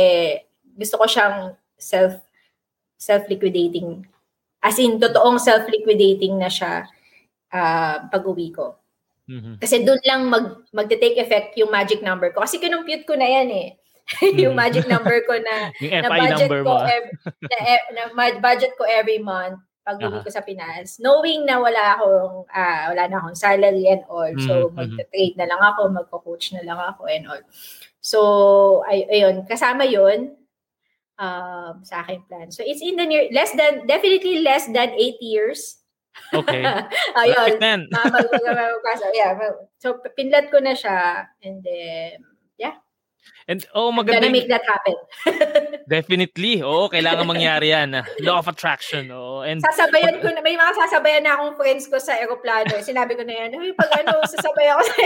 gusto 0.77 1.01
ko 1.01 1.05
siyang 1.09 1.57
self 1.75 2.13
self-liquidating. 2.97 4.05
As 4.61 4.77
in, 4.77 4.97
totoong 4.97 5.37
self-liquidating 5.37 6.37
na 6.37 6.49
siya 6.49 6.85
uh, 7.53 7.95
pag-uwi 8.09 8.53
ko. 8.53 8.77
Mhm. 9.27 9.59
Kasi 9.59 9.83
doon 9.83 10.01
lang 10.07 10.21
mag, 10.31 10.45
magte-take 10.71 11.19
effect 11.19 11.53
yung 11.59 11.69
magic 11.69 11.99
number 12.01 12.31
ko. 12.31 12.41
Kasi 12.41 12.57
kinumpute 12.57 13.03
ko 13.05 13.13
na 13.13 13.27
yan 13.27 13.49
eh. 13.51 13.67
yung 14.39 14.55
Mm. 14.55 14.61
magic 14.63 14.85
number 14.87 15.19
ko 15.27 15.35
na 15.35 15.55
Yung 15.83 15.99
na 15.99 16.09
budget 16.09 16.47
number 16.47 16.61
ko 16.63 16.73
every, 16.79 17.11
na, 17.43 17.57
e- 17.59 17.87
na 17.91 18.03
budget 18.39 18.71
ko 18.79 18.83
every 18.87 19.19
month 19.19 19.59
pag 19.87 20.03
uwi 20.03 20.19
Aha. 20.19 20.25
ko 20.27 20.27
sa 20.27 20.43
Pinas. 20.43 20.99
Knowing 20.99 21.47
na 21.47 21.63
wala 21.63 21.95
akong 21.95 22.43
ah, 22.51 22.91
wala 22.91 23.03
na 23.07 23.17
akong 23.23 23.39
salary 23.39 23.87
and 23.87 24.03
all. 24.11 24.27
So 24.43 24.67
Mhm, 24.67 24.75
magte-trade 24.75 25.39
na 25.39 25.47
lang 25.47 25.63
ako, 25.63 25.87
magko-coach 25.95 26.51
na 26.51 26.67
lang 26.67 26.75
ako 26.75 27.07
and 27.07 27.23
all. 27.31 27.39
So 28.03 28.19
ay 28.83 29.07
ayun, 29.07 29.47
kasama 29.47 29.87
'yon 29.87 30.35
um, 31.15 31.75
sa 31.87 32.03
aking 32.03 32.27
plan. 32.27 32.51
So 32.51 32.67
it's 32.67 32.83
in 32.83 32.99
the 32.99 33.07
near 33.07 33.31
less 33.31 33.55
than 33.55 33.87
definitely 33.87 34.43
less 34.43 34.67
than 34.67 34.91
8 34.91 35.23
years. 35.23 35.79
Okay. 36.35 36.65
ayun. 37.23 37.55
Perfect 37.55 37.63
then. 37.63 37.81
Ah, 37.95 38.11
mag- 38.11 38.27
mag- 38.27 38.43
mag- 38.43 38.83
mag- 38.83 39.15
yeah, 39.15 39.31
so 39.79 40.01
pinlat 40.17 40.51
ko 40.51 40.59
na 40.59 40.75
siya 40.75 41.31
and 41.45 41.63
then 41.63 42.19
And 43.47 43.63
oh, 43.71 43.87
I'm 43.89 44.01
gonna 44.01 44.19
maganda. 44.19 44.31
make 44.31 44.49
that 44.49 44.63
happen. 44.63 44.95
Definitely. 45.87 46.59
Oo, 46.59 46.87
kailangan 46.87 47.23
mangyari 47.23 47.71
yan. 47.71 47.95
ah. 47.95 48.03
Law 48.19 48.39
of 48.39 48.47
attraction. 48.47 49.07
Oo. 49.09 49.41
And 49.41 49.63
sasabayan 49.63 50.19
ko 50.19 50.27
na, 50.29 50.43
may 50.43 50.53
mga 50.53 50.75
sasabayan 50.75 51.23
na 51.23 51.39
akong 51.39 51.55
friends 51.55 51.87
ko 51.87 51.95
sa 51.95 52.15
aeroplano. 52.15 52.75
Sinabi 52.79 53.15
ko 53.15 53.23
na 53.23 53.33
yan, 53.33 53.55
Uy, 53.55 53.71
pag 53.71 54.03
ano, 54.03 54.19
sasabay 54.27 54.67
ako 54.67 54.81
sa 54.83 54.95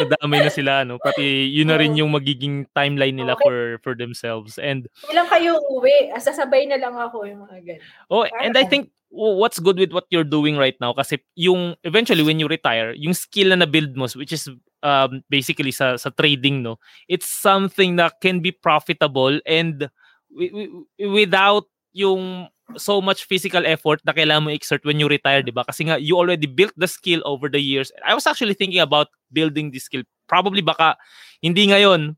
nadamay 0.00 0.40
na 0.40 0.50
sila, 0.50 0.82
no? 0.82 0.96
Pati 0.98 1.22
yun 1.50 1.68
na 1.68 1.76
rin 1.76 1.94
yung 1.94 2.10
magiging 2.10 2.64
timeline 2.72 3.14
nila 3.14 3.36
Okay. 3.36 3.44
for 3.44 3.56
for 3.82 3.92
themselves. 3.94 4.56
And 4.56 4.88
Ilang 5.10 5.28
kayo 5.28 5.60
uwi, 5.70 6.10
Ah, 6.10 6.22
sasabay 6.22 6.66
na 6.66 6.80
lang 6.80 6.94
ako 6.96 7.26
yung 7.28 7.44
mga 7.44 7.56
ganun. 7.62 7.82
oh, 8.08 8.24
and 8.40 8.56
I 8.56 8.64
think 8.64 8.88
w- 9.12 9.36
what's 9.38 9.60
good 9.60 9.76
with 9.78 9.92
what 9.92 10.08
you're 10.10 10.26
doing 10.26 10.56
right 10.56 10.74
now 10.80 10.90
kasi 10.90 11.20
yung 11.36 11.76
eventually 11.84 12.24
when 12.24 12.40
you 12.40 12.48
retire, 12.48 12.94
yung 12.96 13.14
skill 13.14 13.52
na 13.52 13.62
na-build 13.62 13.94
mo 13.94 14.08
which 14.16 14.32
is 14.32 14.48
um, 14.84 15.24
basically 15.32 15.72
sa 15.72 15.96
sa 15.96 16.12
trading, 16.12 16.62
no. 16.62 16.76
It's 17.08 17.26
something 17.26 17.96
that 17.96 18.20
can 18.20 18.44
be 18.44 18.52
profitable 18.52 19.40
and 19.48 19.88
wi- 20.28 20.52
wi- 20.52 21.10
without 21.10 21.64
yung 21.96 22.46
so 22.76 23.00
much 23.00 23.24
physical 23.28 23.64
effort 23.68 24.00
na 24.04 24.12
kailangan 24.16 24.44
mo 24.48 24.50
exert 24.50 24.84
when 24.84 25.00
you 25.00 25.08
retire, 25.08 25.42
di 25.44 25.52
ba? 25.52 25.64
Kasi 25.64 25.84
nga, 25.88 26.00
you 26.00 26.16
already 26.16 26.48
built 26.48 26.72
the 26.76 26.88
skill 26.88 27.20
over 27.24 27.48
the 27.48 27.60
years. 27.60 27.92
I 28.04 28.14
was 28.16 28.26
actually 28.26 28.54
thinking 28.54 28.80
about 28.80 29.08
building 29.32 29.70
this 29.70 29.84
skill. 29.84 30.02
Probably 30.28 30.64
baka, 30.64 30.96
hindi 31.44 31.68
ngayon, 31.68 32.16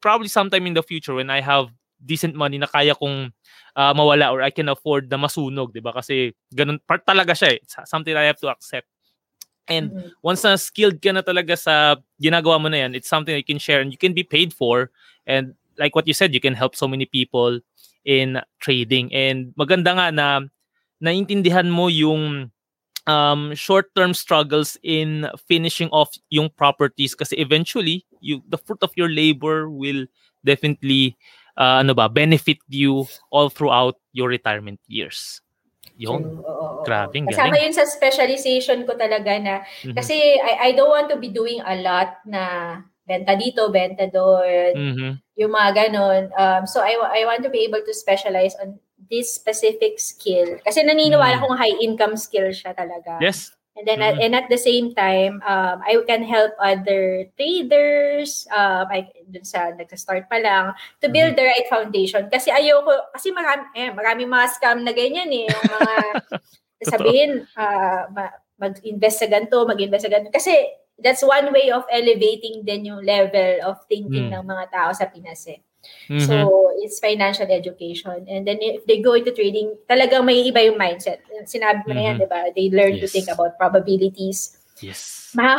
probably 0.00 0.30
sometime 0.30 0.66
in 0.66 0.74
the 0.74 0.86
future 0.86 1.14
when 1.18 1.30
I 1.30 1.42
have 1.42 1.70
decent 1.98 2.38
money 2.38 2.58
na 2.62 2.70
kaya 2.70 2.94
kong 2.94 3.34
ah, 3.74 3.90
mawala 3.90 4.30
or 4.30 4.42
I 4.42 4.54
can 4.54 4.70
afford 4.70 5.10
na 5.10 5.18
masunog, 5.18 5.74
di 5.74 5.82
ba? 5.82 5.90
Kasi 5.90 6.30
ganun, 6.54 6.78
part 6.86 7.02
talaga 7.02 7.34
siya 7.34 7.58
eh. 7.58 7.60
It's 7.62 7.74
something 7.90 8.14
I 8.14 8.30
have 8.30 8.38
to 8.42 8.48
accept. 8.54 8.86
And 9.68 9.92
Mhm. 9.92 10.12
once 10.24 10.42
na 10.44 10.56
skilled 10.56 11.00
ka 11.00 11.12
na 11.12 11.22
talaga 11.22 11.56
sa 11.56 11.96
ginagawa 12.20 12.60
mo 12.60 12.68
na 12.68 12.88
yan, 12.88 12.94
it's 12.96 13.08
something 13.08 13.32
that 13.32 13.44
you 13.44 13.46
can 13.46 13.60
share 13.60 13.80
and 13.80 13.92
you 13.92 14.00
can 14.00 14.12
be 14.16 14.24
paid 14.24 14.52
for. 14.52 14.90
And 15.28 15.54
like 15.78 15.94
what 15.94 16.08
you 16.08 16.14
said, 16.16 16.34
you 16.34 16.40
can 16.40 16.54
help 16.56 16.74
so 16.74 16.88
many 16.88 17.06
people 17.06 17.60
in 18.04 18.40
trading. 18.58 19.12
And 19.12 19.52
maganda 19.54 19.92
nga 19.94 20.08
na 20.10 20.28
naintindihan 21.04 21.70
mo 21.70 21.86
yung 21.88 22.50
um, 23.06 23.54
short-term 23.54 24.12
struggles 24.14 24.76
in 24.82 25.26
finishing 25.48 25.88
off 25.90 26.12
yung 26.30 26.50
properties 26.50 27.14
kasi 27.14 27.36
eventually 27.40 28.04
you 28.20 28.42
the 28.48 28.58
fruit 28.58 28.82
of 28.82 28.92
your 28.96 29.08
labor 29.08 29.70
will 29.70 30.04
definitely 30.44 31.16
uh, 31.56 31.80
ano 31.80 31.94
ba 31.94 32.08
benefit 32.08 32.58
you 32.68 33.08
all 33.32 33.48
throughout 33.48 33.96
your 34.12 34.28
retirement 34.28 34.78
years. 34.86 35.40
Yung 35.98 36.22
Oo, 36.22 36.46
oo. 36.46 36.82
Grabe, 36.86 37.18
ang 37.18 37.26
Kasama 37.26 37.58
galing. 37.58 37.68
yun 37.68 37.74
sa 37.74 37.84
specialization 37.84 38.86
ko 38.86 38.94
talaga 38.94 39.34
na, 39.42 39.66
Mhm. 39.82 39.98
kasi 39.98 40.14
I, 40.38 40.70
I 40.70 40.78
don't 40.78 40.88
want 40.94 41.10
to 41.10 41.18
be 41.18 41.28
doing 41.28 41.58
a 41.60 41.74
lot 41.82 42.22
na 42.22 42.42
benta 43.02 43.34
dito, 43.34 43.66
benta 43.74 44.06
doon, 44.06 44.72
Mhm. 44.78 45.10
yung 45.34 45.50
mga 45.50 45.70
ganon. 45.90 46.30
Um, 46.38 46.62
so 46.70 46.78
I, 46.78 46.94
I 46.94 47.26
want 47.26 47.42
to 47.42 47.50
be 47.50 47.66
able 47.66 47.82
to 47.82 47.90
specialize 47.92 48.54
on 48.62 48.78
this 49.10 49.32
specific 49.34 49.98
skill. 49.98 50.60
Kasi 50.62 50.84
naniniwala 50.84 51.40
Mm. 51.40 51.42
kong 51.42 51.56
high 51.56 51.76
income 51.80 52.14
skill 52.14 52.52
siya 52.52 52.76
talaga. 52.76 53.18
Yes. 53.18 53.57
And 53.78 53.86
then 53.86 54.02
at, 54.02 54.18
Mhm. 54.18 54.24
and 54.26 54.32
at 54.34 54.46
the 54.50 54.58
same 54.58 54.90
time, 54.90 55.38
um, 55.46 55.78
I 55.86 55.94
can 56.02 56.26
help 56.26 56.50
other 56.58 57.30
traders, 57.38 58.42
um, 58.50 58.90
I, 58.90 59.06
dun 59.30 59.46
sa 59.46 59.70
nagsa-start 59.70 60.26
pa 60.26 60.42
lang, 60.42 60.74
to 60.98 61.06
build 61.06 61.38
Mm-hmm. 61.38 61.38
the 61.38 61.46
right 61.46 61.68
foundation. 61.70 62.26
Kasi 62.26 62.50
ayoko, 62.50 62.90
kasi 63.14 63.30
marami, 63.30 63.70
eh, 63.78 63.94
maraming 63.94 64.26
mga 64.26 64.46
scam 64.50 64.82
na 64.82 64.90
ganyan 64.90 65.30
eh. 65.30 65.46
Yung 65.46 65.68
mga, 65.78 65.94
sabihin, 66.90 67.46
ah, 67.54 68.10
ma- 68.10 68.34
mag-invest 68.58 69.22
sa 69.22 69.30
ganito, 69.30 69.62
mag-invest 69.62 70.04
sa 70.06 70.10
ganito. 70.10 70.34
Kasi 70.34 70.50
that's 70.98 71.22
one 71.22 71.54
way 71.54 71.70
of 71.70 71.86
elevating 71.94 72.66
din 72.66 72.90
yung 72.90 73.06
level 73.06 73.62
of 73.62 73.78
thinking 73.86 74.26
Mm. 74.26 74.42
ng 74.42 74.44
mga 74.44 74.64
tao 74.74 74.90
sa 74.90 75.06
Pinas 75.06 75.46
eh. 75.46 75.62
Mhm. 76.10 76.20
So, 76.26 76.34
it's 76.82 76.98
financial 76.98 77.46
education. 77.46 78.26
And 78.26 78.42
then 78.42 78.58
if 78.58 78.82
they 78.86 78.98
go 78.98 79.14
into 79.14 79.30
trading, 79.30 79.78
talagang 79.86 80.26
may 80.26 80.42
iba 80.50 80.64
yung 80.66 80.78
mindset. 80.78 81.22
Sinabi 81.46 81.86
mo 81.86 81.92
na 81.94 82.02
yan, 82.10 82.16
Mhm. 82.18 82.22
di 82.22 82.28
ba? 82.28 82.40
They 82.50 82.66
learn 82.72 82.98
to 82.98 83.06
Yes. 83.06 83.14
think 83.14 83.28
about 83.30 83.54
probabilities. 83.56 84.58
yes. 84.78 85.34
Ma 85.34 85.58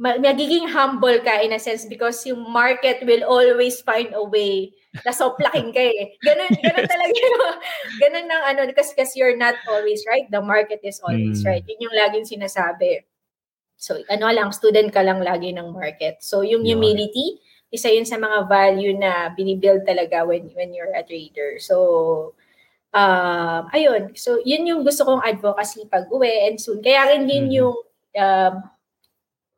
ma- 0.00 0.16
magiging 0.16 0.64
humble 0.70 1.20
ka 1.20 1.42
in 1.44 1.52
a 1.52 1.60
sense 1.60 1.84
because 1.84 2.24
yung 2.24 2.40
market 2.48 3.04
will 3.04 3.20
always 3.26 3.82
find 3.84 4.14
a 4.16 4.22
way 4.24 4.72
na 5.04 5.12
soplaking 5.12 5.70
ka 5.76 5.82
eh. 5.82 6.16
Ganun, 6.24 6.50
ganun 6.56 6.86
talaga 6.94 7.14
yung, 7.14 7.42
ganun 8.00 8.26
ng 8.26 8.42
ano, 8.54 8.60
kasi, 8.72 8.96
kasi 8.96 9.20
you're 9.20 9.36
not 9.36 9.54
always 9.68 10.00
right. 10.08 10.24
The 10.32 10.40
market 10.40 10.80
is 10.82 10.98
always 11.04 11.44
Mm. 11.44 11.46
right. 11.46 11.64
Yun 11.68 11.84
yung 11.90 11.96
laging 11.96 12.26
sinasabi. 12.26 13.04
So, 13.76 13.96
ano 14.08 14.28
lang, 14.32 14.52
student 14.52 14.88
ka 14.92 15.00
lang 15.04 15.20
lagi 15.20 15.52
ng 15.52 15.72
market. 15.72 16.20
So, 16.24 16.40
yung 16.46 16.64
Yun. 16.64 16.80
humility, 16.80 17.40
isa 17.70 17.88
yun 17.90 18.06
sa 18.06 18.18
mga 18.18 18.46
value 18.50 18.94
na 18.98 19.30
binibuild 19.34 19.86
talaga 19.86 20.26
when, 20.26 20.50
when 20.58 20.74
you're 20.74 20.92
a 20.94 21.02
trader. 21.06 21.58
So, 21.62 22.34
um, 22.94 23.70
ayun. 23.74 24.14
So, 24.18 24.42
yun 24.44 24.66
yung 24.66 24.82
gusto 24.86 25.06
kong 25.06 25.22
advocacy 25.24 25.86
pag 25.90 26.10
uwi 26.10 26.50
and 26.50 26.58
soon. 26.60 26.82
Kaya 26.82 27.14
rin 27.14 27.26
yun 27.30 27.46
Mhm. 27.50 27.56
yung 27.58 27.76
um, 28.18 28.54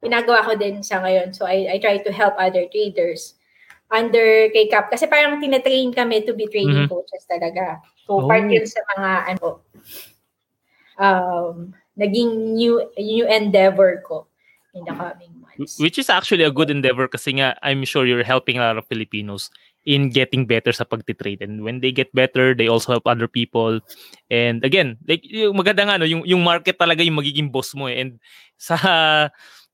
ginagawa 0.02 0.44
ko 0.44 0.52
din 0.58 0.82
sa 0.82 1.00
ngayon. 1.00 1.32
So, 1.32 1.46
I, 1.46 1.72
I 1.72 1.78
try 1.78 1.98
to 2.02 2.12
help 2.12 2.34
other 2.38 2.66
traders 2.68 3.34
under 3.92 4.48
kay 4.52 4.66
Cap. 4.68 4.90
Kasi 4.92 5.06
parang 5.08 5.40
tinatrain 5.40 5.92
kami 5.94 6.24
to 6.26 6.34
be 6.36 6.48
trading 6.48 6.86
Mhm. 6.86 6.90
coaches 6.90 7.24
talaga. 7.28 7.80
So, 8.04 8.20
Oh. 8.20 8.28
part 8.28 8.48
yun 8.50 8.66
sa 8.66 8.80
mga 8.96 9.10
ano, 9.36 9.62
um, 10.98 11.72
naging 11.96 12.56
new 12.56 12.80
new 12.96 13.24
endeavor 13.28 14.00
ko 14.04 14.26
in 14.74 14.84
the 14.84 14.92
coming. 14.96 15.31
Which 15.56 15.98
is 15.98 16.08
actually 16.08 16.44
a 16.44 16.54
good 16.54 16.70
endeavor 16.70 17.08
kasi 17.08 17.36
nga 17.36 17.56
I'm 17.62 17.84
sure 17.84 18.06
you're 18.06 18.24
helping 18.24 18.56
a 18.56 18.64
lot 18.64 18.78
of 18.78 18.88
Filipinos 18.88 19.50
in 19.84 20.10
getting 20.14 20.46
better 20.46 20.70
sa 20.72 20.86
pagtitrade. 20.86 21.42
And 21.42 21.66
when 21.66 21.82
they 21.82 21.90
get 21.90 22.14
better, 22.14 22.54
they 22.54 22.68
also 22.70 22.94
help 22.94 23.06
other 23.06 23.26
people. 23.26 23.82
And 24.30 24.62
again, 24.64 24.96
like 25.08 25.26
yung 25.26 25.58
maganda 25.58 25.82
nga 25.84 25.98
no, 25.98 26.06
yung 26.06 26.22
yung 26.24 26.42
market 26.46 26.78
talaga 26.78 27.02
yung 27.02 27.18
magiging 27.18 27.50
boss 27.50 27.74
mo 27.74 27.90
eh. 27.90 27.98
And 28.00 28.22
sa 28.62 28.78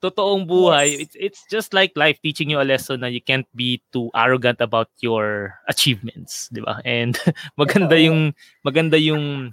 totoong 0.01 0.47
buhay, 0.49 0.95
Yes. 0.97 1.01
it's 1.05 1.17
it's 1.19 1.41
just 1.51 1.75
like 1.75 1.93
life 1.99 2.17
teaching 2.23 2.49
you 2.49 2.63
a 2.63 2.65
lesson 2.67 3.03
na 3.05 3.11
you 3.11 3.21
can't 3.21 3.47
be 3.53 3.83
too 3.93 4.09
arrogant 4.15 4.63
about 4.63 4.89
your 5.03 5.59
achievements, 5.69 6.49
'di 6.55 6.63
ba? 6.65 6.81
And 6.87 7.19
maganda 7.61 7.99
yung 7.99 8.33
maganda 8.65 8.97
yung 8.97 9.53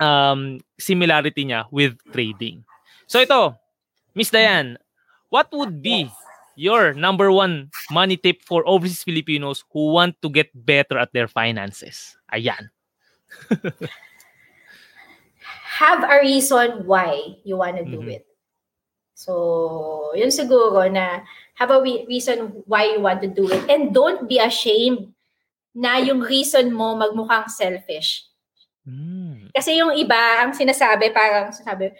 um 0.00 0.40
similarity 0.80 1.44
niya 1.46 1.68
with 1.70 1.94
trading. 2.10 2.64
So 3.06 3.22
ito, 3.22 3.54
Miss 4.16 4.32
Diane, 4.32 4.80
what 5.30 5.48
would 5.52 5.82
be 5.82 6.10
your 6.56 6.94
number 6.94 7.30
one 7.30 7.70
money 7.90 8.16
tip 8.16 8.40
for 8.42 8.66
overseas 8.66 9.04
Filipinos 9.04 9.64
who 9.72 9.92
want 9.92 10.16
to 10.22 10.28
get 10.30 10.48
better 10.54 10.98
at 10.98 11.12
their 11.12 11.28
finances? 11.28 12.16
Ayan. 12.32 12.70
have 15.76 16.02
a 16.04 16.20
reason 16.22 16.86
why 16.86 17.36
you 17.44 17.56
want 17.56 17.76
to 17.76 17.84
do 17.84 18.00
Mhm. 18.00 18.16
it. 18.20 18.24
So, 19.16 20.12
yun 20.16 20.28
siguro 20.28 20.88
na 20.92 21.24
have 21.56 21.72
a 21.72 21.80
re- 21.80 22.04
reason 22.08 22.64
why 22.68 22.92
you 22.96 23.00
want 23.00 23.24
to 23.24 23.30
do 23.32 23.48
it. 23.48 23.64
And 23.68 23.92
don't 23.92 24.28
be 24.28 24.36
ashamed 24.40 25.12
na 25.72 25.96
yung 26.00 26.20
reason 26.20 26.72
mo 26.72 26.96
magmukhang 26.96 27.48
selfish. 27.48 28.24
Mm. 28.84 29.52
Kasi 29.56 29.80
yung 29.80 29.92
iba, 29.96 30.44
ang 30.44 30.52
sinasabi, 30.52 31.12
parang 31.12 31.52
sabi, 31.52 31.92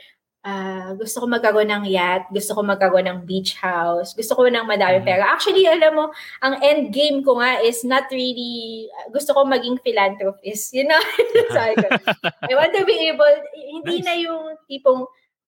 ah, 0.47 0.95
gusto 0.95 1.19
ko 1.19 1.27
magkaroon 1.27 1.67
ng 1.67 1.85
yacht, 1.91 2.31
gusto 2.31 2.55
ko 2.55 2.63
magkaroon 2.63 3.03
ng 3.11 3.21
beach 3.27 3.59
house, 3.59 4.15
gusto 4.15 4.39
ko 4.39 4.47
ng 4.47 4.63
madami 4.63 5.03
Mhm. 5.03 5.07
pera. 5.07 5.25
Actually, 5.35 5.67
alam 5.67 5.93
mo, 5.99 6.07
ang 6.39 6.63
end 6.63 6.95
game 6.95 7.19
ko 7.27 7.43
nga 7.43 7.59
is 7.67 7.83
not 7.83 8.07
really, 8.15 8.87
gusto 9.11 9.35
ko 9.35 9.43
maging 9.43 9.83
philanthropist. 9.83 10.71
You 10.71 10.87
know? 10.87 11.03
Sabi 11.51 11.75
ko, 11.83 11.91
I 12.47 12.55
want 12.55 12.71
to 12.79 12.87
be 12.87 13.11
able, 13.11 13.35
hindi 13.59 14.01
Nice. 14.01 14.07
na 14.07 14.15
yung 14.15 14.43
tipong, 14.71 15.03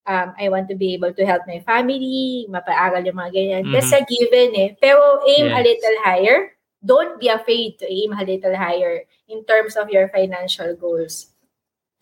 um, 0.05 0.29
I 0.35 0.51
want 0.51 0.67
to 0.67 0.75
be 0.75 0.99
able 0.99 1.15
to 1.15 1.23
help 1.23 1.47
my 1.47 1.63
family, 1.63 2.51
mapaaral 2.51 3.07
yung 3.07 3.15
mga 3.23 3.33
ganyan. 3.39 3.63
That's 3.71 3.95
a 3.95 4.03
given 4.03 4.51
eh. 4.59 4.71
Pero 4.83 4.99
aim 5.31 5.47
a 5.55 5.63
Yes. 5.63 5.79
little 5.79 5.99
higher. 6.03 6.39
Don't 6.83 7.19
be 7.19 7.31
afraid 7.31 7.79
to 7.79 7.87
aim 7.87 8.15
a 8.15 8.27
little 8.27 8.55
higher 8.55 9.07
in 9.31 9.47
terms 9.47 9.79
of 9.79 9.91
your 9.95 10.11
financial 10.11 10.75
goals. 10.75 11.31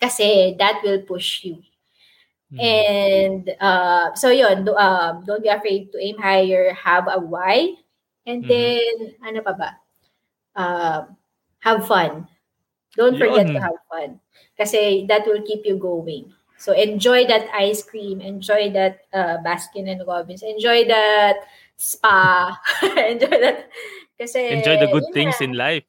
Kasi 0.01 0.53
that 0.57 0.81
will 0.81 1.01
push 1.05 1.45
you. 1.45 1.61
Mm. 2.53 2.59
And 2.63 3.43
uh, 3.59 4.15
so 4.15 4.29
yun, 4.31 4.63
do, 4.65 4.75
um, 4.75 5.23
don't 5.25 5.43
be 5.43 5.49
afraid 5.49 5.91
to 5.91 5.99
aim 5.99 6.17
higher, 6.17 6.73
have 6.73 7.07
a 7.11 7.19
why, 7.19 7.75
and 8.25 8.43
Mhm. 8.43 8.47
then, 8.47 8.95
ano 9.23 9.39
pa 9.43 9.53
ba? 9.53 9.69
Um, 10.55 11.17
have 11.61 11.87
fun. 11.87 12.27
Don't 12.97 13.17
forget 13.17 13.45
to 13.47 13.59
have 13.61 13.79
fun. 13.91 14.09
Kasi 14.57 15.05
that 15.07 15.27
will 15.27 15.41
keep 15.45 15.65
you 15.65 15.77
going. 15.77 16.33
So 16.57 16.73
enjoy 16.73 17.27
that 17.29 17.49
ice 17.53 17.83
cream, 17.83 18.21
enjoy 18.21 18.71
that 18.73 19.05
uh, 19.13 19.37
Baskin 19.45 19.89
and 19.89 20.01
Robbins, 20.07 20.41
enjoy 20.43 20.85
that 20.89 21.45
spa, 21.77 22.53
enjoy 22.97 23.37
that. 23.41 23.69
Kasi, 24.17 24.39
Enjoy 24.53 24.77
the 24.77 24.87
good 24.89 25.05
yun 25.05 25.13
things 25.13 25.37
in 25.41 25.53
life. 25.53 25.85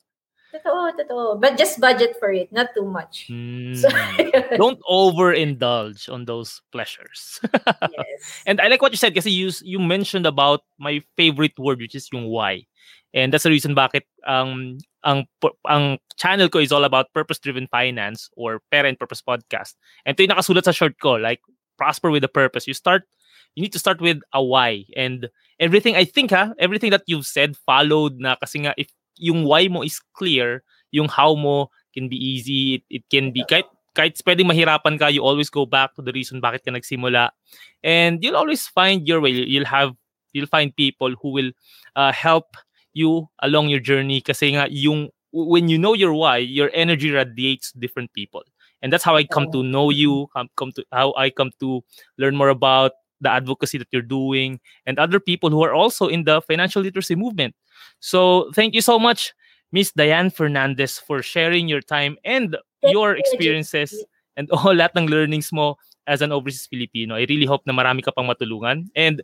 Totoo, 0.49 0.97
totoo. 0.97 1.41
But 1.41 1.59
just 1.59 1.81
budget 1.81 2.17
for 2.19 2.33
it, 2.33 2.49
not 2.53 2.73
too 2.75 2.85
much. 2.85 3.29
Mm. 3.29 3.77
So, 3.77 3.89
Don't 4.57 4.81
overindulge 4.89 6.09
on 6.09 6.25
those 6.25 6.63
pleasures. 6.73 7.41
yes. 7.93 8.43
And 8.47 8.61
I 8.61 8.69
like 8.69 8.81
what 8.81 8.93
you 8.93 8.97
said 8.97 9.15
kasi 9.15 9.29
you 9.29 9.53
you 9.61 9.79
mentioned 9.79 10.25
about 10.25 10.65
my 10.81 11.05
favorite 11.21 11.53
word 11.61 11.85
which 11.85 11.95
is 11.95 12.09
yung 12.13 12.33
why. 12.33 12.65
And 13.13 13.33
that's 13.33 13.45
the 13.45 13.53
reason 13.53 13.77
bakit 13.77 14.09
ang 14.25 14.81
ang 15.05 15.29
ang 15.69 16.01
channel 16.17 16.49
ko 16.49 16.65
is 16.65 16.73
all 16.73 16.89
about 16.89 17.13
purpose 17.13 17.39
driven 17.39 17.69
finance 17.69 18.33
or 18.33 18.65
parent 18.73 18.97
purpose 18.97 19.21
podcast. 19.21 19.77
And 20.09 20.17
ito 20.17 20.25
yung 20.25 20.33
nakasulat 20.33 20.65
sa 20.65 20.73
short 20.73 20.97
ko 20.97 21.21
like 21.21 21.45
prosper 21.77 22.09
with 22.09 22.25
a 22.25 22.33
purpose. 22.33 22.65
You 22.65 22.73
start 22.73 23.05
you 23.53 23.61
need 23.61 23.77
to 23.77 23.83
start 23.83 24.01
with 24.01 24.25
a 24.33 24.41
why 24.41 24.89
and 24.97 25.29
everything 25.61 25.93
I 25.93 26.09
think 26.09 26.33
ha 26.33 26.57
everything 26.57 26.89
that 26.97 27.05
you've 27.05 27.29
said 27.29 27.53
followed 27.69 28.17
na 28.17 28.41
kasi 28.41 28.65
nga 28.65 28.73
if 28.81 28.89
yung 29.19 29.45
why 29.45 29.69
mo 29.69 29.83
is 29.83 30.01
clear, 30.15 30.63
yung 30.91 31.09
how 31.09 31.35
mo 31.35 31.71
can 31.95 32.09
be 32.09 32.17
easy, 32.17 32.81
it, 32.81 32.85
it 32.91 33.05
can 33.11 33.35
be 33.35 33.45
kahit 33.45 33.67
kahit 33.99 34.15
pwedeng 34.23 34.47
mahirapan 34.47 34.95
ka, 34.95 35.11
you 35.11 35.27
always 35.27 35.51
go 35.51 35.67
back 35.67 35.91
to 35.99 36.03
the 36.03 36.15
reason 36.15 36.39
bakit 36.39 36.63
ka 36.63 36.71
nagsimula. 36.71 37.35
And 37.83 38.23
you'll 38.23 38.39
always 38.39 38.67
find 38.71 39.03
your 39.03 39.19
way. 39.19 39.35
You'll 39.35 39.67
have 39.67 39.99
you'll 40.31 40.51
find 40.51 40.71
people 40.71 41.19
who 41.19 41.35
will 41.35 41.51
uh, 41.99 42.15
help 42.15 42.55
you 42.95 43.27
along 43.43 43.69
your 43.75 43.83
journey. 43.83 44.23
Kasi 44.23 44.55
nga 44.55 44.71
yung 44.71 45.11
when 45.35 45.69
you 45.69 45.77
know 45.77 45.99
your 45.99 46.15
why 46.15 46.39
your 46.39 46.71
energy 46.73 47.11
radiates 47.11 47.73
different 47.75 48.15
people. 48.15 48.47
And 48.79 48.93
that's 48.93 49.03
how 49.03 49.19
i 49.19 49.27
come 49.27 49.51
to 49.51 49.67
know 49.67 49.91
you 49.91 50.31
come, 50.31 50.49
come 50.55 50.71
to 50.79 50.87
how 50.95 51.11
i 51.19 51.31
come 51.31 51.51
to 51.59 51.83
learn 52.15 52.39
more 52.39 52.49
about 52.49 52.93
the 53.21 53.31
advocacy 53.31 53.79
that 53.79 53.89
you're 53.91 54.03
doing 54.03 54.61
and 54.87 54.99
other 54.99 55.21
people 55.21 55.51
who 55.51 55.63
are 55.63 55.75
also 55.75 56.07
in 56.07 56.25
the 56.25 56.41
financial 56.43 56.83
literacy 56.83 57.15
movement 57.15 57.55
so 58.01 58.51
thank 58.55 58.75
you 58.75 58.81
so 58.81 58.99
much 58.99 59.35
miss 59.73 59.93
diane 59.93 60.31
fernandez 60.31 60.99
for 60.99 61.23
sharing 61.23 61.69
your 61.69 61.83
time 61.83 62.17
and 62.25 62.57
your 62.83 63.15
you, 63.15 63.21
experiences 63.21 63.93
and 64.39 64.47
all 64.55 64.71
lahat 64.71 64.95
ng 64.95 65.11
learnings 65.11 65.51
mo 65.51 65.75
as 66.09 66.25
an 66.25 66.33
overseas 66.33 66.71
Filipino. 66.71 67.19
I 67.19 67.29
really 67.29 67.45
hope 67.45 67.67
na 67.69 67.77
marami 67.77 68.01
ka 68.01 68.15
pang 68.15 68.25
matulungan. 68.25 68.89
And 68.97 69.21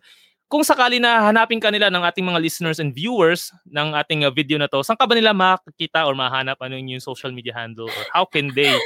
kung 0.53 0.61
sakali 0.61 1.01
na 1.01 1.25
hanapin 1.25 1.63
ka 1.63 1.73
nila 1.73 1.89
ng 1.89 2.05
ating 2.05 2.29
mga 2.29 2.43
listeners 2.45 2.77
and 2.77 2.93
viewers 2.93 3.49
ng 3.73 3.97
ating 3.97 4.29
uh, 4.29 4.31
video 4.31 4.61
na 4.61 4.69
to, 4.69 4.85
saan 4.85 5.01
ka 5.01 5.09
ba 5.09 5.17
nila 5.17 5.33
makakita 5.33 6.05
or 6.05 6.13
mahanap 6.13 6.61
ano 6.61 6.77
yung 6.77 7.01
social 7.01 7.33
media 7.33 7.57
handle 7.57 7.89
or 7.89 8.05
how 8.13 8.29
can 8.29 8.53
they 8.53 8.77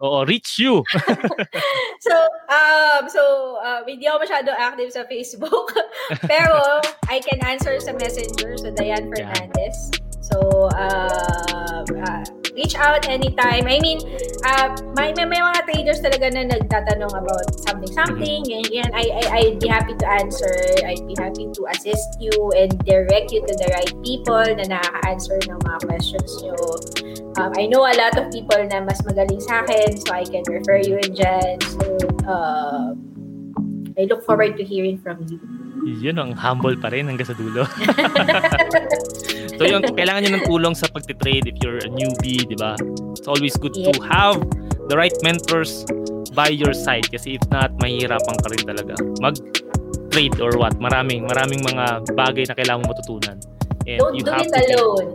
oo, 0.00 0.24
reach 0.24 0.58
you? 0.58 0.84
So, 1.98 2.12
um, 2.52 3.08
so, 3.08 3.56
uh, 3.64 3.82
hindi 3.88 4.06
ako 4.06 4.28
masyado 4.28 4.52
active 4.52 4.92
sa 4.92 5.02
Facebook. 5.08 5.72
Pero, 6.30 6.78
I 7.08 7.18
can 7.24 7.40
answer 7.42 7.80
sa 7.80 7.96
messenger. 7.96 8.54
So, 8.60 8.70
Diane 8.70 9.08
Fernandez. 9.10 9.90
So, 10.20 10.68
uh, 10.76 11.82
uh, 11.82 12.24
reach 12.56 12.74
out 12.74 13.06
anytime. 13.06 13.68
I 13.68 13.78
mean, 13.78 14.00
uh, 14.42 14.72
may, 14.96 15.12
may, 15.12 15.28
may 15.28 15.40
mga 15.44 15.60
traders 15.68 16.00
talaga 16.00 16.32
na 16.32 16.48
nagtatanong 16.56 17.12
about 17.12 17.46
something, 17.68 17.92
something, 17.92 18.42
and 18.48 18.66
yan. 18.72 18.90
I, 18.96 19.04
I, 19.12 19.22
I'd 19.38 19.60
be 19.60 19.68
happy 19.68 19.94
to 19.94 20.06
answer. 20.08 20.56
I'd 20.88 21.04
be 21.04 21.14
happy 21.20 21.52
to 21.52 21.60
assist 21.76 22.16
you 22.18 22.32
and 22.56 22.72
direct 22.88 23.30
you 23.30 23.44
to 23.44 23.54
the 23.60 23.68
right 23.76 23.92
people 24.00 24.42
na 24.56 24.64
nakaka-answer 24.64 25.38
ng 25.52 25.58
mga 25.60 25.78
questions 25.84 26.30
nyo. 26.40 26.56
Um, 27.36 27.52
I 27.60 27.68
know 27.68 27.84
a 27.84 27.92
lot 27.92 28.16
of 28.16 28.32
people 28.32 28.58
na 28.64 28.80
mas 28.80 28.98
magaling 29.04 29.44
sa 29.44 29.60
akin, 29.62 30.00
so 30.00 30.16
I 30.16 30.24
can 30.24 30.42
refer 30.48 30.80
you 30.80 30.96
in 30.96 31.12
dyan. 31.12 31.60
So, 31.60 31.84
uh, 32.24 32.96
I 34.00 34.04
look 34.08 34.24
forward 34.24 34.56
to 34.56 34.64
hearing 34.64 34.96
from 34.96 35.24
you. 35.28 35.40
Yun 35.86 36.18
ang 36.18 36.32
humble 36.32 36.74
pa 36.80 36.88
rin 36.88 37.06
hanggang 37.06 37.28
sa 37.28 37.36
dulo. 37.36 37.68
so 39.56 39.64
yun, 39.64 39.82
kailangan 39.82 40.20
nyo 40.24 40.30
ng 40.38 40.44
tulong 40.46 40.74
sa 40.76 40.86
pagtitrade 40.88 41.48
if 41.48 41.56
you're 41.60 41.80
a 41.80 41.90
newbie, 41.90 42.44
di 42.44 42.56
ba? 42.56 42.76
It's 43.16 43.26
always 43.26 43.56
good 43.56 43.74
to 43.74 43.90
Yeah. 43.90 44.00
have 44.08 44.38
the 44.88 44.96
right 44.96 45.14
mentors 45.24 45.82
by 46.32 46.52
your 46.52 46.76
side 46.76 47.08
kasi 47.08 47.40
if 47.40 47.44
not, 47.50 47.72
mahihirapan 47.80 48.36
ka 48.38 48.46
rin 48.52 48.62
talaga 48.62 48.94
mag-trade 49.18 50.36
or 50.40 50.52
what. 50.60 50.76
Maraming, 50.78 51.24
maraming 51.26 51.64
mga 51.64 52.04
bagay 52.12 52.44
na 52.46 52.54
kailangan 52.54 52.84
mo 52.84 52.92
matutunan. 52.92 53.36
And 53.86 53.98
Don't 54.02 54.14
you 54.18 54.24
do 54.26 54.30
have 54.34 54.46
it 54.46 54.52
to 54.52 54.76
alone. 54.76 55.08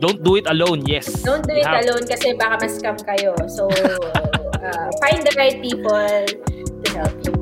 Don't 0.00 0.20
do 0.24 0.36
it 0.36 0.46
alone, 0.48 0.80
yes. 0.88 1.08
Don't 1.24 1.44
do 1.44 1.52
You 1.52 1.60
it 1.60 1.68
have- 1.68 1.84
alone 1.84 2.04
kasi 2.08 2.32
baka 2.36 2.64
ma-scam 2.64 2.96
kayo. 3.04 3.32
So, 3.52 3.68
uh, 4.60 4.88
find 5.04 5.20
the 5.24 5.34
right 5.36 5.56
people 5.60 6.24
to 6.84 6.88
help 6.96 7.16
you. 7.24 7.34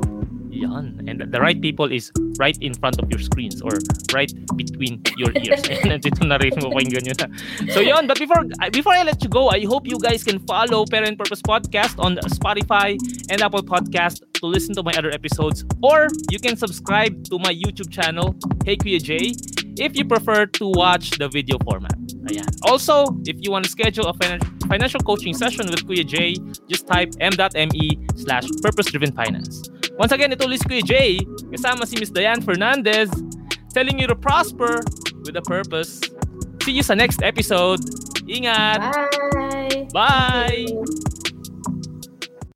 Yan. 0.51 0.99
And 1.07 1.23
the 1.23 1.39
right 1.39 1.59
people 1.59 1.87
is 1.87 2.11
right 2.39 2.57
in 2.61 2.73
front 2.73 2.97
of 3.03 3.11
your 3.11 3.19
screens 3.19 3.61
or 3.61 3.77
right 4.15 4.31
between 4.55 5.03
your 5.17 5.31
ears. 5.35 5.61
And 5.67 5.79
nandito 5.91 6.23
na 6.25 6.39
rin 6.39 6.55
mo 6.63 6.71
pakinggan 6.71 7.03
nyo 7.05 7.15
na. 7.19 7.27
So 7.75 7.83
yun, 7.83 8.07
but 8.07 8.17
before 8.17 8.41
uh, 8.63 8.69
before 8.71 8.95
I 8.95 9.03
let 9.03 9.21
you 9.21 9.29
go, 9.29 9.51
I 9.51 9.67
hope 9.67 9.85
you 9.85 9.99
guys 9.99 10.23
can 10.23 10.39
follow 10.47 10.85
Parent 10.87 11.19
Purpose 11.19 11.43
Podcast 11.43 11.99
on 11.99 12.15
Spotify 12.31 12.95
and 13.29 13.43
Apple 13.43 13.61
Podcast 13.61 14.23
to 14.39 14.47
listen 14.47 14.73
to 14.79 14.83
my 14.83 14.95
other 14.95 15.11
episodes. 15.11 15.67
Or 15.83 16.07
you 16.31 16.39
can 16.39 16.55
subscribe 16.55 17.27
to 17.29 17.37
my 17.37 17.53
YouTube 17.53 17.91
channel, 17.91 18.35
Hey 18.63 18.77
Kuya 18.79 19.03
J, 19.03 19.35
if 19.77 19.95
you 19.95 20.05
prefer 20.05 20.47
to 20.59 20.65
watch 20.67 21.11
the 21.19 21.27
video 21.27 21.59
format. 21.67 21.97
Ayan. 22.31 22.47
Also, 22.63 23.05
if 23.25 23.35
you 23.39 23.51
want 23.51 23.65
to 23.65 23.71
schedule 23.71 24.07
a 24.07 24.13
finan- 24.13 24.43
financial 24.67 24.99
coaching 25.01 25.33
session 25.33 25.67
with 25.67 25.83
Kuya 25.87 26.05
J, 26.05 26.35
just 26.67 26.87
type 26.87 27.11
m.me 27.19 27.99
slash 28.15 28.45
purpose-driven 28.61 29.11
finance. 29.13 29.69
Once 29.99 30.15
again, 30.15 30.31
ito 30.31 30.47
ulit 30.47 30.63
si 30.63 30.67
Kuya 30.71 30.83
J, 30.87 30.93
kasama 31.51 31.83
si 31.83 31.99
Miss 31.99 32.07
Diane 32.07 32.39
Fernandez, 32.39 33.11
telling 33.75 33.99
you 33.99 34.07
to 34.07 34.15
prosper 34.15 34.79
with 35.27 35.35
a 35.35 35.43
purpose. 35.43 35.99
See 36.63 36.71
you 36.71 36.83
sa 36.87 36.95
next 36.95 37.19
episode. 37.19 37.83
Ingat! 38.23 38.79
Bye! 39.91 39.91
Bye! 39.91 41.18